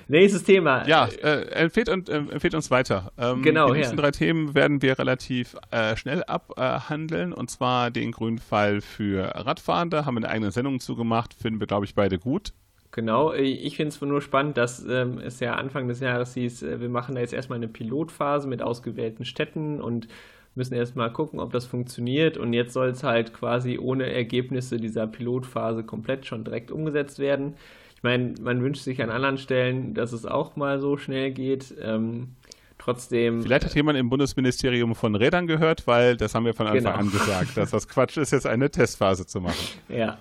Nächstes 0.08 0.44
Thema. 0.44 0.88
Ja, 0.88 1.08
äh, 1.08 1.48
empfehlt, 1.52 1.90
und, 1.90 2.10
äh, 2.10 2.18
empfehlt 2.18 2.56
uns 2.56 2.72
weiter. 2.72 3.12
Ähm, 3.18 3.42
genau, 3.42 3.68
die 3.68 3.80
nächsten 3.80 3.96
ja. 3.96 4.02
drei 4.02 4.12
Themen 4.12 4.54
werden 4.54 4.82
wir 4.82 4.98
relativ 5.00 5.56
äh, 5.72 5.96
schnell 5.96 6.24
abhandeln. 6.24 7.34
und 7.34 7.50
zwar 7.50 7.92
den 7.92 8.12
grünen 8.12 8.40
Fall 8.40 8.82
für 8.82 9.24
Radfahrende. 9.36 10.06
Haben 10.06 10.16
wir 10.16 10.26
eine 10.26 10.30
eigene 10.30 10.52
Sendung 10.52 10.80
zugemacht. 10.80 11.34
Finden 11.34 11.60
wir, 11.60 11.68
glaube 11.68 11.86
ich, 11.86 11.96
beide 11.96 12.20
gut. 12.20 12.54
Genau, 12.92 13.34
ich 13.34 13.76
finde 13.76 13.90
es 13.90 14.00
nur 14.00 14.22
spannend, 14.22 14.56
dass 14.56 14.86
ähm, 14.86 15.18
es 15.18 15.40
ja 15.40 15.56
Anfang 15.56 15.88
des 15.88 16.00
Jahres 16.00 16.36
hieß, 16.36 16.62
äh, 16.62 16.80
wir 16.80 16.90
machen 16.90 17.16
da 17.16 17.22
jetzt 17.22 17.34
erstmal 17.34 17.58
eine 17.58 17.68
Pilotphase 17.68 18.48
mit 18.48 18.62
ausgewählten 18.62 19.26
Städten 19.26 19.82
und 19.82 20.08
müssen 20.54 20.76
erstmal 20.76 21.12
gucken, 21.12 21.40
ob 21.40 21.52
das 21.52 21.66
funktioniert. 21.66 22.38
Und 22.38 22.54
jetzt 22.54 22.74
soll 22.74 22.90
es 22.90 23.04
halt 23.04 23.34
quasi 23.34 23.80
ohne 23.80 24.12
Ergebnisse 24.14 24.78
dieser 24.78 25.08
Pilotphase 25.08 25.84
komplett 25.84 26.28
schon 26.28 26.44
direkt 26.44 26.72
umgesetzt 26.72 27.18
werden. 27.18 27.56
Ich 28.04 28.06
meine, 28.06 28.34
man 28.42 28.62
wünscht 28.62 28.84
sich 28.84 29.02
an 29.02 29.10
anderen 29.10 29.38
Stellen, 29.38 29.94
dass 29.94 30.12
es 30.12 30.26
auch 30.26 30.58
mal 30.58 30.78
so 30.82 30.98
schnell 30.98 31.32
geht. 31.32 31.74
Ähm, 31.82 32.36
trotzdem. 32.78 33.44
Vielleicht 33.44 33.64
hat 33.64 33.76
jemand 33.76 33.98
im 33.98 34.10
Bundesministerium 34.10 34.94
von 34.94 35.16
Rädern 35.16 35.48
gehört, 35.48 35.88
weil 35.88 36.18
das 36.18 36.36
haben 36.36 36.44
wir 36.44 36.54
von 36.54 36.68
Anfang 36.68 36.84
genau. 36.84 36.96
an 36.98 37.10
gesagt, 37.10 37.56
dass 37.56 37.72
das 37.72 37.88
Quatsch 37.88 38.18
ist, 38.18 38.32
jetzt 38.32 38.46
eine 38.46 38.70
Testphase 38.70 39.26
zu 39.26 39.40
machen. 39.40 39.56
Ja, 39.88 40.18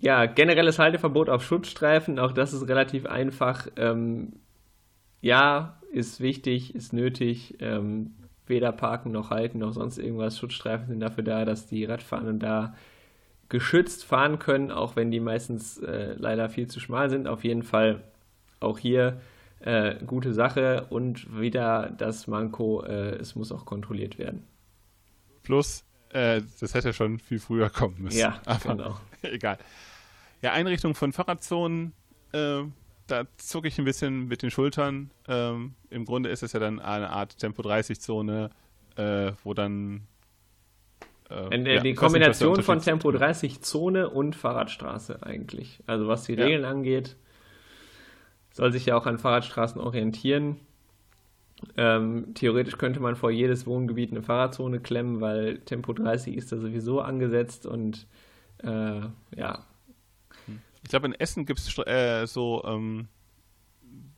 ja, 0.00 0.26
generelles 0.26 0.78
Halteverbot 0.78 1.30
auf 1.30 1.42
Schutzstreifen, 1.42 2.18
auch 2.18 2.32
das 2.32 2.52
ist 2.52 2.68
relativ 2.68 3.06
einfach. 3.06 3.66
Ähm, 3.76 4.34
ja, 5.22 5.80
ist 5.90 6.20
wichtig, 6.20 6.74
ist 6.74 6.92
nötig. 6.92 7.56
Ähm, 7.60 8.14
weder 8.46 8.70
parken 8.72 9.12
noch 9.12 9.30
halten 9.30 9.60
noch 9.60 9.72
sonst 9.72 9.96
irgendwas. 9.96 10.38
Schutzstreifen 10.38 10.88
sind 10.88 11.00
dafür 11.00 11.24
da, 11.24 11.46
dass 11.46 11.66
die 11.66 11.86
Radfahrenden 11.86 12.38
da 12.38 12.74
geschützt 13.48 14.04
fahren 14.04 14.38
können, 14.38 14.70
auch 14.70 14.96
wenn 14.96 15.10
die 15.10 15.20
meistens 15.20 15.78
äh, 15.78 16.14
leider 16.18 16.48
viel 16.50 16.66
zu 16.66 16.80
schmal 16.80 17.10
sind. 17.10 17.26
Auf 17.26 17.44
jeden 17.44 17.62
Fall 17.62 18.02
auch 18.60 18.78
hier 18.78 19.20
äh, 19.60 19.96
gute 20.04 20.32
Sache 20.34 20.86
und 20.90 21.40
wieder 21.40 21.90
das 21.96 22.26
Manko, 22.26 22.82
äh, 22.84 23.16
es 23.16 23.34
muss 23.34 23.52
auch 23.52 23.64
kontrolliert 23.64 24.18
werden. 24.18 24.44
Plus, 25.42 25.84
äh, 26.10 26.42
das 26.60 26.74
hätte 26.74 26.92
schon 26.92 27.18
viel 27.18 27.38
früher 27.38 27.70
kommen 27.70 27.96
müssen. 27.98 28.18
Ja, 28.18 28.40
Aber 28.46 28.76
genau. 28.76 29.00
egal. 29.22 29.58
Ja, 30.42 30.52
Einrichtung 30.52 30.94
von 30.94 31.12
Fahrradzonen, 31.12 31.92
äh, 32.32 32.62
da 33.06 33.24
zucke 33.38 33.68
ich 33.68 33.78
ein 33.78 33.84
bisschen 33.84 34.28
mit 34.28 34.42
den 34.42 34.50
Schultern. 34.50 35.10
Ähm, 35.26 35.74
Im 35.90 36.04
Grunde 36.04 36.28
ist 36.28 36.42
es 36.42 36.52
ja 36.52 36.60
dann 36.60 36.78
eine 36.78 37.10
Art 37.10 37.38
Tempo-30-Zone, 37.38 38.50
äh, 38.96 39.32
wo 39.42 39.54
dann. 39.54 40.06
Äh, 41.30 41.74
ja, 41.74 41.80
die 41.80 41.94
Kombination 41.94 42.62
von 42.62 42.80
Tempo 42.80 43.10
30 43.10 43.60
Zone 43.60 44.08
und 44.08 44.34
Fahrradstraße 44.34 45.22
eigentlich. 45.22 45.80
Also 45.86 46.08
was 46.08 46.24
die 46.24 46.34
Regeln 46.34 46.62
ja. 46.62 46.70
angeht, 46.70 47.16
soll 48.52 48.72
sich 48.72 48.86
ja 48.86 48.96
auch 48.96 49.06
an 49.06 49.18
Fahrradstraßen 49.18 49.80
orientieren. 49.80 50.56
Ähm, 51.76 52.34
theoretisch 52.34 52.78
könnte 52.78 53.00
man 53.00 53.16
vor 53.16 53.30
jedes 53.30 53.66
Wohngebiet 53.66 54.12
eine 54.12 54.22
Fahrradzone 54.22 54.80
klemmen, 54.80 55.20
weil 55.20 55.58
Tempo 55.58 55.92
30 55.92 56.36
ist 56.36 56.52
da 56.52 56.56
sowieso 56.56 57.00
angesetzt 57.00 57.66
und 57.66 58.06
äh, 58.62 59.00
ja, 59.36 59.64
ich 60.88 60.90
glaube, 60.90 61.06
in 61.06 61.14
Essen 61.14 61.44
gibt 61.44 61.60
es 61.60 61.78
äh, 61.86 62.26
so, 62.26 62.64
ähm, 62.64 63.08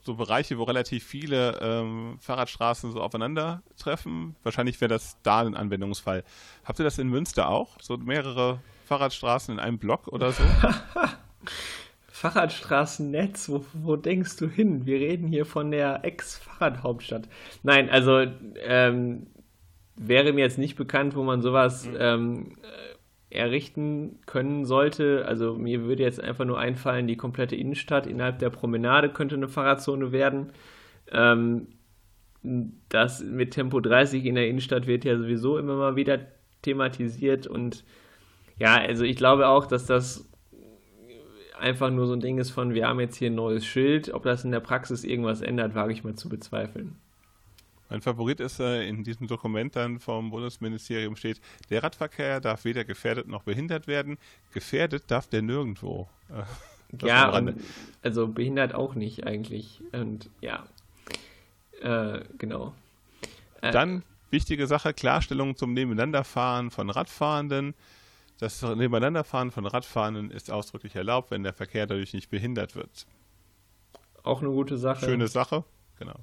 so 0.03 0.15
Bereiche, 0.15 0.59
wo 0.59 0.65
relativ 0.65 1.05
viele 1.05 1.59
ähm, 1.61 2.17
Fahrradstraßen 2.21 2.93
so 2.93 3.01
aufeinandertreffen. 3.01 4.37
Wahrscheinlich 4.43 4.81
wäre 4.81 4.89
das 4.89 5.17
da 5.23 5.41
ein 5.41 5.55
Anwendungsfall. 5.55 6.25
Habt 6.65 6.79
ihr 6.79 6.85
das 6.85 6.99
in 6.99 7.09
Münster 7.09 7.49
auch? 7.49 7.77
So 7.81 7.97
mehrere 7.97 8.61
Fahrradstraßen 8.87 9.55
in 9.55 9.61
einem 9.61 9.79
Block 9.79 10.09
oder 10.09 10.33
so? 10.33 10.43
Fahrradstraßennetz, 12.09 13.49
wo, 13.49 13.65
wo 13.73 13.97
denkst 13.97 14.37
du 14.37 14.49
hin? 14.49 14.85
Wir 14.85 14.99
reden 15.01 15.29
hier 15.29 15.47
von 15.47 15.71
der 15.71 16.05
Ex-Fahrradhauptstadt. 16.05 17.29
Nein, 17.63 17.89
also 17.89 18.27
ähm, 18.57 19.27
wäre 19.97 20.33
mir 20.33 20.43
jetzt 20.43 20.59
nicht 20.59 20.77
bekannt, 20.77 21.15
wo 21.15 21.23
man 21.23 21.41
sowas 21.41 21.87
mhm. 21.87 21.97
ähm, 21.99 22.53
errichten 23.31 24.19
können 24.27 24.65
sollte. 24.65 25.25
Also 25.27 25.55
mir 25.55 25.83
würde 25.85 26.03
jetzt 26.03 26.23
einfach 26.23 26.45
nur 26.45 26.59
einfallen, 26.59 27.07
die 27.07 27.17
komplette 27.17 27.57
Innenstadt 27.57 28.07
innerhalb 28.07 28.39
der 28.39 28.51
Promenade 28.51 29.09
könnte 29.09 29.37
eine 29.37 29.49
Fahrradzone 29.49 30.13
werden. 30.13 30.53
Ähm, 31.11 31.69
das 32.89 33.23
mit 33.23 33.53
Tempo 33.53 33.81
30 33.81 34.25
in 34.25 34.35
der 34.35 34.49
Innenstadt 34.49 34.87
wird 34.87 35.05
ja 35.05 35.17
sowieso 35.17 35.59
immer 35.59 35.77
mal 35.77 35.97
wieder 35.97 36.19
thematisiert 36.63 37.47
und 37.47 37.85
ja, 38.59 38.77
also 38.77 39.05
ich 39.05 39.17
glaube 39.17 39.49
auch, 39.49 39.67
dass 39.67 39.87
das 39.87 40.31
einfach 41.59 41.91
nur 41.91 42.07
so 42.07 42.15
ein 42.15 42.21
Ding 42.21 42.39
ist 42.39 42.51
von, 42.51 42.75
wir 42.75 42.89
haben 42.89 43.01
jetzt 43.01 43.17
hier 43.17 43.31
ein 43.31 43.35
neues 43.35 43.65
Schild. 43.65 44.13
Ob 44.13 44.23
das 44.25 44.45
in 44.45 44.51
der 44.51 44.61
Praxis 44.61 45.05
irgendwas 45.05 45.41
ändert, 45.41 45.75
wage 45.75 45.93
ich 45.93 46.05
mal 46.05 46.15
zu 46.15 46.29
bezweifeln. 46.29 46.97
Mein 47.91 48.01
Favorit 48.03 48.39
ist 48.39 48.61
äh, 48.61 48.87
in 48.89 49.03
diesem 49.03 49.27
Dokument 49.27 49.75
dann 49.75 49.99
vom 49.99 50.31
Bundesministerium 50.31 51.17
steht, 51.17 51.41
der 51.71 51.83
Radverkehr 51.83 52.41
darf 52.41 52.65
weder 52.65 52.85
gefährdet 52.85 53.27
noch 53.27 53.43
behindert 53.43 53.89
werden. 53.89 54.17
Gefährdet 54.53 55.11
darf 55.11 55.27
der 55.27 55.43
nirgendwo. 55.43 56.09
Äh, 56.31 56.45
ja, 57.07 57.37
und, 57.37 57.61
also 58.03 58.29
behindert 58.29 58.75
auch 58.75 58.95
nicht 58.95 59.27
eigentlich. 59.27 59.83
Und 59.93 60.31
ja, 60.41 60.65
äh, 61.83 62.21
genau. 62.39 62.75
Äh, 63.61 63.73
dann 63.73 64.05
wichtige 64.31 64.69
Sache, 64.69 64.95
Klarstellung 64.95 65.57
zum 65.57 65.75
Nebeneinanderfahren 65.75 66.71
von 66.71 66.91
Radfahrenden. 66.91 67.75
Das 68.39 68.63
Nebeneinanderfahren 68.63 69.51
von 69.51 69.67
Radfahrenden 69.67 70.31
ist 70.31 70.51
ausdrücklich 70.51 70.95
erlaubt, 70.95 71.33
wenn 71.33 71.43
der 71.43 71.53
Verkehr 71.53 71.87
dadurch 71.87 72.15
nicht 72.15 72.31
behindert 72.31 72.77
wird. 72.77 73.07
Auch 74.23 74.41
eine 74.41 74.51
gute 74.51 74.79
Sache. 74.79 75.05
Schöne 75.05 75.29
Sache, 75.29 75.65
genau. 75.99 76.21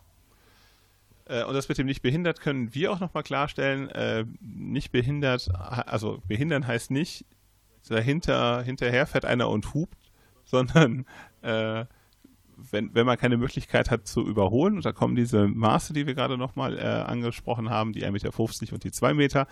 Äh, 1.27 1.43
und 1.43 1.53
das 1.53 1.69
mit 1.69 1.77
dem 1.77 1.87
nicht 1.87 2.01
behindert 2.01 2.41
können 2.41 2.73
wir 2.73 2.91
auch 2.91 2.99
nochmal 2.99 3.23
klarstellen. 3.23 3.89
Äh, 3.89 4.25
nicht 4.41 4.91
behindert, 4.91 5.49
also 5.53 6.21
behindern 6.27 6.67
heißt 6.67 6.91
nicht, 6.91 7.25
dahinter, 7.87 8.63
hinterher 8.63 9.05
fährt 9.07 9.25
einer 9.25 9.49
und 9.49 9.73
hupt, 9.73 10.11
sondern 10.43 11.05
äh, 11.41 11.85
wenn, 12.57 12.93
wenn 12.95 13.05
man 13.05 13.17
keine 13.17 13.37
Möglichkeit 13.37 13.91
hat 13.91 14.07
zu 14.07 14.25
überholen, 14.25 14.77
und 14.77 14.85
da 14.85 14.91
kommen 14.91 15.15
diese 15.15 15.47
Maße, 15.47 15.93
die 15.93 16.07
wir 16.07 16.15
gerade 16.15 16.37
nochmal 16.37 16.77
äh, 16.77 16.81
angesprochen 16.81 17.69
haben, 17.69 17.93
die 17.93 18.03
1,50 18.03 18.11
Meter 18.11 18.73
und 18.73 18.83
die 18.83 18.91
2 18.91 19.13
Meter 19.13 19.47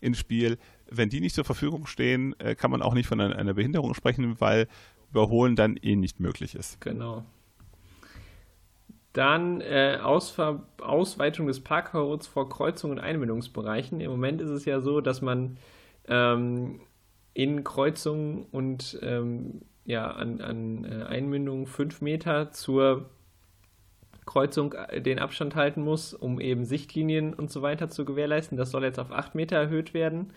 ins 0.00 0.18
Spiel, 0.18 0.58
wenn 0.90 1.08
die 1.08 1.20
nicht 1.20 1.34
zur 1.34 1.44
Verfügung 1.44 1.86
stehen, 1.86 2.38
äh, 2.38 2.54
kann 2.54 2.70
man 2.70 2.82
auch 2.82 2.94
nicht 2.94 3.08
von 3.08 3.20
einer, 3.20 3.36
einer 3.36 3.54
Behinderung 3.54 3.94
sprechen, 3.94 4.40
weil 4.40 4.68
Überholen 5.10 5.56
dann 5.56 5.76
eh 5.76 5.96
nicht 5.96 6.20
möglich 6.20 6.54
ist. 6.54 6.80
Genau. 6.80 7.24
Dann 9.14 9.60
äh, 9.60 9.98
Ausver 10.02 10.66
Ausweitung 10.82 11.46
des 11.46 11.60
Parkverbots 11.60 12.26
vor 12.26 12.48
Kreuzungen 12.48 12.98
und 12.98 13.04
Einbindungsbereichen. 13.04 14.00
Im 14.00 14.10
Moment 14.10 14.42
ist 14.42 14.50
es 14.50 14.64
ja 14.64 14.80
so, 14.80 15.00
dass 15.00 15.22
man 15.22 15.56
ähm, 16.08 16.80
in 17.32 17.64
Kreuzungen 17.64 18.44
und 18.50 18.98
ähm, 19.02 19.62
ja, 19.84 20.10
an, 20.10 20.40
an 20.40 20.84
äh, 20.84 21.04
Einmündungen 21.04 21.66
fünf 21.66 22.00
Meter 22.00 22.50
zur 22.50 23.08
Kreuzung 24.26 24.72
äh, 24.72 25.00
den 25.00 25.20
Abstand 25.20 25.54
halten 25.54 25.82
muss, 25.82 26.12
um 26.12 26.40
eben 26.40 26.64
Sichtlinien 26.64 27.34
und 27.34 27.52
so 27.52 27.62
weiter 27.62 27.88
zu 27.88 28.04
gewährleisten. 28.04 28.58
Das 28.58 28.72
soll 28.72 28.82
jetzt 28.82 28.98
auf 28.98 29.12
acht 29.12 29.36
Meter 29.36 29.56
erhöht 29.56 29.94
werden. 29.94 30.32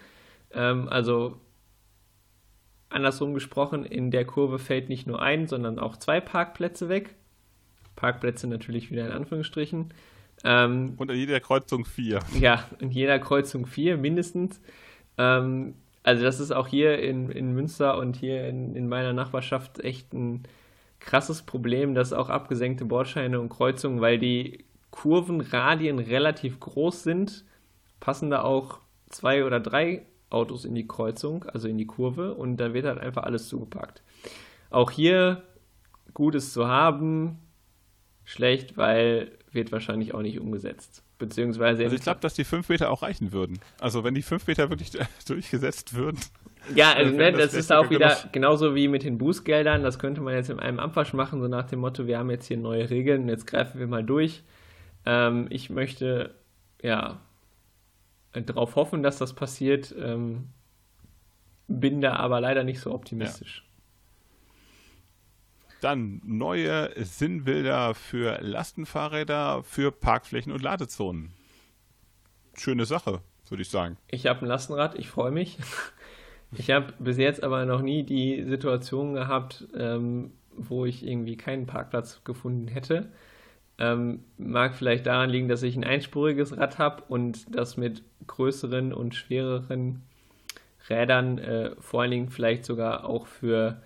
Ähm, 0.52 0.88
also 0.88 1.38
andersrum 2.90 3.34
gesprochen, 3.34 3.86
in 3.86 4.12
der 4.12 4.26
Kurve 4.26 4.60
fällt 4.60 4.88
nicht 4.88 5.08
nur 5.08 5.22
ein, 5.22 5.48
sondern 5.48 5.80
auch 5.80 5.98
zwei 5.98 6.22
Parkplätze 6.22 6.90
weg. 6.90 7.16
Parkplätze 7.98 8.48
natürlich 8.48 8.90
wieder 8.90 9.06
in 9.06 9.12
Anführungsstrichen. 9.12 9.94
Ähm, 10.46 10.94
und 10.96 11.12
in 11.12 11.18
jeder 11.18 11.42
Kreuzung 11.42 11.84
vier. 11.84 12.20
Ja, 12.40 12.64
in 12.80 12.92
jeder 12.92 13.20
Kreuzung 13.20 13.66
vier 13.66 13.98
mindestens. 13.98 14.62
Ähm, 15.18 15.74
also 16.04 16.24
das 16.24 16.40
ist 16.40 16.52
auch 16.52 16.68
hier 16.68 17.00
in, 17.00 17.30
in 17.30 17.54
Münster 17.54 17.98
und 17.98 18.16
hier 18.16 18.48
in, 18.48 18.76
in 18.76 18.88
meiner 18.88 19.12
Nachbarschaft 19.12 19.82
echt 19.82 20.14
ein 20.14 20.44
krasses 21.00 21.42
Problem, 21.42 21.96
dass 21.96 22.14
auch 22.14 22.30
abgesenkte 22.30 22.86
Bordscheine 22.86 23.42
und 23.42 23.50
Kreuzungen, 23.50 24.00
weil 24.00 24.18
die 24.18 24.64
Kurvenradien 24.92 26.00
relativ 26.00 26.60
groß 26.60 27.04
sind, 27.04 27.44
passen 28.00 28.30
da 28.30 28.44
auch 28.44 28.80
zwei 29.10 29.44
oder 29.44 29.60
drei 29.60 30.06
Autos 30.30 30.66
in 30.66 30.76
die 30.76 30.88
Kreuzung, 30.88 31.44
also 31.46 31.68
in 31.68 31.78
die 31.78 31.88
Kurve 31.88 32.34
und 32.34 32.58
da 32.58 32.74
wird 32.74 32.86
halt 32.86 33.00
einfach 33.00 33.24
alles 33.24 33.48
zugepackt. 33.48 34.02
Auch 34.70 34.92
hier 34.92 35.44
Gutes 36.14 36.54
zu 36.54 36.68
haben, 36.68 37.40
schlecht, 38.28 38.76
weil 38.76 39.32
wird 39.52 39.72
wahrscheinlich 39.72 40.14
auch 40.14 40.22
nicht 40.22 40.40
umgesetzt. 40.40 41.02
Beziehungsweise. 41.18 41.84
Also 41.84 41.96
ich 41.96 42.02
glaube, 42.02 42.20
dass 42.20 42.34
die 42.34 42.44
5 42.44 42.68
Meter 42.70 42.92
auch 42.92 43.02
reichen 43.02 43.32
würden. 43.32 43.60
Also 43.80 44.04
wenn 44.04 44.14
die 44.14 44.22
5 44.22 44.46
Meter 44.46 44.70
wirklich 44.70 44.92
durchgesetzt 45.28 45.96
würden. 45.96 46.20
Ja, 46.76 46.92
also, 46.94 47.16
ne, 47.16 47.32
das, 47.32 47.52
das 47.52 47.54
ist 47.54 47.72
auch 47.72 47.90
wieder 47.90 48.10
genug. 48.10 48.34
genauso 48.34 48.76
wie 48.76 48.90
mit 48.90 49.04
den 49.04 49.18
Bußgeldern. 49.18 49.82
Das 49.82 49.98
könnte 49.98 50.20
man 50.20 50.34
jetzt 50.34 50.50
in 50.50 50.60
einem 50.60 50.80
Abwasch 50.80 51.14
machen, 51.14 51.40
so 51.40 51.48
nach 51.48 51.64
dem 51.64 51.80
Motto, 51.80 52.06
wir 52.06 52.20
haben 52.20 52.30
jetzt 52.30 52.48
hier 52.48 52.58
neue 52.58 52.90
Regeln, 52.90 53.30
jetzt 53.30 53.48
greifen 53.48 53.80
wir 53.80 53.88
mal 53.88 54.04
durch. 54.04 54.44
Ähm, 55.06 55.48
ich 55.50 55.70
möchte 55.70 56.36
ja 56.84 57.22
darauf 58.34 58.76
hoffen, 58.76 59.02
dass 59.04 59.18
das 59.18 59.34
passiert. 59.34 59.96
Ähm, 59.98 60.50
bin 61.70 62.02
da 62.02 62.18
aber 62.18 62.42
leider 62.42 62.66
nicht 62.66 62.82
so 62.82 62.94
optimistisch. 62.94 63.64
Ja. 63.64 63.67
Dann 65.82 66.22
neue 66.26 66.92
Sinnbilder 67.04 67.94
für 67.94 68.40
Lastenfahrräder, 68.42 69.64
für 69.64 69.92
Parkflächen 69.92 70.52
und 70.52 70.62
Ladezonen. 70.62 71.32
Schöne 72.56 72.86
Sache, 72.86 73.22
würde 73.50 73.62
ich 73.62 73.70
sagen. 73.70 73.98
Ich 74.10 74.26
habe 74.26 74.42
ein 74.42 74.48
Lastenrad, 74.48 74.98
ich 74.98 75.10
freue 75.10 75.32
mich. 75.32 75.58
Ich 76.56 76.72
habe 76.72 76.94
bis 76.98 77.18
jetzt 77.18 77.44
aber 77.44 77.66
noch 77.66 77.82
nie 77.82 78.04
die 78.04 78.44
Situation 78.44 79.14
gehabt, 79.14 79.68
ähm, 79.78 80.32
wo 80.56 80.86
ich 80.86 81.06
irgendwie 81.06 81.36
keinen 81.36 81.66
Parkplatz 81.66 82.24
gefunden 82.24 82.68
hätte. 82.68 83.12
Ähm, 83.80 84.24
mag 84.38 84.76
vielleicht 84.76 85.06
daran 85.06 85.30
liegen, 85.30 85.50
dass 85.50 85.62
ich 85.62 85.76
ein 85.76 85.84
einspuriges 85.84 86.58
Rad 86.58 86.80
habe 86.80 87.04
und 87.10 87.54
das 87.54 87.78
mit 87.78 88.02
größeren 88.26 88.94
und 88.94 89.14
schwereren 89.14 90.04
Rädern, 90.90 91.38
äh, 91.38 91.72
vor 91.80 92.02
allen 92.02 92.12
Dingen 92.12 92.30
vielleicht 92.30 92.66
sogar 92.66 93.06
auch 93.06 93.28
für 93.28 93.82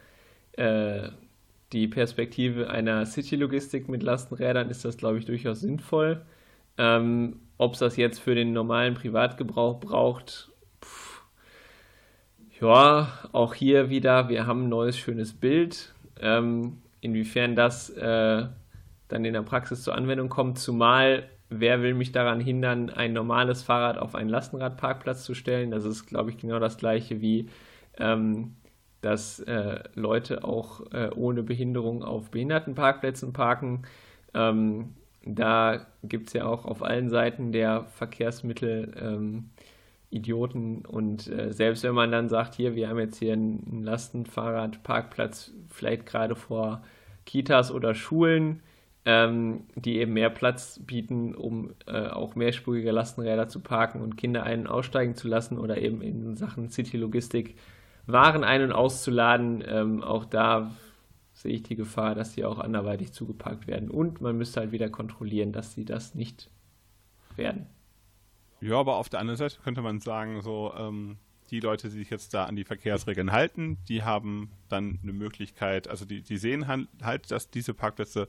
äh, 0.53 1.09
die 1.73 1.87
Perspektive 1.87 2.69
einer 2.69 3.05
City-Logistik 3.05 3.87
mit 3.89 4.03
Lastenrädern 4.03 4.69
ist 4.69 4.83
das, 4.85 4.97
glaube 4.97 5.17
ich, 5.17 5.25
durchaus 5.25 5.61
sinnvoll. 5.61 6.21
Ähm, 6.77 7.39
Ob 7.57 7.73
es 7.73 7.79
das 7.79 7.97
jetzt 7.97 8.19
für 8.19 8.35
den 8.35 8.53
normalen 8.53 8.93
Privatgebrauch 8.93 9.79
braucht, 9.79 10.51
pff, 10.83 11.23
ja, 12.59 13.11
auch 13.31 13.53
hier 13.53 13.89
wieder, 13.89 14.29
wir 14.29 14.45
haben 14.45 14.65
ein 14.65 14.69
neues 14.69 14.97
schönes 14.97 15.33
Bild. 15.33 15.93
Ähm, 16.19 16.77
inwiefern 17.01 17.55
das 17.55 17.89
äh, 17.89 18.45
dann 19.07 19.25
in 19.25 19.33
der 19.33 19.41
Praxis 19.41 19.83
zur 19.83 19.95
Anwendung 19.95 20.29
kommt, 20.29 20.59
zumal 20.59 21.29
wer 21.49 21.81
will 21.81 21.93
mich 21.93 22.11
daran 22.11 22.39
hindern, 22.39 22.89
ein 22.89 23.13
normales 23.13 23.61
Fahrrad 23.61 23.97
auf 23.97 24.15
einen 24.15 24.29
Lastenradparkplatz 24.29 25.23
zu 25.23 25.35
stellen? 25.35 25.71
Das 25.71 25.83
ist, 25.85 26.05
glaube 26.05 26.29
ich, 26.29 26.37
genau 26.37 26.59
das 26.59 26.77
gleiche 26.77 27.21
wie 27.21 27.49
ähm, 27.97 28.55
dass 29.01 29.39
äh, 29.39 29.83
Leute 29.95 30.43
auch 30.43 30.91
äh, 30.91 31.09
ohne 31.15 31.43
Behinderung 31.43 32.03
auf 32.03 32.31
Behindertenparkplätzen 32.31 33.33
parken. 33.33 33.83
Ähm, 34.33 34.95
da 35.23 35.85
gibt 36.03 36.27
es 36.27 36.33
ja 36.33 36.45
auch 36.45 36.65
auf 36.65 36.83
allen 36.83 37.09
Seiten 37.09 37.51
der 37.51 37.85
Verkehrsmittel 37.85 38.93
ähm, 38.99 39.49
Idioten 40.09 40.85
und 40.85 41.27
äh, 41.27 41.53
selbst 41.53 41.83
wenn 41.83 41.95
man 41.95 42.11
dann 42.11 42.27
sagt, 42.27 42.55
hier, 42.55 42.75
wir 42.75 42.89
haben 42.89 42.99
jetzt 42.99 43.17
hier 43.17 43.33
einen 43.33 43.83
Lastenfahrradparkplatz, 43.83 45.51
vielleicht 45.69 46.05
gerade 46.05 46.35
vor 46.35 46.83
Kitas 47.25 47.71
oder 47.71 47.95
Schulen, 47.95 48.61
ähm, 49.05 49.61
die 49.75 49.99
eben 49.99 50.13
mehr 50.13 50.29
Platz 50.29 50.79
bieten, 50.85 51.33
um 51.33 51.73
äh, 51.87 52.07
auch 52.07 52.35
mehrspurige 52.35 52.91
Lastenräder 52.91 53.47
zu 53.47 53.61
parken 53.61 54.01
und 54.01 54.17
Kinder 54.17 54.43
einen 54.43 54.67
aussteigen 54.67 55.15
zu 55.15 55.27
lassen 55.27 55.57
oder 55.57 55.77
eben 55.77 56.01
in 56.01 56.35
Sachen 56.35 56.69
City-Logistik 56.69 57.55
waren 58.11 58.43
ein- 58.43 58.63
und 58.63 58.71
auszuladen. 58.71 59.63
Ähm, 59.65 60.03
auch 60.03 60.25
da 60.25 60.71
sehe 61.33 61.53
ich 61.53 61.63
die 61.63 61.75
Gefahr, 61.75 62.15
dass 62.15 62.33
sie 62.33 62.45
auch 62.45 62.59
anderweitig 62.59 63.13
zugeparkt 63.13 63.67
werden. 63.67 63.89
Und 63.89 64.21
man 64.21 64.37
müsste 64.37 64.59
halt 64.59 64.71
wieder 64.71 64.89
kontrollieren, 64.89 65.51
dass 65.51 65.73
sie 65.73 65.85
das 65.85 66.15
nicht 66.15 66.49
werden. 67.35 67.67
Ja, 68.59 68.77
aber 68.77 68.97
auf 68.97 69.09
der 69.09 69.19
anderen 69.19 69.37
Seite 69.37 69.57
könnte 69.63 69.81
man 69.81 69.99
sagen, 70.01 70.41
so 70.41 70.73
ähm, 70.77 71.17
die 71.49 71.59
Leute, 71.59 71.89
die 71.89 71.97
sich 71.97 72.09
jetzt 72.09 72.33
da 72.33 72.45
an 72.45 72.55
die 72.55 72.63
Verkehrsregeln 72.63 73.31
halten, 73.31 73.77
die 73.89 74.03
haben 74.03 74.51
dann 74.69 74.99
eine 75.01 75.13
Möglichkeit, 75.13 75.87
also 75.87 76.05
die, 76.05 76.21
die 76.21 76.37
sehen 76.37 76.67
halt, 76.67 77.31
dass 77.31 77.49
diese 77.49 77.73
Parkplätze 77.73 78.27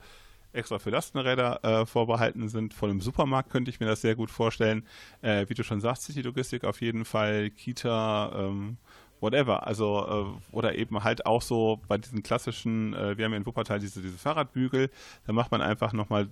extra 0.52 0.78
für 0.78 0.90
Lastenräder 0.90 1.64
äh, 1.64 1.86
vorbehalten 1.86 2.48
sind. 2.48 2.74
Vor 2.74 2.88
dem 2.88 3.00
Supermarkt 3.00 3.50
könnte 3.50 3.70
ich 3.70 3.80
mir 3.80 3.86
das 3.86 4.02
sehr 4.02 4.14
gut 4.14 4.30
vorstellen. 4.30 4.86
Äh, 5.22 5.48
wie 5.48 5.54
du 5.54 5.64
schon 5.64 5.80
sagst, 5.80 6.04
City 6.04 6.22
Logistik 6.22 6.64
auf 6.64 6.80
jeden 6.80 7.04
Fall, 7.04 7.50
Kita, 7.50 8.32
ähm, 8.36 8.76
whatever. 9.22 9.66
Also, 9.66 10.36
äh, 10.52 10.54
oder 10.54 10.74
eben 10.76 11.02
halt 11.02 11.24
auch 11.24 11.40
so 11.42 11.80
bei 11.88 11.96
diesen 11.96 12.22
klassischen, 12.22 12.92
äh, 12.94 13.16
wir 13.16 13.24
haben 13.24 13.32
ja 13.32 13.38
in 13.38 13.46
Wuppertal 13.46 13.78
diese, 13.78 14.02
diese 14.02 14.18
Fahrradbügel, 14.18 14.90
da 15.26 15.32
macht 15.32 15.50
man 15.50 15.62
einfach 15.62 15.92
nochmal 15.92 16.28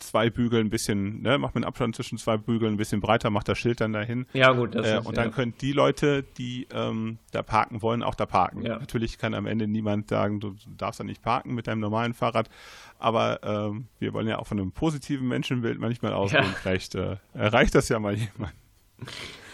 zwei 0.00 0.30
Bügel 0.30 0.60
ein 0.60 0.70
bisschen, 0.70 1.22
ne, 1.22 1.38
macht 1.38 1.54
man 1.54 1.64
Abstand 1.64 1.94
zwischen 1.94 2.18
zwei 2.18 2.36
Bügeln 2.36 2.74
ein 2.74 2.76
bisschen 2.76 3.00
breiter, 3.00 3.30
macht 3.30 3.48
das 3.48 3.58
Schild 3.58 3.80
dann 3.80 3.92
dahin. 3.92 4.26
Ja, 4.32 4.52
gut. 4.52 4.74
Das 4.74 4.86
äh, 4.86 4.98
ist, 4.98 5.06
und 5.06 5.16
dann 5.16 5.28
ja. 5.28 5.34
können 5.34 5.54
die 5.60 5.72
Leute, 5.72 6.24
die 6.38 6.66
ähm, 6.72 7.18
da 7.32 7.42
parken 7.42 7.82
wollen, 7.82 8.02
auch 8.02 8.14
da 8.14 8.26
parken. 8.26 8.62
Ja. 8.62 8.78
Natürlich 8.78 9.18
kann 9.18 9.34
am 9.34 9.46
Ende 9.46 9.68
niemand 9.68 10.08
sagen, 10.08 10.40
du 10.40 10.56
darfst 10.76 11.00
da 11.00 11.04
nicht 11.04 11.22
parken 11.22 11.54
mit 11.54 11.66
deinem 11.66 11.80
normalen 11.80 12.14
Fahrrad, 12.14 12.48
aber 12.98 13.40
ähm, 13.42 13.88
wir 13.98 14.12
wollen 14.12 14.26
ja 14.26 14.38
auch 14.38 14.46
von 14.46 14.58
einem 14.58 14.72
positiven 14.72 15.28
Menschenbild 15.28 15.78
manchmal 15.78 16.12
ausgehen. 16.12 16.44
Ja. 16.44 16.50
Vielleicht 16.50 16.94
äh, 16.94 17.16
erreicht 17.34 17.74
das 17.74 17.88
ja 17.88 17.98
mal 17.98 18.14
jemand. 18.14 18.54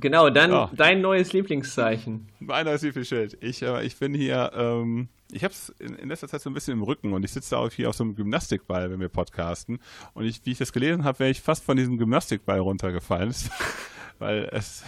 Genau, 0.00 0.30
dann 0.30 0.50
ja. 0.50 0.70
dein 0.74 1.00
neues 1.00 1.32
Lieblingszeichen. 1.32 2.28
Mein 2.40 2.66
neues 2.66 2.82
Lieblingsschild. 2.82 3.38
Ich, 3.40 3.62
äh, 3.62 3.84
ich 3.84 3.98
bin 3.98 4.14
hier, 4.14 4.52
ähm, 4.54 5.08
ich 5.32 5.44
habe 5.44 5.52
es 5.52 5.70
in, 5.78 5.94
in, 5.94 6.08
letzter 6.08 6.28
Zeit 6.28 6.40
so 6.40 6.50
ein 6.50 6.54
bisschen 6.54 6.74
im 6.74 6.82
Rücken 6.82 7.12
und 7.12 7.24
ich 7.24 7.32
sitze 7.32 7.54
da 7.54 7.68
hier 7.68 7.88
auf 7.88 7.96
so 7.96 8.04
einem 8.04 8.14
Gymnastikball, 8.14 8.90
wenn 8.90 9.00
wir 9.00 9.08
podcasten. 9.08 9.78
Und 10.14 10.24
ich, 10.24 10.44
wie 10.44 10.52
ich 10.52 10.58
das 10.58 10.72
gelesen 10.72 11.04
habe, 11.04 11.18
wäre 11.18 11.30
ich 11.30 11.40
fast 11.40 11.64
von 11.64 11.76
diesem 11.76 11.98
Gymnastikball 11.98 12.58
runtergefallen. 12.58 13.34
weil 14.18 14.48
es 14.52 14.84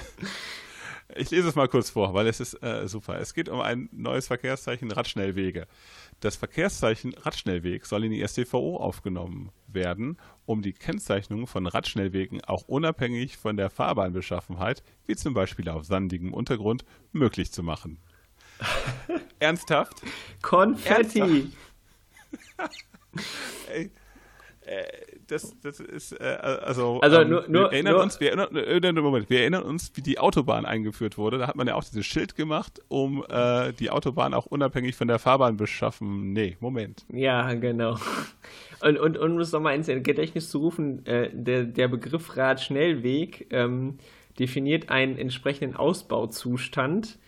Ich 1.16 1.30
lese 1.30 1.48
es 1.48 1.54
mal 1.54 1.68
kurz 1.68 1.90
vor, 1.90 2.14
weil 2.14 2.26
es 2.26 2.40
ist 2.40 2.62
äh, 2.62 2.86
super. 2.86 3.18
Es 3.18 3.34
geht 3.34 3.48
um 3.48 3.61
ein 3.61 3.88
neues 3.92 4.26
Verkehrszeichen 4.26 4.90
Radschnellwege. 4.90 5.66
Das 6.20 6.36
Verkehrszeichen 6.36 7.14
Radschnellweg 7.14 7.86
soll 7.86 8.04
in 8.04 8.10
die 8.10 8.26
StVO 8.26 8.76
aufgenommen 8.76 9.50
werden, 9.66 10.18
um 10.44 10.60
die 10.60 10.74
Kennzeichnung 10.74 11.46
von 11.46 11.66
Radschnellwegen 11.66 12.44
auch 12.44 12.64
unabhängig 12.68 13.38
von 13.38 13.56
der 13.56 13.70
Fahrbahnbeschaffenheit, 13.70 14.82
wie 15.06 15.16
zum 15.16 15.32
Beispiel 15.32 15.68
auf 15.70 15.84
sandigem 15.86 16.34
Untergrund, 16.34 16.84
möglich 17.12 17.52
zu 17.52 17.62
machen. 17.62 17.98
Ernsthaft? 19.38 20.02
Konfetti! 20.42 21.20
Ernsthaft? 21.20 22.86
Ey, 23.72 23.90
das, 25.26 25.58
das 25.60 25.80
ist, 25.80 26.12
äh, 26.12 26.24
also, 26.24 27.00
also 27.00 27.20
ähm, 27.20 27.28
nur, 27.28 27.48
nur, 27.48 27.62
wir, 27.70 27.72
erinnern 27.72 27.94
nur, 27.94 28.02
uns, 28.02 28.20
wir, 28.20 28.32
erinnern, 28.32 28.96
äh, 28.96 29.00
Moment, 29.00 29.30
wir 29.30 29.40
erinnern 29.40 29.62
uns, 29.62 29.92
wie 29.94 30.00
die 30.00 30.18
Autobahn 30.18 30.64
eingeführt 30.66 31.18
wurde. 31.18 31.38
Da 31.38 31.46
hat 31.46 31.56
man 31.56 31.66
ja 31.66 31.74
auch 31.74 31.84
dieses 31.84 32.06
Schild 32.06 32.36
gemacht, 32.36 32.80
um 32.88 33.24
äh, 33.28 33.72
die 33.72 33.90
Autobahn 33.90 34.34
auch 34.34 34.46
unabhängig 34.46 34.96
von 34.96 35.08
der 35.08 35.18
Fahrbahn 35.18 35.56
beschaffen. 35.56 36.32
Nee, 36.32 36.56
Moment. 36.60 37.04
Ja, 37.12 37.52
genau. 37.54 37.98
Und, 38.80 38.98
und, 38.98 39.18
und 39.18 39.32
um 39.32 39.40
es 39.40 39.52
nochmal 39.52 39.74
ins 39.74 39.88
Gedächtnis 39.88 40.50
zu 40.50 40.58
rufen, 40.58 41.04
äh, 41.06 41.30
der, 41.32 41.64
der 41.64 41.88
Begriff 41.88 42.36
Radschnellweg 42.36 43.48
ähm, 43.50 43.98
definiert 44.38 44.88
einen 44.88 45.18
entsprechenden 45.18 45.76
Ausbauzustand, 45.76 47.18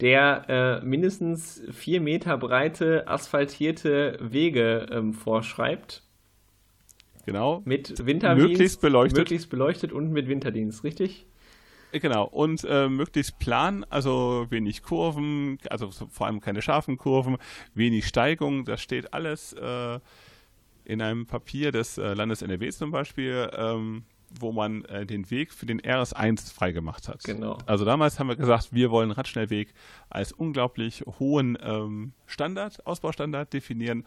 der 0.00 0.80
äh, 0.82 0.84
mindestens 0.84 1.62
vier 1.70 2.00
Meter 2.00 2.36
breite 2.38 3.08
asphaltierte 3.08 4.18
Wege 4.20 4.86
ähm, 4.90 5.12
vorschreibt. 5.12 6.02
Genau. 7.26 7.62
Mit 7.64 8.04
Winterdienst. 8.04 8.48
Möglichst 8.48 8.80
beleuchtet. 8.80 9.18
Möglichst 9.18 9.50
beleuchtet 9.50 9.92
und 9.92 10.12
mit 10.12 10.28
Winterdienst, 10.28 10.84
richtig? 10.84 11.26
Genau, 11.92 12.24
und 12.24 12.64
äh, 12.68 12.88
möglichst 12.88 13.38
plan, 13.38 13.84
also 13.90 14.46
wenig 14.48 14.82
Kurven, 14.82 15.58
also 15.68 15.90
vor 15.90 16.26
allem 16.26 16.40
keine 16.40 16.62
scharfen 16.62 16.96
Kurven, 16.96 17.36
wenig 17.74 18.06
Steigung, 18.06 18.64
das 18.64 18.80
steht 18.80 19.12
alles 19.12 19.52
äh, 19.52 20.00
in 20.84 21.02
einem 21.02 21.26
Papier 21.26 21.70
des 21.70 21.98
äh, 21.98 22.14
Landes 22.14 22.40
NRW 22.40 22.70
zum 22.70 22.92
Beispiel, 22.92 23.50
ähm, 23.54 24.04
wo 24.40 24.52
man 24.52 24.86
äh, 24.86 25.04
den 25.04 25.30
Weg 25.30 25.52
für 25.52 25.66
den 25.66 25.82
RS1 25.82 26.54
freigemacht 26.54 27.08
hat. 27.08 27.22
Genau. 27.24 27.58
Also 27.66 27.84
damals 27.84 28.18
haben 28.18 28.28
wir 28.28 28.36
gesagt, 28.36 28.72
wir 28.72 28.90
wollen 28.90 29.10
Radschnellweg 29.10 29.74
als 30.08 30.32
unglaublich 30.32 31.04
hohen 31.18 31.58
ähm, 31.62 32.12
Standard, 32.24 32.86
Ausbaustandard 32.86 33.52
definieren. 33.52 34.04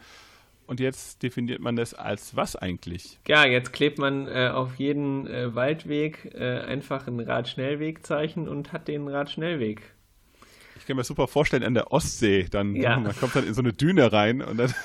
Und 0.66 0.80
jetzt 0.80 1.22
definiert 1.22 1.60
man 1.60 1.76
das 1.76 1.94
als 1.94 2.34
was 2.34 2.56
eigentlich? 2.56 3.18
Ja, 3.28 3.46
jetzt 3.46 3.72
klebt 3.72 3.98
man 3.98 4.26
äh, 4.26 4.50
auf 4.52 4.76
jeden 4.76 5.26
äh, 5.26 5.54
Waldweg 5.54 6.34
äh, 6.34 6.58
einfach 6.60 7.06
ein 7.06 7.20
Radschnellwegzeichen 7.20 8.48
und 8.48 8.72
hat 8.72 8.88
den 8.88 9.06
Radschnellweg. 9.08 9.82
Ich 10.78 10.86
kann 10.86 10.96
mir 10.96 11.04
super 11.04 11.28
vorstellen, 11.28 11.62
an 11.62 11.74
der 11.74 11.92
Ostsee, 11.92 12.46
dann 12.50 12.74
Ja. 12.74 12.98
man 12.98 13.14
kommt 13.16 13.34
dann 13.36 13.46
in 13.46 13.54
so 13.54 13.62
eine 13.62 13.72
Düne 13.72 14.12
rein 14.12 14.42
und 14.42 14.56
dann 14.58 14.74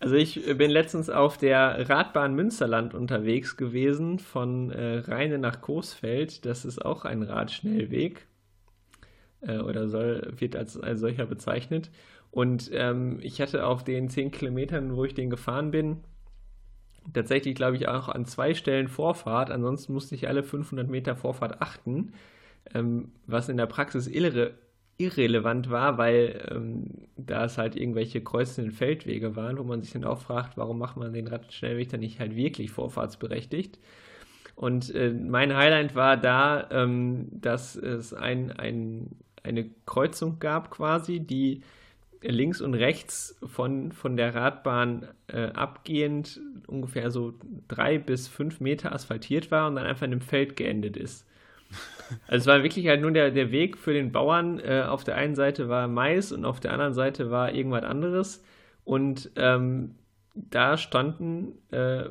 Also 0.00 0.16
ich 0.16 0.48
äh, 0.48 0.54
bin 0.54 0.70
letztens 0.70 1.08
auf 1.08 1.38
der 1.38 1.88
Radbahn 1.88 2.34
Münsterland 2.34 2.92
unterwegs 2.92 3.56
gewesen, 3.56 4.18
von 4.18 4.70
äh, 4.72 4.98
Rheine 4.98 5.38
nach 5.38 5.60
Coesfeld. 5.60 6.44
Das 6.44 6.64
ist 6.64 6.84
auch 6.84 7.04
ein 7.04 7.22
Radschnellweg 7.22 8.26
äh, 9.42 9.58
oder 9.58 9.88
soll, 9.88 10.32
wird 10.38 10.56
als, 10.56 10.76
als 10.76 10.98
solcher 10.98 11.26
bezeichnet. 11.26 11.90
Und 12.32 12.70
ähm, 12.72 13.18
ich 13.20 13.40
hatte 13.40 13.66
auf 13.66 13.84
den 13.84 14.08
10 14.08 14.30
Kilometern, 14.32 14.96
wo 14.96 15.04
ich 15.04 15.12
den 15.14 15.28
gefahren 15.28 15.70
bin, 15.70 15.98
tatsächlich, 17.12 17.54
glaube 17.54 17.76
ich, 17.76 17.88
auch 17.88 18.08
an 18.08 18.24
zwei 18.24 18.54
Stellen 18.54 18.88
Vorfahrt. 18.88 19.50
Ansonsten 19.50 19.92
musste 19.92 20.14
ich 20.14 20.28
alle 20.28 20.42
500 20.42 20.88
Meter 20.88 21.14
Vorfahrt 21.14 21.60
achten, 21.60 22.14
ähm, 22.74 23.12
was 23.26 23.50
in 23.50 23.58
der 23.58 23.66
Praxis 23.66 24.06
irre, 24.06 24.54
irrelevant 24.96 25.68
war, 25.68 25.98
weil 25.98 26.48
ähm, 26.50 27.08
da 27.16 27.44
es 27.44 27.58
halt 27.58 27.76
irgendwelche 27.76 28.22
kreuzenden 28.22 28.72
Feldwege 28.72 29.36
waren, 29.36 29.58
wo 29.58 29.64
man 29.64 29.82
sich 29.82 29.92
dann 29.92 30.04
auch 30.04 30.20
fragt, 30.20 30.56
warum 30.56 30.78
macht 30.78 30.96
man 30.96 31.12
den 31.12 31.28
Radschnellweg 31.28 31.90
dann 31.90 32.00
nicht 32.00 32.18
halt 32.18 32.34
wirklich 32.34 32.70
vorfahrtsberechtigt. 32.70 33.78
Und 34.54 34.94
äh, 34.94 35.10
mein 35.12 35.54
Highlight 35.54 35.94
war 35.94 36.16
da, 36.16 36.66
ähm, 36.70 37.28
dass 37.30 37.76
es 37.76 38.14
ein, 38.14 38.52
ein, 38.52 39.16
eine 39.42 39.68
Kreuzung 39.84 40.38
gab 40.38 40.70
quasi, 40.70 41.20
die 41.20 41.62
links 42.22 42.60
und 42.60 42.74
rechts 42.74 43.38
von, 43.44 43.92
von 43.92 44.16
der 44.16 44.34
Radbahn 44.34 45.08
äh, 45.26 45.46
abgehend 45.46 46.40
ungefähr 46.66 47.10
so 47.10 47.34
drei 47.68 47.98
bis 47.98 48.28
fünf 48.28 48.60
Meter 48.60 48.92
asphaltiert 48.92 49.50
war 49.50 49.68
und 49.68 49.76
dann 49.76 49.86
einfach 49.86 50.06
in 50.06 50.12
einem 50.12 50.20
Feld 50.20 50.56
geendet 50.56 50.96
ist. 50.96 51.26
Also 52.26 52.42
es 52.42 52.46
war 52.46 52.62
wirklich 52.62 52.88
halt 52.88 53.00
nur 53.00 53.10
der, 53.10 53.30
der 53.30 53.52
Weg 53.52 53.78
für 53.78 53.94
den 53.94 54.12
Bauern. 54.12 54.60
Äh, 54.60 54.82
auf 54.86 55.02
der 55.02 55.14
einen 55.14 55.34
Seite 55.34 55.70
war 55.70 55.88
Mais 55.88 56.30
und 56.30 56.44
auf 56.44 56.60
der 56.60 56.74
anderen 56.74 56.92
Seite 56.92 57.30
war 57.30 57.54
irgendwas 57.54 57.84
anderes. 57.84 58.44
Und 58.84 59.30
ähm, 59.36 59.94
da 60.34 60.76
standen 60.76 61.54
äh, 61.70 62.04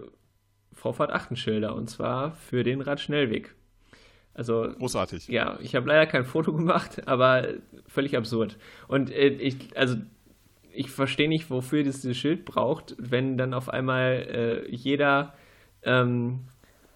Vorfahrt 0.74 1.12
Achtenschilder 1.12 1.76
und 1.76 1.88
zwar 1.88 2.32
für 2.32 2.64
den 2.64 2.82
Radschnellweg. 2.82 3.54
Also 4.34 4.74
großartig. 4.78 5.28
ja, 5.28 5.60
ich 5.62 5.76
habe 5.76 5.88
leider 5.88 6.06
kein 6.06 6.26
Foto 6.26 6.54
gemacht, 6.56 7.08
aber 7.08 7.50
völlig 7.88 8.16
absurd. 8.16 8.58
Und 8.88 9.12
äh, 9.12 9.28
ich, 9.28 9.56
also 9.76 9.98
ich 10.74 10.90
verstehe 10.90 11.28
nicht, 11.28 11.50
wofür 11.50 11.84
das 11.84 12.02
dieses 12.02 12.18
Schild 12.18 12.46
braucht, 12.46 12.96
wenn 12.98 13.38
dann 13.38 13.54
auf 13.54 13.70
einmal 13.70 14.64
äh, 14.70 14.70
jeder 14.74 15.34
ähm, 15.84 16.42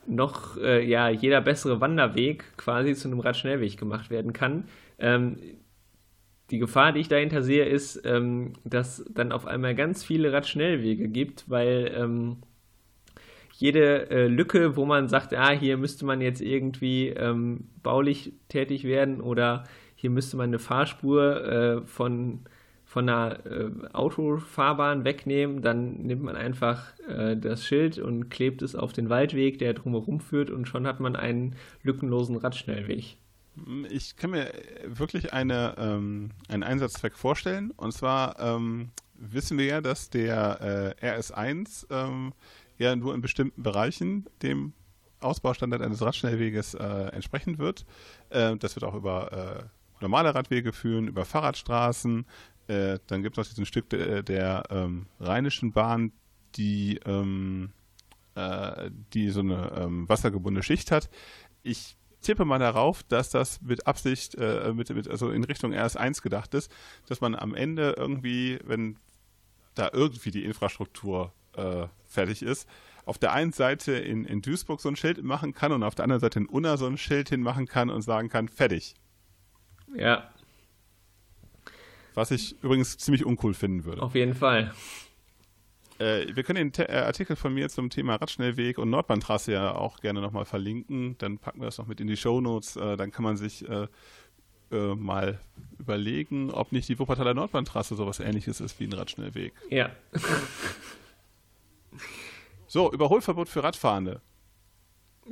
noch, 0.07 0.57
äh, 0.57 0.86
ja, 0.86 1.09
jeder 1.09 1.41
bessere 1.41 1.81
Wanderweg 1.81 2.57
quasi 2.57 2.93
zu 2.93 3.07
einem 3.07 3.19
Radschnellweg 3.19 3.77
gemacht 3.77 4.09
werden 4.09 4.33
kann. 4.33 4.65
Ähm, 4.99 5.38
die 6.51 6.59
Gefahr, 6.59 6.91
die 6.91 6.99
ich 6.99 7.07
dahinter 7.07 7.41
sehe, 7.41 7.65
ist, 7.65 8.01
ähm, 8.05 8.53
dass 8.63 9.03
dann 9.09 9.31
auf 9.31 9.47
einmal 9.47 9.73
ganz 9.73 10.03
viele 10.03 10.31
Radschnellwege 10.31 11.07
gibt, 11.09 11.49
weil 11.49 11.91
ähm, 11.95 12.38
jede 13.58 14.10
äh, 14.10 14.28
Lücke, 14.28 14.76
wo 14.76 14.86
man 14.86 15.08
sagt, 15.08 15.34
ah, 15.34 15.51
hier 15.51 15.78
müsste 15.78 16.06
man 16.06 16.22
jetzt 16.22 16.41
irgendwie 16.41 17.10
ähm, 17.10 17.70
baulich 17.82 18.34
tätig 18.49 18.84
werden 18.84 19.22
oder 19.22 19.64
hier 19.95 20.10
müsste 20.10 20.36
man 20.36 20.49
eine 20.49 20.60
Fahrspur 20.60 21.45
äh, 21.45 21.82
von, 21.86 22.41
von 22.84 23.08
einer 23.08 23.45
äh, 23.45 23.70
Autofahrbahn 23.93 25.06
wegnehmen, 25.06 25.62
dann 25.62 26.01
nimmt 26.01 26.24
man 26.24 26.36
einfach 26.36 26.99
äh, 27.08 27.38
das 27.38 27.66
Schild 27.66 27.97
und 27.97 28.30
klebt 28.30 28.62
es 28.62 28.76
auf 28.76 28.91
den 28.91 29.10
Waldweg, 29.10 29.58
der 29.58 29.74
drumherum 29.74 30.20
führt 30.20 30.49
und 30.49 30.68
schon 30.68 30.86
hat 30.86 30.99
man 30.99 31.16
einen 31.16 31.56
lückenlosen 31.82 32.36
Radschnellweg. 32.36 33.18
Ich 33.89 34.18
kann 34.18 34.32
mir 34.32 34.51
wirklich 34.86 35.32
eine, 35.32 35.76
ähm, 35.78 36.32
einen 36.49 36.64
Einsatzzweck 36.64 37.16
vorstellen. 37.16 37.72
Und 37.78 37.93
zwar 37.93 38.38
ähm, 38.38 38.89
wissen 39.14 39.58
wir 39.58 39.66
ja, 39.66 39.80
dass 39.82 40.10
der 40.10 40.95
äh, 41.01 41.18
RS1 41.18 41.88
ähm, 41.89 42.34
ja 42.78 42.95
nur 42.95 43.13
in 43.13 43.21
bestimmten 43.21 43.63
Bereichen 43.63 44.26
dem 44.41 44.73
Ausbaustandard 45.19 45.82
eines 45.82 46.01
Radschnellweges 46.01 46.73
äh, 46.76 46.84
entsprechen 47.13 47.57
wird. 47.57 47.86
Äh, 48.30 48.57
das 48.57 48.76
wird 48.76 48.84
auch 48.84 48.95
über 48.95 49.32
äh, 49.61 49.63
normale 50.01 50.36
Radwege 50.36 50.73
führen, 50.73 51.07
über 51.07 51.26
Fahrradstraßen. 51.26 52.26
Äh, 52.67 52.99
dann 53.07 53.23
gibt 53.23 53.38
es 53.38 53.43
noch 53.43 53.49
diesen 53.49 53.65
Stück 53.65 53.89
der, 53.89 54.23
der 54.23 54.63
ähm, 54.69 55.07
Rheinischen 55.19 55.71
Bahn, 55.71 56.11
die, 56.55 56.99
ähm, 57.05 57.71
äh, 58.36 58.89
die 59.13 59.30
so 59.30 59.41
eine 59.41 59.71
ähm, 59.78 60.09
wassergebundene 60.09 60.63
Schicht 60.63 60.91
hat. 60.91 61.09
Ich 61.63 61.97
tippe 62.21 62.45
mal 62.45 62.59
darauf, 62.59 63.03
dass 63.03 63.30
das 63.30 63.61
mit 63.61 63.88
Absicht, 63.88 64.36
äh, 64.36 64.73
mit, 64.73 64.89
mit, 64.89 65.07
also 65.07 65.30
in 65.30 65.43
Richtung 65.43 65.73
RS1 65.73 66.21
gedacht 66.21 66.53
ist, 66.53 66.71
dass 67.07 67.21
man 67.21 67.36
am 67.36 67.53
Ende 67.53 67.95
irgendwie, 67.97 68.59
wenn 68.63 68.97
da 69.76 69.89
irgendwie 69.93 70.32
die 70.32 70.43
Infrastruktur 70.43 71.34
äh, 71.58 71.88
fertig 72.08 72.41
ist, 72.41 72.68
auf 73.06 73.18
der 73.18 73.34
einen 73.34 73.51
Seite 73.51 73.93
in, 73.93 74.26
in 74.26 74.41
Duisburg 74.41 74.82
so 74.82 74.89
ein 74.89 74.95
Schild 74.95 75.24
machen 75.24 75.53
kann 75.53 75.72
und 75.72 75.84
auf 75.84 75.95
der 75.95 76.03
anderen 76.03 76.20
Seite 76.20 76.39
in 76.39 76.45
Unna 76.47 76.78
so 76.78 76.88
ein 76.88 76.97
Schild 76.97 77.30
hinmachen 77.30 77.68
kann 77.68 77.89
und 77.89 78.01
sagen 78.01 78.30
kann, 78.30 78.47
fertig. 78.49 78.95
Ja, 79.95 80.30
Was 82.16 82.32
ich 82.32 82.62
übrigens 82.64 82.97
ziemlich 82.97 83.26
uncool 83.26 83.53
finden 83.53 83.86
würde. 83.86 84.01
auf 84.01 84.16
jeden 84.16 84.34
Fall. 84.34 84.74
Äh, 85.99 86.36
wir 86.36 86.43
können 86.43 86.58
den 86.58 86.72
Te 86.74 86.89
äh, 86.89 86.97
Artikel 86.97 87.36
von 87.36 87.53
mir 87.53 87.70
zum 87.70 87.89
Thema 87.89 88.16
Radschnellweg 88.16 88.78
und 88.78 88.89
Nordbahntrasse 88.89 89.53
ja 89.53 89.76
auch 89.76 89.99
gerne 90.01 90.20
nochmal 90.22 90.43
verlinken. 90.45 91.18
Dann 91.20 91.38
packen 91.38 91.62
wir 91.62 91.66
das 91.66 91.78
noch 91.78 91.88
mit 91.88 92.01
in 92.01 92.08
die 92.08 92.18
Shownotes. 92.18 92.76
Äh, 92.76 92.97
dann 92.97 93.12
kann 93.12 93.24
man 93.24 93.38
sich 93.38 93.68
äh, 93.70 93.88
äh, 94.72 94.95
mal 94.95 95.39
überlegen, 95.80 96.51
ob 96.51 96.72
nicht 96.74 96.89
die 96.89 96.99
Wuppertaler 96.99 97.34
Nordbahntrasse 97.34 97.95
sowas 97.95 98.20
ähnliches 98.20 98.60
ist 98.60 98.78
wie 98.80 98.86
ein 98.88 98.93
Radschnellweg. 98.93 99.53
Ja, 99.70 99.91
So, 102.76 102.91
Überholverbot 102.91 103.47
für 103.47 103.63
Radfahrende. 103.63 104.19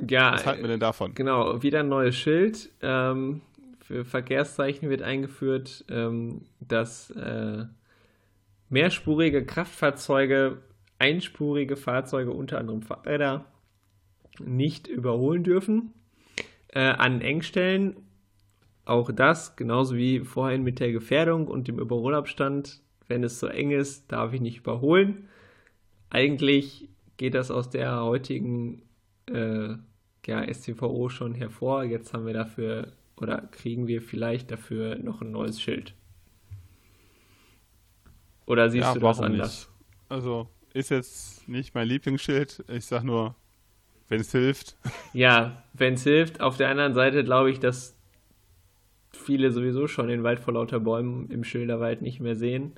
ja. 0.08 0.32
Was 0.32 0.46
halten 0.46 0.62
wir 0.62 0.68
denn 0.68 0.80
davon? 0.80 1.12
Genau, 1.12 1.62
wieder 1.62 1.80
ein 1.80 1.90
neues 1.90 2.16
Schild. 2.16 2.70
Ähm, 2.80 3.42
für 3.80 4.06
Verkehrszeichen 4.06 4.88
wird 4.88 5.02
eingeführt, 5.02 5.84
ähm, 5.90 6.46
dass 6.60 7.10
äh, 7.10 7.66
mehrspurige 8.70 9.44
Kraftfahrzeuge, 9.44 10.62
einspurige 10.98 11.76
Fahrzeuge, 11.76 12.30
unter 12.30 12.56
anderem 12.56 12.80
Fahrräder, 12.80 13.44
nicht 14.40 14.86
überholen 14.86 15.44
dürfen. 15.44 15.92
Äh, 16.68 16.80
an 16.80 17.20
Engstellen 17.20 17.94
auch 18.86 19.12
das, 19.12 19.54
genauso 19.54 19.96
wie 19.96 20.20
vorhin 20.20 20.62
mit 20.62 20.80
der 20.80 20.92
Gefährdung 20.92 21.48
und 21.48 21.68
dem 21.68 21.78
Überholabstand, 21.78 22.80
wenn 23.06 23.22
es 23.22 23.38
so 23.38 23.48
eng 23.48 23.70
ist, 23.70 24.10
darf 24.10 24.32
ich 24.32 24.40
nicht 24.40 24.60
überholen. 24.60 25.28
Eigentlich 26.08 26.88
geht 27.16 27.34
das 27.34 27.50
aus 27.50 27.70
der 27.70 28.02
heutigen 28.02 28.82
äh, 29.26 29.74
ja, 30.26 30.52
STVO 30.52 31.08
schon 31.08 31.34
hervor. 31.34 31.84
Jetzt 31.84 32.12
haben 32.12 32.26
wir 32.26 32.34
dafür 32.34 32.92
oder 33.16 33.42
kriegen 33.50 33.86
wir 33.86 34.02
vielleicht 34.02 34.50
dafür 34.50 34.96
noch 34.96 35.20
ein 35.22 35.30
neues 35.30 35.60
Schild. 35.60 35.94
Oder 38.46 38.68
siehst 38.70 38.84
ja, 38.84 38.94
du 38.94 39.00
das 39.00 39.20
anders? 39.20 39.68
Nicht? 39.68 39.68
Also 40.08 40.48
ist 40.72 40.90
jetzt 40.90 41.48
nicht 41.48 41.74
mein 41.74 41.88
Lieblingsschild. 41.88 42.64
Ich 42.68 42.86
sag 42.86 43.04
nur, 43.04 43.34
wenn 44.08 44.20
es 44.20 44.32
hilft. 44.32 44.76
Ja, 45.12 45.62
wenn 45.72 45.94
es 45.94 46.02
hilft. 46.02 46.40
Auf 46.40 46.56
der 46.56 46.68
anderen 46.68 46.92
Seite 46.94 47.22
glaube 47.22 47.50
ich, 47.50 47.60
dass 47.60 47.96
viele 49.12 49.52
sowieso 49.52 49.86
schon 49.86 50.08
den 50.08 50.24
Wald 50.24 50.40
vor 50.40 50.54
lauter 50.54 50.80
Bäumen 50.80 51.30
im 51.30 51.44
Schilderwald 51.44 52.02
nicht 52.02 52.18
mehr 52.18 52.34
sehen. 52.34 52.72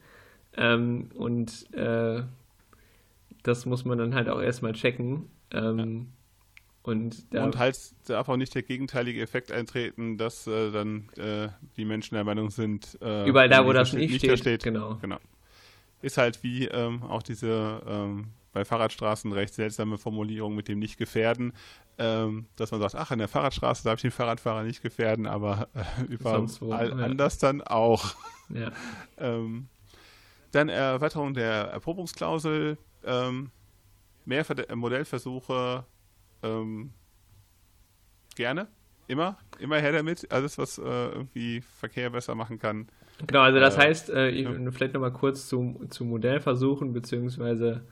Ähm, 0.55 1.09
und 1.14 1.72
äh, 1.72 2.22
das 3.47 3.67
muss 3.67 3.85
man 3.85 3.99
dann 3.99 4.15
halt 4.15 4.29
auch 4.29 4.41
erstmal 4.41 4.73
checken. 4.73 5.31
Ähm, 5.53 5.79
ja. 5.79 6.07
Und, 6.83 7.27
und 7.33 7.59
halt 7.59 7.77
darf 8.09 8.29
auch 8.29 8.37
nicht 8.37 8.55
der 8.55 8.63
gegenteilige 8.63 9.21
Effekt 9.21 9.51
eintreten, 9.51 10.19
dass 10.19 10.47
äh, 10.47 10.71
dann 10.71 11.09
äh, 11.17 11.49
die 11.77 11.85
Menschen 11.85 12.15
der 12.15 12.23
Meinung 12.23 12.51
sind, 12.51 12.97
äh, 13.03 13.29
überall 13.29 13.49
da, 13.49 13.67
wo 13.67 13.73
das 13.73 13.93
nicht, 13.93 14.11
nicht 14.11 14.25
steht, 14.25 14.39
steht, 14.39 14.63
genau. 14.63 14.97
genau. 15.01 15.19
Ist 16.01 16.17
halt 16.17 16.45
wie 16.45 16.67
ähm, 16.67 17.03
auch 17.03 17.25
diese 17.25 17.83
ähm, 17.89 18.29
bei 18.53 18.65
Fahrradstraßen 18.65 19.33
recht 19.33 19.53
seltsame 19.53 19.99
Formulierung 19.99 20.55
mit 20.55 20.69
dem 20.69 20.79
nicht 20.79 20.97
gefährden, 20.97 21.53
ähm, 21.99 22.47
dass 22.55 22.71
man 22.71 22.81
sagt, 22.81 22.95
ach, 22.95 23.11
an 23.11 23.19
der 23.19 23.29
Fahrradstraße 23.29 23.83
darf 23.83 23.97
ich 23.97 24.03
den 24.03 24.11
Fahrradfahrer 24.13 24.63
nicht 24.63 24.81
gefährden, 24.81 25.27
aber 25.27 25.69
äh, 25.75 26.05
überall 26.09 26.47
ja. 26.63 27.05
anders 27.05 27.39
dann 27.39 27.63
auch. 27.63 28.15
Ja. 28.49 28.71
ähm, 29.19 29.67
dann 30.53 30.69
Erweiterung 30.69 31.35
der 31.35 31.65
Erprobungsklausel, 31.65 32.79
ähm, 33.07 33.51
mehr 34.25 34.45
Modellversuche 34.75 35.85
ähm, 36.43 36.91
gerne, 38.35 38.69
immer, 39.09 39.39
immer 39.59 39.79
her 39.79 39.93
damit. 39.93 40.31
Alles, 40.31 40.59
was 40.59 40.79
äh, 40.79 40.83
irgendwie 40.83 41.61
Verkehr 41.61 42.11
besser 42.11 42.35
machen 42.35 42.59
kann. 42.59 42.89
Genau, 43.27 43.41
also 43.41 43.59
das 43.59 43.77
äh, 43.77 43.81
heißt, 43.81 44.11
äh, 44.11 44.29
ich, 44.29 44.45
ja. 44.45 44.71
vielleicht 44.71 44.93
nochmal 44.95 45.13
kurz 45.13 45.49
zu, 45.49 45.87
zu 45.89 46.05
Modellversuchen, 46.05 46.93
beziehungsweise 46.93 47.83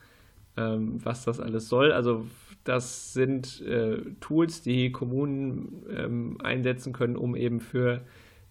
ähm, 0.56 1.04
was 1.04 1.24
das 1.24 1.40
alles 1.40 1.68
soll. 1.68 1.92
Also 1.92 2.26
das 2.64 3.12
sind 3.12 3.60
äh, 3.62 3.98
Tools, 4.20 4.62
die 4.62 4.92
Kommunen 4.92 5.84
ähm, 5.90 6.38
einsetzen 6.42 6.92
können, 6.92 7.16
um 7.16 7.36
eben 7.36 7.60
für 7.60 8.02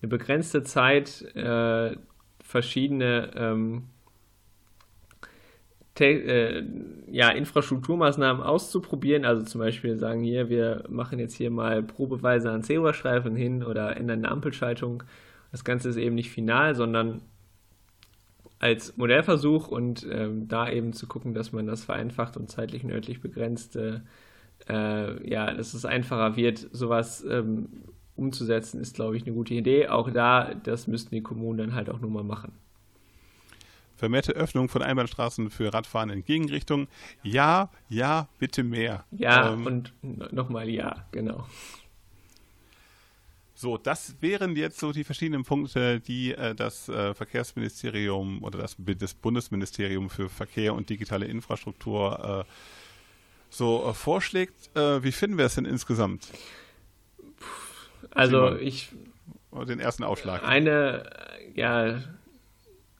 eine 0.01 0.09
begrenzte 0.09 0.63
Zeit 0.63 1.21
äh, 1.35 1.95
verschiedene 2.43 3.31
ähm, 3.35 3.83
äh, 5.99 6.63
ja, 7.11 7.29
Infrastrukturmaßnahmen 7.29 8.41
auszuprobieren. 8.41 9.25
Also 9.25 9.43
zum 9.43 9.59
Beispiel 9.59 9.97
sagen 9.97 10.23
hier, 10.23 10.49
wir 10.49 10.83
machen 10.89 11.19
jetzt 11.19 11.35
hier 11.35 11.51
mal 11.51 11.83
probeweise 11.83 12.51
einen 12.51 12.63
Zebrastreifen 12.63 13.35
hin 13.35 13.63
oder 13.63 13.95
ändern 13.97 14.19
eine 14.19 14.31
Ampelschaltung. 14.31 15.03
Das 15.51 15.63
Ganze 15.63 15.89
ist 15.89 15.97
eben 15.97 16.15
nicht 16.15 16.31
final, 16.31 16.75
sondern 16.75 17.21
als 18.59 18.97
Modellversuch 18.97 19.67
und 19.67 20.07
ähm, 20.09 20.47
da 20.47 20.69
eben 20.69 20.93
zu 20.93 21.05
gucken, 21.05 21.33
dass 21.33 21.51
man 21.51 21.67
das 21.67 21.83
vereinfacht 21.83 22.37
und 22.37 22.49
zeitlich 22.49 22.83
und 22.83 22.91
örtlich 22.91 23.21
begrenzt, 23.21 23.75
äh, 23.75 23.99
äh, 24.69 25.29
ja, 25.29 25.53
dass 25.53 25.73
es 25.73 25.85
einfacher 25.85 26.37
wird, 26.37 26.69
sowas 26.71 27.25
ähm, 27.29 27.67
umzusetzen, 28.15 28.79
ist, 28.79 28.95
glaube 28.95 29.17
ich, 29.17 29.23
eine 29.25 29.35
gute 29.35 29.53
Idee. 29.53 29.89
Auch 29.89 30.09
da, 30.09 30.53
das 30.53 30.87
müssten 30.87 31.13
die 31.13 31.21
Kommunen 31.21 31.57
dann 31.57 31.75
halt 31.75 31.89
auch 31.89 31.99
nur 31.99 32.09
mal 32.09 32.23
machen. 32.23 32.53
Vermehrte 33.95 34.33
Öffnung 34.33 34.69
von 34.69 34.81
Einbahnstraßen 34.81 35.49
für 35.49 35.73
Radfahren 35.73 36.09
in 36.09 36.25
Gegenrichtung. 36.25 36.87
Ja, 37.21 37.69
ja, 37.89 38.27
bitte 38.39 38.63
mehr. 38.63 39.05
Ja, 39.11 39.53
ähm, 39.53 39.65
und 39.65 39.93
nochmal 40.01 40.69
ja, 40.69 41.05
genau. 41.11 41.47
So, 43.55 43.77
das 43.77 44.15
wären 44.19 44.55
jetzt 44.55 44.79
so 44.79 44.91
die 44.91 45.03
verschiedenen 45.03 45.45
Punkte, 45.45 45.99
die 45.99 46.33
äh, 46.33 46.53
das 46.53 46.89
äh, 46.89 47.13
Verkehrsministerium 47.13 48.43
oder 48.43 48.59
das, 48.59 48.75
das, 48.77 49.13
Bundesministerium 49.13 50.09
für 50.09 50.27
Verkehr 50.27 50.73
und 50.73 50.89
digitale 50.89 51.27
Infrastruktur 51.27 52.45
äh, 52.45 52.51
so 53.49 53.87
äh, 53.87 53.93
vorschlägt. 53.93 54.75
Äh, 54.75 55.01
wie 55.03 55.11
finden 55.11 55.37
wir 55.37 55.45
es 55.45 55.55
denn 55.55 55.65
insgesamt? 55.65 56.27
Also 58.11 58.55
ich 58.57 58.89
den 59.51 59.79
ersten 59.79 60.03
Aufschlag. 60.03 60.43
Eine, 60.43 61.09
ja, 61.55 62.01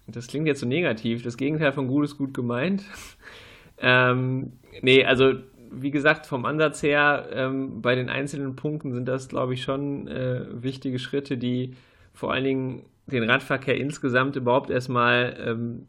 das 0.07 0.27
klingt 0.27 0.47
jetzt 0.47 0.59
so 0.59 0.67
negativ. 0.67 1.23
Das 1.23 1.37
Gegenteil 1.37 1.71
von 1.71 1.87
gut 1.87 2.05
ist 2.05 2.17
gut 2.17 2.33
gemeint. 2.33 2.83
ähm, 3.77 4.53
nee, 4.81 5.05
also 5.05 5.33
wie 5.71 5.91
gesagt, 5.91 6.27
vom 6.27 6.45
Ansatz 6.45 6.83
her, 6.83 7.27
ähm, 7.33 7.81
bei 7.81 7.95
den 7.95 8.09
einzelnen 8.09 8.55
Punkten 8.55 8.93
sind 8.93 9.07
das, 9.07 9.27
glaube 9.27 9.53
ich, 9.53 9.63
schon 9.63 10.07
äh, 10.07 10.45
wichtige 10.51 10.99
Schritte, 10.99 11.37
die 11.37 11.75
vor 12.13 12.31
allen 12.31 12.43
Dingen 12.43 12.85
den 13.07 13.23
Radverkehr 13.23 13.77
insgesamt 13.77 14.35
überhaupt 14.35 14.69
erstmal 14.69 15.35
ähm, 15.45 15.87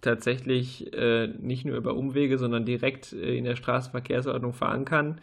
tatsächlich 0.00 0.92
äh, 0.94 1.26
nicht 1.26 1.64
nur 1.64 1.76
über 1.76 1.94
Umwege, 1.94 2.38
sondern 2.38 2.64
direkt 2.64 3.12
äh, 3.12 3.36
in 3.36 3.44
der 3.44 3.56
Straßenverkehrsordnung 3.56 4.52
verankern. 4.52 5.20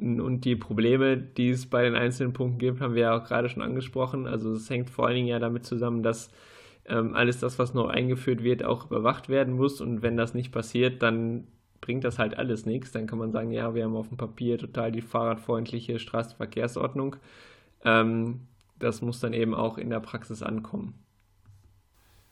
Und 0.00 0.42
die 0.44 0.54
Probleme, 0.54 1.16
die 1.16 1.50
es 1.50 1.66
bei 1.66 1.82
den 1.82 1.96
einzelnen 1.96 2.32
Punkten 2.32 2.58
gibt, 2.58 2.80
haben 2.80 2.94
wir 2.94 3.02
ja 3.02 3.18
auch 3.18 3.24
gerade 3.24 3.48
schon 3.48 3.62
angesprochen. 3.62 4.28
Also 4.28 4.52
es 4.52 4.70
hängt 4.70 4.90
vor 4.90 5.06
allen 5.06 5.16
Dingen 5.16 5.28
ja 5.28 5.40
damit 5.40 5.64
zusammen, 5.64 6.04
dass 6.04 6.30
ähm, 6.88 7.14
alles 7.14 7.38
das, 7.38 7.58
was 7.58 7.74
noch 7.74 7.88
eingeführt 7.88 8.42
wird, 8.42 8.64
auch 8.64 8.86
überwacht 8.86 9.28
werden 9.28 9.54
muss. 9.54 9.80
Und 9.80 10.02
wenn 10.02 10.16
das 10.16 10.34
nicht 10.34 10.52
passiert, 10.52 11.02
dann 11.02 11.46
bringt 11.80 12.04
das 12.04 12.18
halt 12.18 12.36
alles 12.36 12.66
nichts. 12.66 12.92
Dann 12.92 13.06
kann 13.06 13.18
man 13.18 13.30
sagen, 13.30 13.50
ja, 13.50 13.74
wir 13.74 13.84
haben 13.84 13.96
auf 13.96 14.08
dem 14.08 14.16
Papier 14.16 14.58
total 14.58 14.90
die 14.90 15.02
fahrradfreundliche 15.02 15.98
Straßenverkehrsordnung. 15.98 17.16
Ähm, 17.84 18.40
das 18.78 19.02
muss 19.02 19.20
dann 19.20 19.32
eben 19.32 19.54
auch 19.54 19.78
in 19.78 19.90
der 19.90 20.00
Praxis 20.00 20.42
ankommen. 20.42 20.94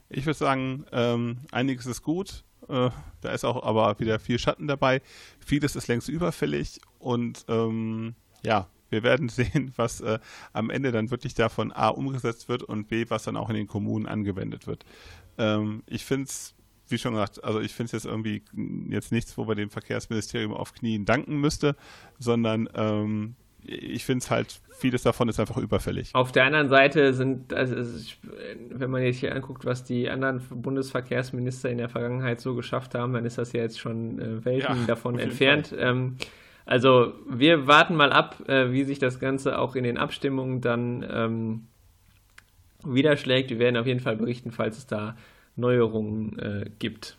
Ich 0.08 0.24
würde 0.24 0.38
sagen, 0.38 0.86
ähm, 0.92 1.38
einiges 1.50 1.86
ist 1.86 2.02
gut. 2.02 2.44
Äh, 2.68 2.90
da 3.20 3.30
ist 3.32 3.44
auch 3.44 3.62
aber 3.62 3.98
wieder 3.98 4.18
viel 4.18 4.38
Schatten 4.38 4.66
dabei. 4.66 5.02
Vieles 5.40 5.76
ist 5.76 5.88
längst 5.88 6.08
überfällig 6.08 6.80
und 6.98 7.44
ähm, 7.48 8.14
ja, 8.42 8.68
wir 8.90 9.02
werden 9.02 9.28
sehen, 9.28 9.72
was 9.76 10.00
äh, 10.00 10.18
am 10.52 10.70
Ende 10.70 10.92
dann 10.92 11.10
wirklich 11.10 11.34
davon 11.34 11.72
A 11.72 11.88
umgesetzt 11.88 12.48
wird 12.48 12.62
und 12.62 12.88
B, 12.88 13.06
was 13.08 13.24
dann 13.24 13.36
auch 13.36 13.50
in 13.50 13.56
den 13.56 13.66
Kommunen 13.66 14.06
angewendet 14.06 14.66
wird. 14.66 14.84
Ähm, 15.38 15.82
ich 15.86 16.04
finde 16.04 16.24
es, 16.24 16.54
wie 16.88 16.98
schon 16.98 17.14
gesagt, 17.14 17.42
also 17.42 17.60
ich 17.60 17.72
finde 17.72 17.86
es 17.86 17.92
jetzt 17.92 18.06
irgendwie 18.06 18.42
jetzt 18.88 19.12
nichts, 19.12 19.36
wo 19.36 19.44
man 19.44 19.56
dem 19.56 19.70
Verkehrsministerium 19.70 20.52
auf 20.52 20.72
Knien 20.72 21.04
danken 21.04 21.40
müsste, 21.40 21.76
sondern 22.18 22.68
ähm, 22.74 23.34
ich 23.68 24.04
finde 24.04 24.22
es 24.22 24.30
halt, 24.30 24.60
vieles 24.78 25.02
davon 25.02 25.28
ist 25.28 25.40
einfach 25.40 25.56
überfällig. 25.56 26.10
Auf 26.14 26.30
der 26.30 26.44
anderen 26.44 26.68
Seite 26.68 27.12
sind, 27.14 27.52
also 27.52 27.74
wenn 28.70 28.90
man 28.90 29.02
jetzt 29.02 29.18
hier 29.18 29.34
anguckt, 29.34 29.64
was 29.64 29.82
die 29.84 30.08
anderen 30.08 30.40
Bundesverkehrsminister 30.48 31.70
in 31.70 31.78
der 31.78 31.88
Vergangenheit 31.88 32.40
so 32.40 32.54
geschafft 32.54 32.94
haben, 32.94 33.12
dann 33.12 33.24
ist 33.24 33.38
das 33.38 33.52
ja 33.52 33.62
jetzt 33.62 33.80
schon 33.80 34.20
äh, 34.20 34.44
Welten 34.44 34.80
ja, 34.80 34.86
davon 34.86 35.18
entfernt. 35.18 35.74
Ähm, 35.76 36.16
also 36.66 37.14
wir 37.28 37.68
warten 37.68 37.94
mal 37.94 38.12
ab, 38.12 38.42
äh, 38.48 38.72
wie 38.72 38.84
sich 38.84 38.98
das 38.98 39.20
Ganze 39.20 39.58
auch 39.58 39.76
in 39.76 39.84
den 39.84 39.96
Abstimmungen 39.96 40.60
dann 40.60 41.06
ähm, 41.08 41.66
widerschlägt. 42.84 43.50
Wir 43.50 43.60
werden 43.60 43.76
auf 43.76 43.86
jeden 43.86 44.00
Fall 44.00 44.16
berichten, 44.16 44.50
falls 44.50 44.76
es 44.76 44.86
da 44.86 45.16
Neuerungen 45.54 46.38
äh, 46.38 46.70
gibt. 46.78 47.16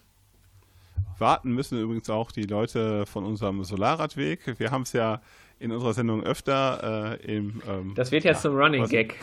Warten 1.18 1.52
müssen 1.52 1.80
übrigens 1.80 2.10
auch 2.10 2.32
die 2.32 2.43
Leute 2.43 3.06
von 3.06 3.26
unserem 3.26 3.64
Solarradweg. 3.64 4.60
Wir 4.60 4.70
haben 4.70 4.84
es 4.84 4.93
ja 4.93 5.22
in 5.60 5.72
unserer 5.72 5.93
Sendung 5.93 6.24
öfter 6.24 7.18
äh, 7.24 7.38
im. 7.38 7.62
Ähm, 7.68 7.93
das 7.95 8.12
wird 8.12 8.26
jetzt 8.26 8.43
ja, 8.43 8.50
zum 8.50 8.58
Running 8.58 8.88
Gag. 8.88 9.16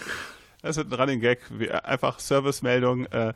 Das 0.63 0.79
wird 0.79 0.91
ein 0.91 0.99
Running 0.99 1.21
Gag. 1.21 1.41
Einfach 1.85 2.19
Servicemeldung. 2.19 3.05
Äh, 3.07 3.35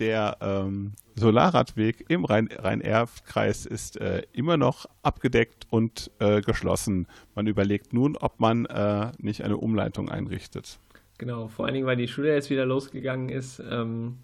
der 0.00 0.38
ähm, 0.40 0.92
Solarradweg 1.14 2.06
im 2.08 2.24
Rhein-Erf-Kreis 2.24 3.66
ist 3.66 4.00
äh, 4.00 4.22
immer 4.32 4.56
noch 4.56 4.86
abgedeckt 5.02 5.66
und 5.70 6.10
äh, 6.18 6.40
geschlossen. 6.40 7.06
Man 7.34 7.46
überlegt 7.46 7.92
nun, 7.92 8.16
ob 8.16 8.40
man 8.40 8.66
äh, 8.66 9.12
nicht 9.18 9.44
eine 9.44 9.58
Umleitung 9.58 10.08
einrichtet. 10.08 10.78
Genau, 11.18 11.48
vor 11.48 11.66
allen 11.66 11.74
Dingen, 11.74 11.86
weil 11.86 11.96
die 11.96 12.08
Schule 12.08 12.32
jetzt 12.32 12.48
wieder 12.48 12.64
losgegangen 12.64 13.28
ist 13.28 13.62
ähm, 13.70 14.16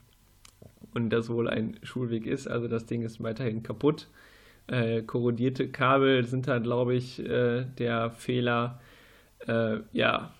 und 0.94 1.10
das 1.10 1.28
wohl 1.28 1.48
ein 1.48 1.78
Schulweg 1.82 2.26
ist. 2.26 2.48
Also 2.48 2.68
das 2.68 2.86
Ding 2.86 3.02
ist 3.02 3.22
weiterhin 3.22 3.62
kaputt. 3.62 4.08
Äh, 4.68 5.02
korrodierte 5.02 5.68
Kabel 5.68 6.24
sind 6.24 6.48
da, 6.48 6.58
glaube 6.58 6.94
ich, 6.94 7.20
äh, 7.20 7.66
der 7.78 8.10
Fehler. 8.10 8.80
Äh, 9.46 9.80
ja, 9.92 10.32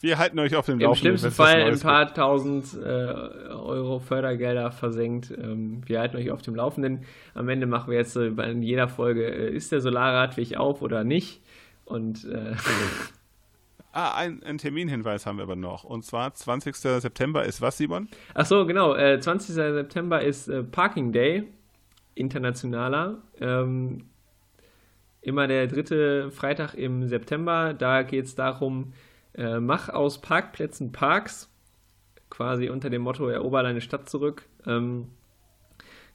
wir 0.00 0.18
halten 0.18 0.38
euch 0.38 0.54
auf 0.54 0.66
dem 0.66 0.78
Laufenden. 0.78 1.12
Im 1.12 1.18
schlimmsten 1.18 1.30
Fall 1.30 1.62
ein 1.62 1.80
paar 1.80 2.12
tausend 2.14 2.74
äh, 2.74 2.86
Euro 2.86 3.98
Fördergelder 3.98 4.70
versenkt. 4.70 5.30
Ähm, 5.30 5.82
wir 5.86 6.00
halten 6.00 6.16
euch 6.16 6.30
auf 6.30 6.42
dem 6.42 6.54
Laufenden. 6.54 7.04
Am 7.34 7.48
Ende 7.48 7.66
machen 7.66 7.90
wir 7.90 7.98
jetzt 7.98 8.16
äh, 8.16 8.28
in 8.28 8.62
jeder 8.62 8.88
Folge, 8.88 9.26
äh, 9.26 9.54
ist 9.54 9.72
der 9.72 9.80
Solarradweg 9.80 10.56
auf 10.56 10.82
oder 10.82 11.04
nicht? 11.04 11.42
Und 11.84 12.24
äh, 12.24 12.54
Ah, 13.92 14.14
ein, 14.14 14.42
ein, 14.44 14.58
Terminhinweis 14.58 15.26
haben 15.26 15.38
wir 15.38 15.42
aber 15.42 15.56
noch. 15.56 15.82
Und 15.82 16.04
zwar 16.04 16.32
20. 16.32 16.76
September 16.76 17.44
ist 17.44 17.60
was, 17.60 17.78
Simon? 17.78 18.08
Ach 18.34 18.44
so, 18.46 18.66
genau. 18.66 18.94
Äh, 18.94 19.18
20. 19.18 19.54
September 19.54 20.22
ist 20.22 20.46
äh, 20.46 20.62
Parking 20.62 21.10
Day, 21.10 21.44
internationaler. 22.14 23.18
Ähm, 23.40 24.04
immer 25.22 25.48
der 25.48 25.66
dritte 25.66 26.30
Freitag 26.30 26.74
im 26.74 27.08
September. 27.08 27.74
Da 27.74 28.02
geht 28.02 28.26
es 28.26 28.34
darum, 28.34 28.92
äh, 29.34 29.60
mach 29.60 29.88
aus 29.88 30.20
Parkplätzen 30.20 30.92
Parks, 30.92 31.50
quasi 32.30 32.68
unter 32.68 32.90
dem 32.90 33.02
Motto 33.02 33.28
Erober 33.28 33.62
deine 33.62 33.80
Stadt 33.80 34.08
zurück. 34.08 34.46
Ähm, 34.66 35.08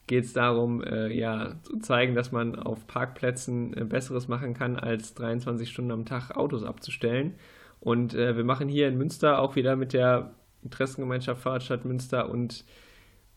geht 0.06 0.24
es 0.24 0.32
darum, 0.32 0.82
äh, 0.82 1.12
ja, 1.12 1.54
zu 1.62 1.78
zeigen, 1.78 2.14
dass 2.14 2.30
man 2.30 2.56
auf 2.56 2.86
Parkplätzen 2.86 3.74
äh, 3.76 3.84
Besseres 3.84 4.28
machen 4.28 4.54
kann, 4.54 4.76
als 4.76 5.14
23 5.14 5.68
Stunden 5.68 5.92
am 5.92 6.04
Tag 6.04 6.36
Autos 6.36 6.62
abzustellen. 6.62 7.34
Und 7.80 8.14
äh, 8.14 8.36
wir 8.36 8.44
machen 8.44 8.68
hier 8.68 8.88
in 8.88 8.98
Münster 8.98 9.38
auch 9.38 9.56
wieder 9.56 9.76
mit 9.76 9.92
der 9.92 10.34
Interessengemeinschaft 10.62 11.42
Fahrradstadt 11.42 11.84
Münster 11.84 12.28
und 12.28 12.64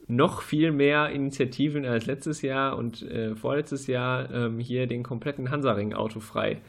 noch 0.07 0.41
viel 0.41 0.71
mehr 0.71 1.09
Initiativen 1.09 1.85
als 1.85 2.05
letztes 2.05 2.41
Jahr 2.41 2.77
und 2.77 3.01
äh, 3.03 3.35
vorletztes 3.35 3.87
Jahr 3.87 4.31
ähm, 4.31 4.59
hier 4.59 4.87
den 4.87 5.03
kompletten 5.03 5.51
Hansaring 5.51 5.93
autofrei. 5.93 6.61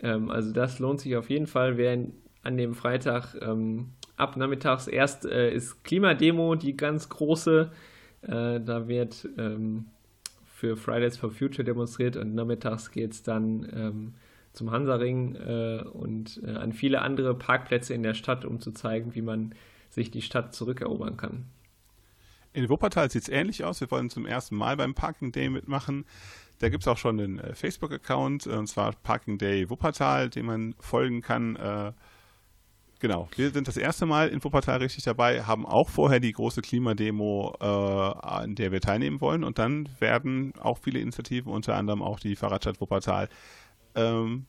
Ähm, 0.00 0.30
also 0.30 0.52
das 0.52 0.78
lohnt 0.78 1.00
sich 1.00 1.16
auf 1.16 1.28
jeden 1.28 1.48
Fall, 1.48 1.76
wer 1.76 1.98
an 2.46 2.56
dem 2.56 2.74
Freitag 2.74 3.34
ähm, 3.42 3.90
ab 4.16 4.36
nachmittags 4.36 4.86
erst 4.86 5.26
äh, 5.26 5.52
ist 5.52 5.84
Klimademo, 5.84 6.54
die 6.54 6.76
ganz 6.76 7.08
große. 7.08 7.70
Äh, 8.22 8.60
da 8.60 8.88
wird 8.88 9.28
ähm, 9.36 9.86
für 10.44 10.76
Fridays 10.76 11.16
for 11.18 11.30
Future 11.30 11.64
demonstriert 11.64 12.16
und 12.16 12.34
nachmittags 12.34 12.90
geht 12.90 13.12
es 13.12 13.22
dann 13.22 13.68
ähm, 13.74 14.14
zum 14.52 14.70
Hansaring 14.70 15.34
äh, 15.34 15.84
und 15.92 16.40
äh, 16.44 16.52
an 16.52 16.72
viele 16.72 17.02
andere 17.02 17.34
Parkplätze 17.34 17.92
in 17.92 18.02
der 18.02 18.14
Stadt, 18.14 18.44
um 18.44 18.60
zu 18.60 18.72
zeigen, 18.72 19.14
wie 19.14 19.22
man 19.22 19.54
sich 19.90 20.10
die 20.10 20.22
Stadt 20.22 20.54
zurückerobern 20.54 21.16
kann. 21.16 21.44
In 22.54 22.70
Wuppertal 22.70 23.10
sieht 23.10 23.24
es 23.24 23.28
ähnlich 23.28 23.64
aus. 23.64 23.82
Wir 23.82 23.90
wollen 23.90 24.08
zum 24.08 24.24
ersten 24.24 24.56
Mal 24.56 24.78
beim 24.78 24.94
Parking 24.94 25.30
Day 25.30 25.50
mitmachen. 25.50 26.06
Da 26.58 26.70
gibt 26.70 26.84
es 26.84 26.88
auch 26.88 26.96
schon 26.96 27.20
einen 27.20 27.38
äh, 27.38 27.54
Facebook-Account, 27.54 28.46
und 28.46 28.66
zwar 28.66 28.92
Parking 28.92 29.36
Day 29.36 29.68
Wuppertal, 29.68 30.30
dem 30.30 30.46
man 30.46 30.74
folgen 30.80 31.20
kann. 31.20 31.56
Genau, 32.98 33.28
wir 33.36 33.50
sind 33.50 33.68
das 33.68 33.76
erste 33.76 34.06
Mal 34.06 34.28
in 34.28 34.42
Wuppertal 34.42 34.78
richtig 34.78 35.04
dabei, 35.04 35.42
haben 35.42 35.66
auch 35.66 35.90
vorher 35.90 36.18
die 36.18 36.32
große 36.32 36.62
Klimademo, 36.62 37.54
äh, 37.60 37.64
an 37.64 38.54
der 38.54 38.72
wir 38.72 38.80
teilnehmen 38.80 39.20
wollen. 39.20 39.44
Und 39.44 39.58
dann 39.58 39.88
werden 39.98 40.54
auch 40.60 40.78
viele 40.78 41.00
Initiativen, 41.00 41.52
unter 41.52 41.74
anderem 41.74 42.00
auch 42.00 42.18
die 42.18 42.36
Fahrradstadt 42.36 42.80
Wuppertal, 42.80 43.28
ähm, 43.94 44.46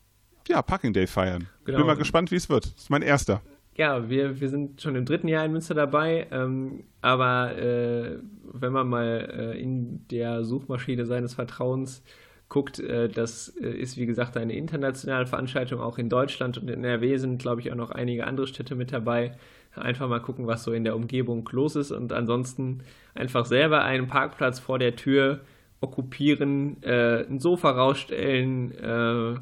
ja, 0.47 0.61
Parking 0.61 0.93
Day 0.93 1.07
feiern. 1.07 1.47
Genau. 1.65 1.79
Bin 1.79 1.87
mal 1.87 1.97
gespannt, 1.97 2.31
wie 2.31 2.35
es 2.35 2.49
wird. 2.49 2.65
Das 2.65 2.83
ist 2.83 2.89
mein 2.89 3.01
erster. 3.01 3.41
Ja, 3.75 4.09
wir, 4.09 4.39
wir 4.39 4.49
sind 4.49 4.81
schon 4.81 4.95
im 4.95 5.05
dritten 5.05 5.27
Jahr 5.27 5.45
in 5.45 5.51
Münster 5.51 5.75
dabei, 5.75 6.27
ähm, 6.31 6.85
aber 7.01 7.57
äh, 7.57 8.17
wenn 8.53 8.73
man 8.73 8.87
mal 8.87 9.53
äh, 9.55 9.61
in 9.61 10.07
der 10.07 10.43
Suchmaschine 10.43 11.05
seines 11.05 11.35
Vertrauens 11.35 12.01
guckt, 12.49 12.79
äh, 12.79 13.09
das 13.09 13.49
äh, 13.61 13.69
ist 13.69 13.97
wie 13.97 14.05
gesagt 14.05 14.37
eine 14.37 14.55
internationale 14.55 15.25
Veranstaltung, 15.25 15.81
auch 15.81 15.97
in 15.97 16.09
Deutschland 16.09 16.57
und 16.57 16.69
in 16.69 16.83
NRW 16.83 17.17
sind, 17.17 17.41
glaube 17.41 17.61
ich, 17.61 17.71
auch 17.71 17.75
noch 17.75 17.91
einige 17.91 18.25
andere 18.25 18.47
Städte 18.47 18.75
mit 18.75 18.91
dabei. 18.91 19.37
Einfach 19.75 20.09
mal 20.09 20.21
gucken, 20.21 20.47
was 20.47 20.63
so 20.63 20.71
in 20.71 20.83
der 20.83 20.95
Umgebung 20.95 21.47
los 21.51 21.75
ist 21.75 21.91
und 21.91 22.11
ansonsten 22.11 22.83
einfach 23.13 23.45
selber 23.45 23.83
einen 23.83 24.07
Parkplatz 24.07 24.59
vor 24.59 24.79
der 24.79 24.95
Tür 24.95 25.41
okkupieren, 25.81 26.81
äh, 26.81 27.25
ein 27.27 27.39
Sofa 27.39 27.71
rausstellen, 27.71 28.71
äh, 28.71 29.39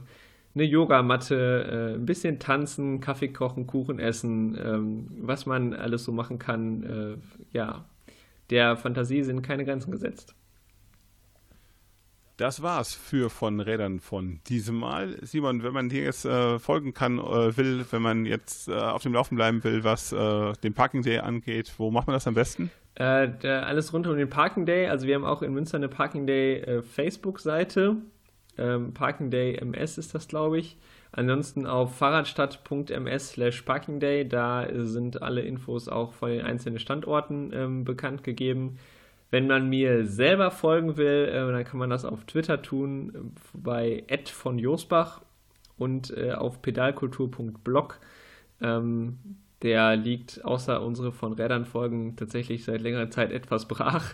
eine 0.55 0.63
Yogamatte, 0.63 1.93
äh, 1.93 1.95
ein 1.95 2.05
bisschen 2.05 2.39
tanzen, 2.39 3.01
Kaffee 3.01 3.29
kochen, 3.29 3.67
Kuchen 3.67 3.99
essen, 3.99 4.57
ähm, 4.61 5.07
was 5.21 5.45
man 5.45 5.73
alles 5.73 6.03
so 6.03 6.11
machen 6.11 6.39
kann. 6.39 6.83
Äh, 6.83 7.17
ja, 7.53 7.85
der 8.49 8.77
Fantasie 8.77 9.23
sind 9.23 9.41
keine 9.41 9.65
Grenzen 9.65 9.91
gesetzt. 9.91 10.35
Das 12.37 12.61
war's 12.61 12.93
für 12.93 13.29
von 13.29 13.61
Rädern 13.61 14.01
von 14.01 14.41
diesem 14.47 14.75
Mal. 14.75 15.17
Simon, 15.21 15.63
wenn 15.63 15.71
man 15.71 15.87
dir 15.87 16.03
jetzt 16.03 16.25
äh, 16.25 16.59
folgen 16.59 16.93
kann, 16.93 17.17
äh, 17.17 17.55
will, 17.55 17.85
wenn 17.91 18.01
man 18.01 18.25
jetzt 18.25 18.67
äh, 18.67 18.73
auf 18.73 19.03
dem 19.03 19.13
Laufen 19.13 19.35
bleiben 19.35 19.63
will, 19.63 19.85
was 19.85 20.11
äh, 20.11 20.51
den 20.61 20.73
Parking 20.73 21.01
Day 21.01 21.19
angeht, 21.19 21.73
wo 21.77 21.91
macht 21.91 22.07
man 22.07 22.13
das 22.13 22.27
am 22.27 22.33
besten? 22.33 22.71
Äh, 22.95 23.29
alles 23.47 23.93
rund 23.93 24.05
um 24.07 24.17
den 24.17 24.29
Parking 24.29 24.65
Day. 24.65 24.87
Also 24.87 25.07
wir 25.07 25.15
haben 25.15 25.23
auch 25.23 25.43
in 25.43 25.53
Münster 25.53 25.77
eine 25.77 25.87
Parking 25.87 26.27
Day 26.27 26.57
äh, 26.57 26.81
Facebook-Seite. 26.81 27.97
Ähm, 28.57 28.93
Parking 28.93 29.31
Day 29.31 29.55
MS 29.55 29.97
ist 29.97 30.13
das, 30.13 30.27
glaube 30.27 30.59
ich. 30.59 30.77
Ansonsten 31.13 31.65
auf 31.65 31.95
fahrradstadt.ms 31.95 33.29
slash 33.29 33.61
Parking 33.61 34.01
Day, 34.01 34.27
da 34.27 34.67
sind 34.73 35.21
alle 35.21 35.41
Infos 35.41 35.87
auch 35.87 36.11
von 36.11 36.29
den 36.29 36.41
einzelnen 36.41 36.79
Standorten 36.79 37.51
ähm, 37.53 37.85
bekannt 37.85 38.25
gegeben. 38.25 38.77
Wenn 39.35 39.47
man 39.47 39.67
mir 39.67 40.05
selber 40.05 40.49
folgen 40.49 40.95
will, 40.95 41.27
äh, 41.29 41.51
dann 41.51 41.65
kann 41.65 41.77
man 41.77 41.89
das 41.89 42.05
auf 42.05 42.23
Twitter 42.23 42.61
tun, 42.61 43.33
bei 43.51 44.05
Ed 44.07 44.29
von 44.29 44.57
Josbach 44.57 45.23
und 45.77 46.15
äh, 46.15 46.31
auf 46.31 46.61
pedalkultur.blog. 46.61 47.99
Ähm, 48.61 49.17
der 49.61 49.97
liegt 49.97 50.45
außer 50.45 50.81
unsere 50.81 51.11
von 51.11 51.33
Rädern 51.33 51.65
Folgen 51.65 52.15
tatsächlich 52.15 52.63
seit 52.63 52.79
längerer 52.79 53.09
Zeit 53.09 53.33
etwas 53.33 53.67
brach. 53.67 54.13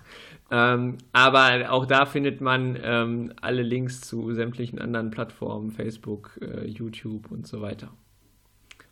Ähm, 0.50 0.98
aber 1.14 1.70
auch 1.72 1.86
da 1.86 2.08
findet 2.08 2.42
man 2.42 2.76
ähm, 2.82 3.32
alle 3.42 3.62
Links 3.62 4.02
zu 4.02 4.34
sämtlichen 4.34 4.80
anderen 4.80 5.12
Plattformen, 5.12 5.70
Facebook, 5.70 6.40
äh, 6.42 6.66
YouTube 6.66 7.30
und 7.30 7.46
so 7.46 7.62
weiter. 7.62 7.90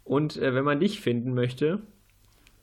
Und 0.03 0.39
wenn 0.39 0.63
man 0.63 0.79
dich 0.79 1.01
finden 1.01 1.33
möchte, 1.33 1.81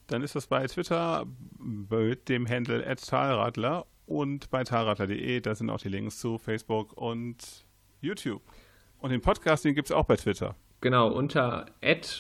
dann 0.07 0.22
ist 0.22 0.34
das 0.34 0.46
bei 0.46 0.66
Twitter 0.66 1.26
mit 1.59 2.28
dem 2.28 2.48
Handle 2.48 2.84
@talradler 2.96 3.86
und 4.07 4.50
bei 4.50 4.64
talradler.de. 4.64 5.40
Da 5.40 5.54
sind 5.54 5.70
auch 5.70 5.80
die 5.80 5.88
Links 5.88 6.18
zu 6.18 6.38
Facebook 6.38 6.92
und 6.94 7.64
YouTube. 8.00 8.42
Und 8.98 9.11
den 9.11 9.20
Podcast, 9.20 9.64
den 9.64 9.74
gibt 9.74 9.88
es 9.90 9.92
auch 9.92 10.04
bei 10.04 10.16
Twitter. 10.16 10.54
Genau, 10.80 11.09
unter 11.11 11.66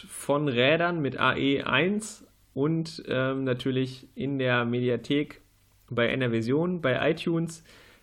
von 0.08 0.48
Rädern 0.48 1.00
mit 1.00 1.20
AE1 1.20 2.24
und 2.54 3.02
ähm, 3.06 3.44
natürlich 3.44 4.08
in 4.14 4.38
der 4.38 4.64
Mediathek 4.64 5.42
bei 5.90 6.08
NRVision, 6.08 6.80
bei 6.80 7.10
iTunes. 7.10 7.62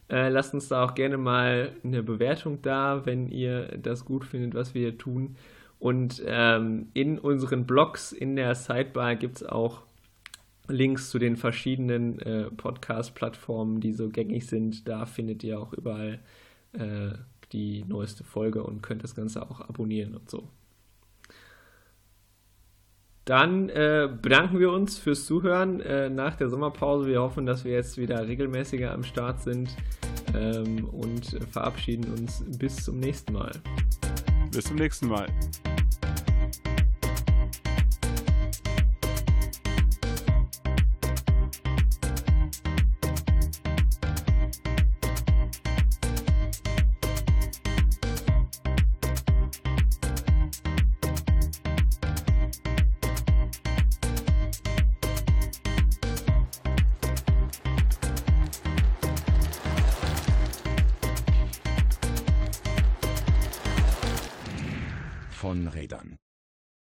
Äh, 0.09 0.29
lasst 0.29 0.53
uns 0.53 0.67
da 0.67 0.85
auch 0.85 0.93
gerne 0.93 1.17
mal 1.17 1.75
eine 1.83 2.03
Bewertung 2.03 2.61
da, 2.61 3.05
wenn 3.05 3.29
ihr 3.29 3.77
das 3.77 4.05
gut 4.05 4.25
findet, 4.25 4.53
was 4.53 4.73
wir 4.73 4.81
hier 4.81 4.97
tun. 4.97 5.37
Und 5.83 6.23
ähm, 6.25 6.87
in 6.93 7.19
unseren 7.19 7.65
Blogs 7.65 8.13
in 8.13 8.37
der 8.37 8.55
Sidebar 8.55 9.17
gibt 9.17 9.35
es 9.35 9.43
auch 9.45 9.81
Links 10.69 11.09
zu 11.09 11.19
den 11.19 11.35
verschiedenen 11.35 12.19
äh, 12.19 12.49
Podcast-Plattformen, 12.51 13.81
die 13.81 13.91
so 13.91 14.07
gängig 14.07 14.47
sind. 14.47 14.87
Da 14.87 15.05
findet 15.05 15.43
ihr 15.43 15.59
auch 15.59 15.73
überall 15.73 16.21
äh, 16.71 17.09
die 17.51 17.83
neueste 17.83 18.23
Folge 18.23 18.63
und 18.63 18.81
könnt 18.81 19.03
das 19.03 19.13
Ganze 19.13 19.41
auch 19.41 19.59
abonnieren 19.59 20.15
und 20.15 20.29
so. 20.29 20.47
Dann 23.25 23.67
äh, 23.67 24.07
bedanken 24.21 24.59
wir 24.59 24.71
uns 24.71 24.97
fürs 24.97 25.25
Zuhören 25.25 25.81
äh, 25.81 26.09
nach 26.09 26.37
der 26.37 26.47
Sommerpause. 26.47 27.09
Wir 27.09 27.21
hoffen, 27.21 27.45
dass 27.45 27.65
wir 27.65 27.73
jetzt 27.73 27.97
wieder 27.97 28.25
regelmäßiger 28.25 28.93
am 28.93 29.03
Start 29.03 29.41
sind 29.41 29.75
ähm, 30.33 30.85
und 30.85 31.25
verabschieden 31.51 32.09
uns 32.09 32.41
bis 32.57 32.85
zum 32.85 33.01
nächsten 33.01 33.33
Mal. 33.33 33.51
Bis 34.49 34.63
zum 34.63 34.77
nächsten 34.77 35.09
Mal. 35.09 35.27